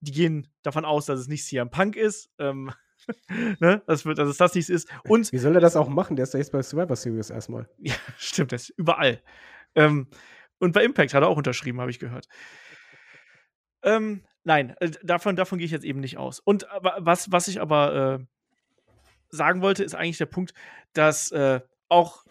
[0.00, 2.30] die gehen davon aus, dass es nicht CM Punk ist.
[2.38, 2.70] Ähm,
[3.60, 3.82] ne?
[3.86, 4.88] dass, dass es das nicht ist.
[5.04, 6.16] Und Wie soll er das auch machen?
[6.16, 7.68] Der ist ja jetzt bei Survivor Series erstmal.
[7.78, 9.22] Ja, stimmt, das ist überall.
[9.74, 10.08] Ähm,
[10.58, 12.26] und bei Impact hat er auch unterschrieben, habe ich gehört.
[13.82, 16.40] Ähm, nein, äh, davon, davon gehe ich jetzt eben nicht aus.
[16.40, 18.24] Und was, was ich aber äh,
[19.30, 20.52] sagen wollte, ist eigentlich der Punkt,
[20.92, 22.24] dass äh, auch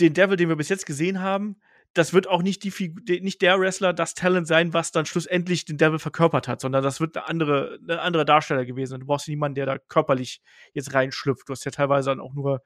[0.00, 1.56] den Devil, den wir bis jetzt gesehen haben,
[1.94, 5.78] das wird auch nicht, die, nicht der Wrestler, das Talent sein, was dann schlussendlich den
[5.78, 8.98] Devil verkörpert hat, sondern das wird eine andere, ein anderer Darsteller gewesen.
[8.98, 10.42] Du brauchst niemanden, der da körperlich
[10.72, 11.48] jetzt reinschlüpft.
[11.48, 12.62] Du hast ja teilweise dann auch nur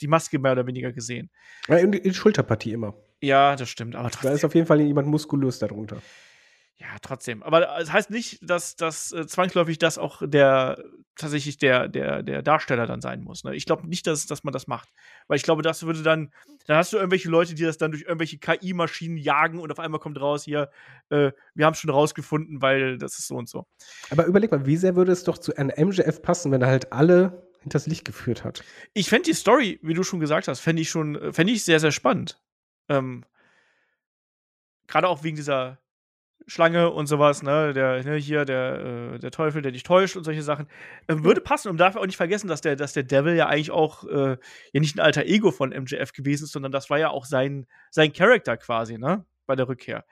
[0.00, 1.30] die Maske mehr oder weniger gesehen.
[1.68, 2.94] Ja, in die Schulterpartie immer.
[3.22, 3.96] Ja, das stimmt.
[3.96, 4.30] Aber trotzdem.
[4.30, 5.98] Da ist auf jeden Fall jemand muskulös darunter.
[6.76, 7.44] Ja, trotzdem.
[7.44, 10.82] Aber das heißt nicht, dass das äh, zwangsläufig das auch der
[11.14, 13.44] tatsächlich der, der, der Darsteller dann sein muss.
[13.44, 13.54] Ne?
[13.54, 14.88] Ich glaube nicht, dass, dass man das macht.
[15.28, 16.32] Weil ich glaube, das würde dann,
[16.66, 20.00] dann hast du irgendwelche Leute, die das dann durch irgendwelche KI-Maschinen jagen und auf einmal
[20.00, 20.70] kommt raus, hier,
[21.10, 23.66] äh, wir haben es schon rausgefunden, weil das ist so und so.
[24.10, 26.92] Aber überleg mal, wie sehr würde es doch zu einem MJF passen, wenn er halt
[26.92, 28.64] alle hinters Licht geführt hat?
[28.92, 31.78] Ich fände die Story, wie du schon gesagt hast, fände ich schon, fände ich sehr,
[31.78, 32.40] sehr spannend.
[32.88, 33.24] Ähm,
[34.86, 35.78] Gerade auch wegen dieser
[36.46, 40.24] Schlange und sowas, ne, der, ne, hier, der, äh, der Teufel, der dich täuscht und
[40.24, 40.66] solche Sachen.
[41.06, 43.70] Äh, würde passen und darf auch nicht vergessen, dass der, dass der Devil ja eigentlich
[43.70, 44.36] auch äh,
[44.72, 47.66] ja nicht ein alter Ego von MJF gewesen ist, sondern das war ja auch sein,
[47.90, 50.04] sein Charakter quasi, ne, bei der Rückkehr.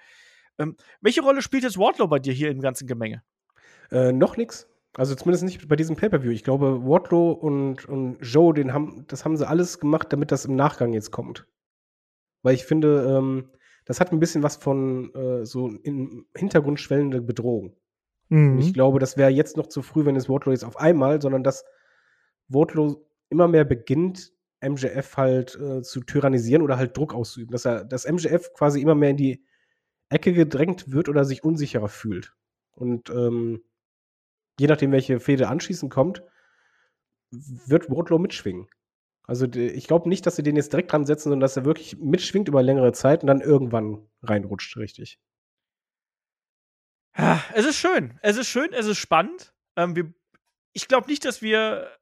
[0.59, 3.23] Ähm, welche Rolle spielt jetzt Wardlow bei dir hier im ganzen Gemenge?
[3.91, 4.69] Äh, noch nix.
[4.95, 6.31] Also zumindest nicht bei diesem Pay-Per-View.
[6.31, 10.45] Ich glaube, Wardlow und, und Joe, den haben, das haben sie alles gemacht, damit das
[10.45, 11.47] im Nachgang jetzt kommt.
[12.43, 13.51] Weil ich finde, ähm,
[13.85, 17.77] das hat ein bisschen was von äh, so im Hintergrund schwellende Bedrohung.
[18.29, 18.59] Mhm.
[18.59, 21.43] Ich glaube, das wäre jetzt noch zu früh, wenn es Wardlow jetzt auf einmal, sondern
[21.43, 21.65] dass
[22.49, 24.33] Wardlow immer mehr beginnt,
[24.63, 27.53] MJF halt äh, zu tyrannisieren oder halt Druck auszuüben.
[27.53, 29.45] Dass er, dass MJF quasi immer mehr in die
[30.09, 32.35] Ecke gedrängt wird oder sich unsicherer fühlt.
[32.73, 33.63] Und ähm,
[34.59, 36.23] je nachdem, welche Fehde anschließend kommt,
[37.31, 38.69] wird Wardlow mitschwingen.
[39.31, 41.97] Also ich glaube nicht, dass sie den jetzt direkt dran setzen, sondern dass er wirklich
[41.99, 45.21] mitschwingt über längere Zeit und dann irgendwann reinrutscht, richtig.
[47.17, 48.19] Ja, es ist schön.
[48.23, 49.55] Es ist schön, es ist spannend.
[49.77, 50.13] Ähm, wir,
[50.73, 51.97] ich glaube nicht, dass wir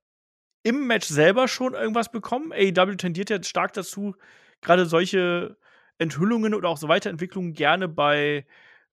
[0.62, 2.51] im Match selber schon irgendwas bekommen.
[2.51, 4.16] AEW tendiert ja stark dazu,
[4.62, 5.59] gerade solche
[5.99, 8.47] Enthüllungen oder auch so Weiterentwicklungen gerne bei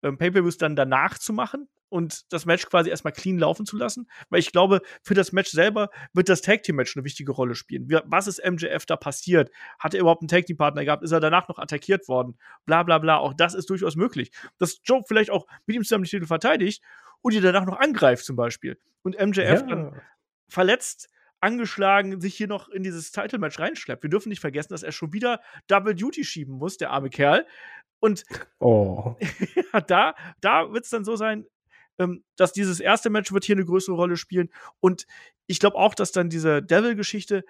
[0.03, 4.09] ähm, Pay-Per-Views dann danach zu machen und das Match quasi erstmal clean laufen zu lassen.
[4.29, 7.53] Weil ich glaube, für das Match selber wird das Tag Team Match eine wichtige Rolle
[7.53, 7.87] spielen.
[8.05, 9.51] Was ist MJF da passiert?
[9.77, 11.03] Hat er überhaupt einen Tag Team Partner gehabt?
[11.03, 12.37] Ist er danach noch attackiert worden?
[12.65, 13.17] Bla bla bla.
[13.17, 14.31] Auch das ist durchaus möglich.
[14.57, 16.81] Dass Joe vielleicht auch mit ihm zusammen die Titel verteidigt
[17.21, 18.79] und ihn danach noch angreift zum Beispiel.
[19.03, 19.61] Und MJF ja.
[19.63, 20.01] dann
[20.47, 21.09] verletzt
[21.41, 24.03] angeschlagen sich hier noch in dieses Title-Match reinschleppt.
[24.03, 27.45] Wir dürfen nicht vergessen, dass er schon wieder Double Duty schieben muss, der arme Kerl.
[28.01, 28.25] Und
[28.59, 29.15] oh.
[29.87, 31.45] da, da wird es dann so sein,
[31.99, 34.49] ähm, dass dieses erste Match wird hier eine größere Rolle spielen.
[34.81, 35.05] Und
[35.47, 37.45] ich glaube auch, dass dann diese Devil-Geschichte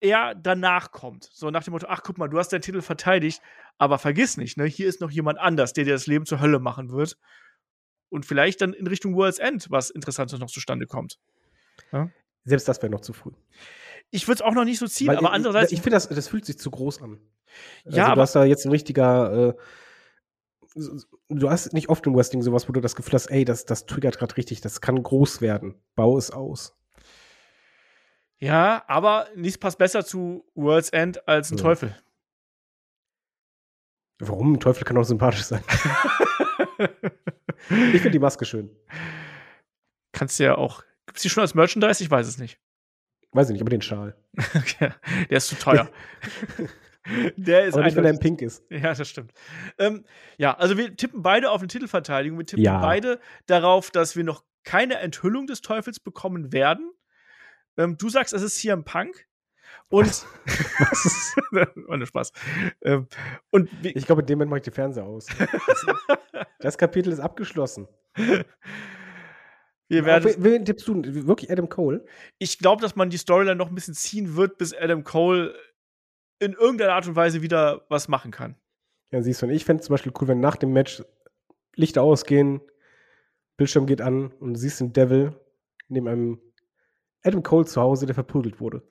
[0.00, 1.24] eher danach kommt.
[1.32, 3.42] So nach dem Motto, ach guck mal, du hast deinen Titel verteidigt,
[3.78, 6.60] aber vergiss nicht, ne, hier ist noch jemand anders, der dir das Leben zur Hölle
[6.60, 7.18] machen wird.
[8.10, 11.18] Und vielleicht dann in Richtung World's End was Interessantes noch zustande kommt.
[11.90, 12.10] Ja?
[12.44, 13.32] Selbst das wäre noch zu früh.
[14.14, 15.72] Ich würde es auch noch nicht so ziehen, Weil aber ich, andererseits.
[15.72, 17.18] Ich finde, das, das fühlt sich zu groß an.
[17.84, 19.54] Ja, also, du hast da jetzt ein richtiger äh,
[21.28, 23.86] du hast nicht oft im Wrestling sowas, wo du das Gefühl hast, ey, das, das
[23.86, 25.80] triggert gerade richtig, das kann groß werden.
[25.94, 26.76] Bau es aus.
[28.38, 31.62] Ja, aber nichts passt besser zu World's End als ein ja.
[31.62, 31.96] Teufel.
[34.18, 34.54] Warum?
[34.54, 35.62] Ein Teufel kann auch sympathisch sein.
[37.68, 38.70] ich finde die Maske schön.
[40.12, 40.82] Kannst du ja auch.
[41.06, 42.02] Gibt es die schon als Merchandise?
[42.02, 42.60] Ich weiß es nicht.
[43.34, 44.14] Weiß ich nicht, aber den Schal.
[44.54, 44.92] okay.
[45.28, 45.90] Der ist zu teuer.
[47.36, 48.64] Der ist Aber nicht, weil er in Pink ist.
[48.70, 49.34] Ja, das stimmt.
[49.76, 50.06] Ähm,
[50.38, 52.38] ja, also wir tippen beide auf eine Titelverteidigung.
[52.38, 52.80] Wir tippen ja.
[52.80, 56.90] beide darauf, dass wir noch keine Enthüllung des Teufels bekommen werden.
[57.76, 59.26] Ähm, du sagst, es ist CM Punk.
[59.90, 61.36] Und was
[61.76, 62.32] nur Spaß.
[62.80, 63.06] Ähm,
[63.50, 65.26] und ich glaube, in dem Moment mache ich die Fernseher aus.
[66.60, 67.86] Das Kapitel ist abgeschlossen.
[69.88, 70.34] Wir werden.
[70.38, 71.02] Wen tippst du?
[71.26, 72.04] Wirklich Adam Cole?
[72.38, 75.54] Ich glaube, dass man die Storyline noch ein bisschen ziehen wird, bis Adam Cole
[76.38, 78.56] in irgendeiner Art und Weise wieder was machen kann.
[79.10, 81.02] Ja, siehst du, und ich fände es zum Beispiel cool, wenn nach dem Match
[81.76, 82.60] Lichter ausgehen,
[83.56, 85.34] Bildschirm geht an und du siehst den Devil
[85.88, 86.40] neben einem
[87.22, 88.82] Adam Cole zu Hause, der verprügelt wurde.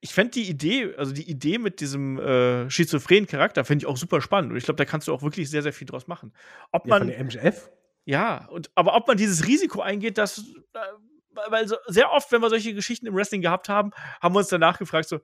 [0.00, 3.96] Ich fände die Idee, also die Idee mit diesem äh, schizophrenen Charakter, finde ich auch
[3.96, 4.52] super spannend.
[4.52, 6.32] Und ich glaube, da kannst du auch wirklich sehr, sehr viel draus machen.
[6.70, 7.70] Ob man, ja, von der MJF?
[8.06, 10.78] Ja, und, aber ob man dieses Risiko eingeht, dass, äh,
[11.50, 13.90] weil so, sehr oft, wenn wir solche Geschichten im Wrestling gehabt haben,
[14.22, 15.18] haben wir uns danach gefragt, so,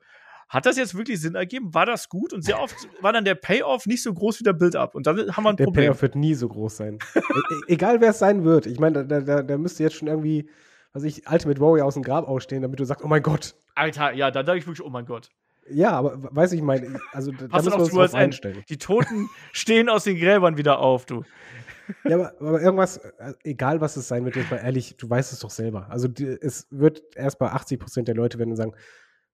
[0.49, 1.73] hat das jetzt wirklich Sinn ergeben?
[1.73, 2.33] War das gut?
[2.33, 4.93] Und sehr oft war dann der Payoff nicht so groß wie der Build-up.
[4.95, 5.81] Und dann haben wir ein der Problem.
[5.81, 6.99] Der Payoff wird nie so groß sein.
[7.15, 8.65] e, e egal wer es sein wird.
[8.65, 10.49] Ich meine, da, da, da müsste jetzt schon irgendwie,
[10.91, 13.55] was ich, Ultimate Warrior aus dem Grab ausstehen, damit du sagst, oh mein Gott.
[13.75, 15.29] Alter, ja, da dachte ich wirklich, oh mein Gott.
[15.69, 18.63] Ja, aber weiß ich meine, also da Hast müssen wir uns drauf einstellen.
[18.67, 21.23] Die Toten stehen aus den Gräbern wieder auf, du.
[22.03, 25.33] Ja, aber, aber, irgendwas, äh, egal was es sein wird, jetzt mal ehrlich, du weißt
[25.33, 25.89] es doch selber.
[25.89, 28.73] Also die, es wird erst bei 80 Prozent der Leute werden sagen,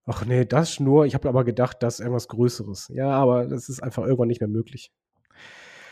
[0.06, 2.90] ach nee, das Schnur, ich habe aber gedacht, das ist irgendwas Größeres.
[2.94, 4.92] Ja, aber das ist einfach irgendwann nicht mehr möglich.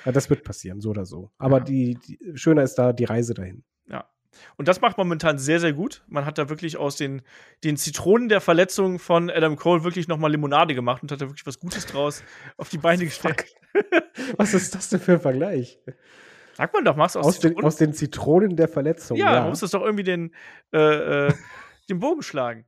[0.05, 1.31] Ja, das wird passieren, so oder so.
[1.37, 1.63] Aber ja.
[1.63, 3.63] die, die, schöner ist da die Reise dahin.
[3.87, 4.09] Ja.
[4.55, 6.03] Und das macht momentan sehr, sehr gut.
[6.07, 7.21] Man hat da wirklich aus den,
[7.63, 11.45] den Zitronen der Verletzung von Adam Cole wirklich nochmal Limonade gemacht und hat da wirklich
[11.45, 12.23] was Gutes draus
[12.57, 13.45] auf die Beine gestellt.
[14.37, 15.79] was ist das denn für ein Vergleich?
[16.57, 19.15] Sag man doch, machst du aus, aus, den, aus den Zitronen der Verletzung.
[19.15, 19.39] Ja, ja.
[19.41, 20.33] man muss das doch irgendwie den,
[20.73, 21.33] äh, äh,
[21.87, 22.65] den Bogen schlagen.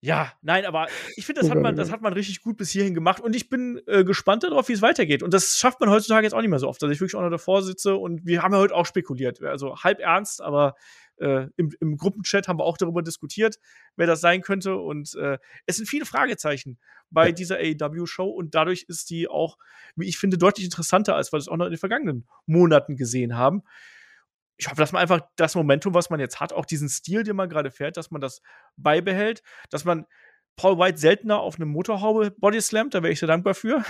[0.00, 2.94] Ja, nein, aber ich finde, das, hat man, das hat man richtig gut bis hierhin
[2.94, 5.22] gemacht und ich bin äh, gespannt darauf, wie es weitergeht.
[5.22, 7.22] Und das schafft man heutzutage jetzt auch nicht mehr so oft, dass ich wirklich auch
[7.22, 9.40] noch davor sitze und wir haben ja heute auch spekuliert.
[9.40, 10.74] Also halb ernst, aber
[11.20, 13.56] äh, im, im, Gruppenchat haben wir auch darüber diskutiert,
[13.96, 14.76] wer das sein könnte.
[14.76, 16.78] Und äh, es sind viele Fragezeichen
[17.10, 17.32] bei ja.
[17.32, 19.58] dieser AEW-Show und dadurch ist die auch,
[19.96, 23.36] wie ich finde, deutlich interessanter, als wir das auch noch in den vergangenen Monaten gesehen
[23.36, 23.62] haben
[24.60, 27.34] ich hoffe, dass man einfach das Momentum, was man jetzt hat, auch diesen Stil, den
[27.34, 28.42] man gerade fährt, dass man das
[28.76, 30.04] beibehält, dass man
[30.60, 33.82] Paul White seltener auf einem Motorhaube bodyslammt, da wäre ich sehr dankbar für.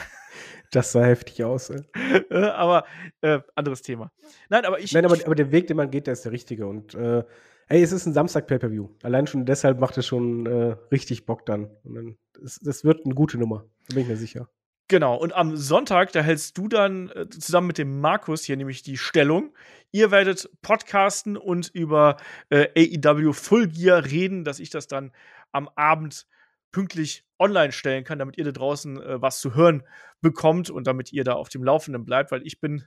[0.71, 1.73] Das sah heftig aus.
[2.31, 2.85] Äh, aber
[3.23, 4.13] äh, anderes Thema.
[4.49, 4.93] Nein, aber ich.
[4.93, 6.69] Nein, aber, aber, der Weg, den man geht, der ist der richtige.
[6.69, 7.25] Und äh,
[7.67, 8.89] ey, es ist ein Samstag-Pay-Per-View.
[9.03, 11.71] Allein schon deshalb macht es schon äh, richtig Bock dann.
[11.83, 14.49] Und dann es, das wird eine gute Nummer, da bin ich mir sicher.
[14.87, 18.83] Genau, und am Sonntag, da hältst du dann äh, zusammen mit dem Markus hier nämlich
[18.83, 19.53] die Stellung.
[19.91, 22.17] Ihr werdet podcasten und über
[22.51, 25.11] äh, AEW Full Gear reden, dass ich das dann
[25.51, 26.27] am Abend
[26.73, 29.83] pünktlich online stellen kann, damit ihr da draußen äh, was zu hören
[30.21, 32.85] bekommt und damit ihr da auf dem Laufenden bleibt, weil ich bin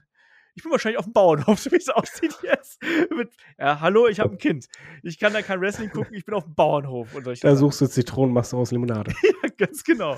[0.56, 2.80] ich bin wahrscheinlich auf dem Bauernhof, so wie es aussieht jetzt.
[3.10, 4.66] Mit, ja, hallo, ich habe ein Kind.
[5.02, 7.14] Ich kann da kein Wrestling gucken, ich bin auf dem Bauernhof.
[7.14, 9.12] Und da suchst du Zitronen, machst du aus Limonade.
[9.22, 10.16] ja, ganz genau.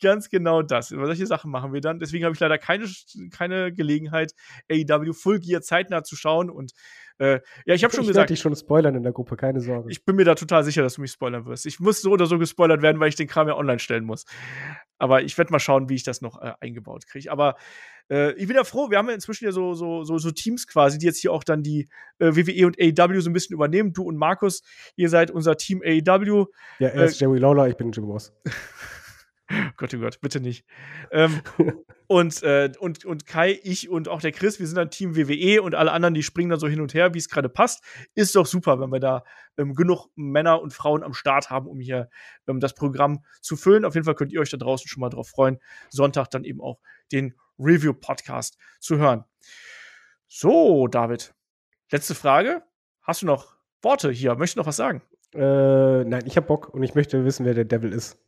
[0.00, 0.90] Ganz genau das.
[0.92, 1.98] Über solche Sachen machen wir dann.
[1.98, 2.86] Deswegen habe ich leider keine,
[3.32, 4.32] keine Gelegenheit,
[4.70, 6.72] AEW Full Gear zeitnah zu schauen und
[7.18, 8.30] äh, ja, ich habe schon ich gesagt.
[8.30, 9.90] Ich dich schon spoilern in der Gruppe, keine Sorge.
[9.90, 11.64] Ich bin mir da total sicher, dass du mich spoilern wirst.
[11.66, 14.24] Ich muss so oder so gespoilert werden, weil ich den Kram ja online stellen muss.
[14.98, 17.30] Aber ich werde mal schauen, wie ich das noch äh, eingebaut kriege.
[17.30, 17.56] Aber
[18.10, 20.66] äh, ich bin ja froh, wir haben ja inzwischen ja so, so, so, so Teams
[20.66, 21.88] quasi, die jetzt hier auch dann die
[22.18, 23.92] äh, WWE und AEW so ein bisschen übernehmen.
[23.92, 24.62] Du und Markus,
[24.96, 26.46] ihr seid unser Team AEW.
[26.78, 28.32] Ja, er ist äh, Jerry Lawler, ich bin Jim Ross.
[29.76, 30.64] Gott, oh Gott, bitte nicht.
[31.10, 31.42] ähm,
[32.06, 35.62] und, äh, und, und Kai, ich und auch der Chris, wir sind dann Team WWE
[35.62, 37.84] und alle anderen, die springen dann so hin und her, wie es gerade passt.
[38.14, 39.24] Ist doch super, wenn wir da
[39.58, 42.08] ähm, genug Männer und Frauen am Start haben, um hier
[42.48, 43.84] ähm, das Programm zu füllen.
[43.84, 45.58] Auf jeden Fall könnt ihr euch da draußen schon mal drauf freuen,
[45.90, 46.80] Sonntag dann eben auch
[47.12, 49.24] den Review-Podcast zu hören.
[50.26, 51.34] So, David,
[51.90, 52.62] letzte Frage.
[53.02, 54.34] Hast du noch Worte hier?
[54.36, 55.02] Möchtest du noch was sagen?
[55.34, 58.18] Äh, nein, ich habe Bock und ich möchte wissen, wer der Devil ist.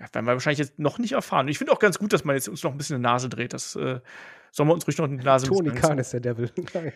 [0.00, 1.48] Ja, werden wir wahrscheinlich jetzt noch nicht erfahren.
[1.48, 3.52] Ich finde auch ganz gut, dass man jetzt uns noch ein bisschen eine Nase dreht.
[3.52, 4.00] Das äh,
[4.52, 6.50] sollen wir uns ruhig noch eine Nase Tony Khan ist der Devil.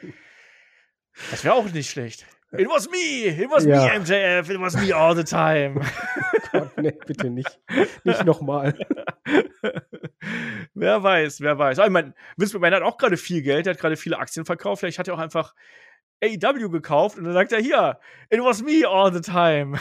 [1.31, 2.25] Das wäre auch nicht schlecht.
[2.53, 3.29] It was me!
[3.29, 3.85] It was ja.
[3.85, 4.49] me, MJF!
[4.49, 5.81] It was me all the time!
[6.53, 7.61] Gott, nee, bitte nicht.
[8.05, 8.75] Nicht nochmal.
[10.75, 11.79] wer weiß, wer weiß.
[11.79, 14.81] ich meine, Vince McMahon hat auch gerade viel Geld, er hat gerade viele Aktien verkauft.
[14.81, 15.55] Vielleicht hat er auch einfach
[16.23, 17.99] AEW gekauft und dann sagt er hier,
[18.31, 19.79] it was me all the time.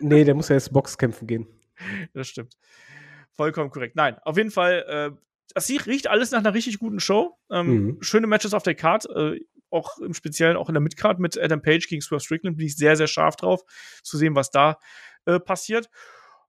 [0.00, 1.46] nee, der muss ja jetzt Boxkämpfen gehen.
[2.12, 2.56] das stimmt.
[3.36, 3.96] Vollkommen korrekt.
[3.96, 5.16] Nein, auf jeden Fall, äh,
[5.54, 7.38] das riecht alles nach einer richtig guten Show.
[7.50, 8.02] Ähm, mhm.
[8.02, 9.06] Schöne Matches auf der Card.
[9.10, 9.40] Äh,
[9.70, 12.76] auch im Speziellen auch in der Midcard mit Adam Page gegen Swerve Strickland bin ich
[12.76, 13.62] sehr, sehr scharf drauf,
[14.02, 14.78] zu sehen, was da
[15.26, 15.90] äh, passiert.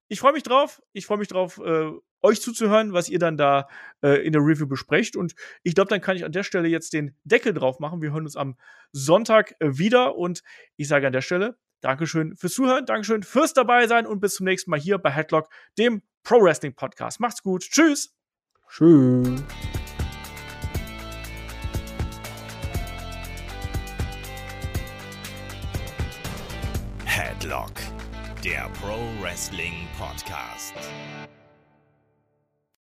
[0.08, 0.82] Ich freue mich drauf.
[0.94, 1.91] Ich freue mich drauf, äh,
[2.22, 3.68] euch zuzuhören, was ihr dann da
[4.02, 5.16] äh, in der Review besprecht.
[5.16, 8.02] Und ich glaube, dann kann ich an der Stelle jetzt den Deckel drauf machen.
[8.02, 8.58] Wir hören uns am
[8.91, 10.16] Sonntag äh, wieder.
[10.16, 10.44] Und
[10.78, 14.45] ich sage an der Stelle, Dankeschön fürs Zuhören, Dankeschön fürs dabei sein und bis zum
[14.45, 17.20] nächsten Mal hier bei Headlock, dem Pro Wrestling Podcast.
[17.20, 17.64] Macht's gut.
[17.64, 18.16] Tschüss.
[18.70, 19.44] Tschüss.
[27.06, 27.72] Headlock,
[28.44, 30.74] der Pro Wrestling Podcast.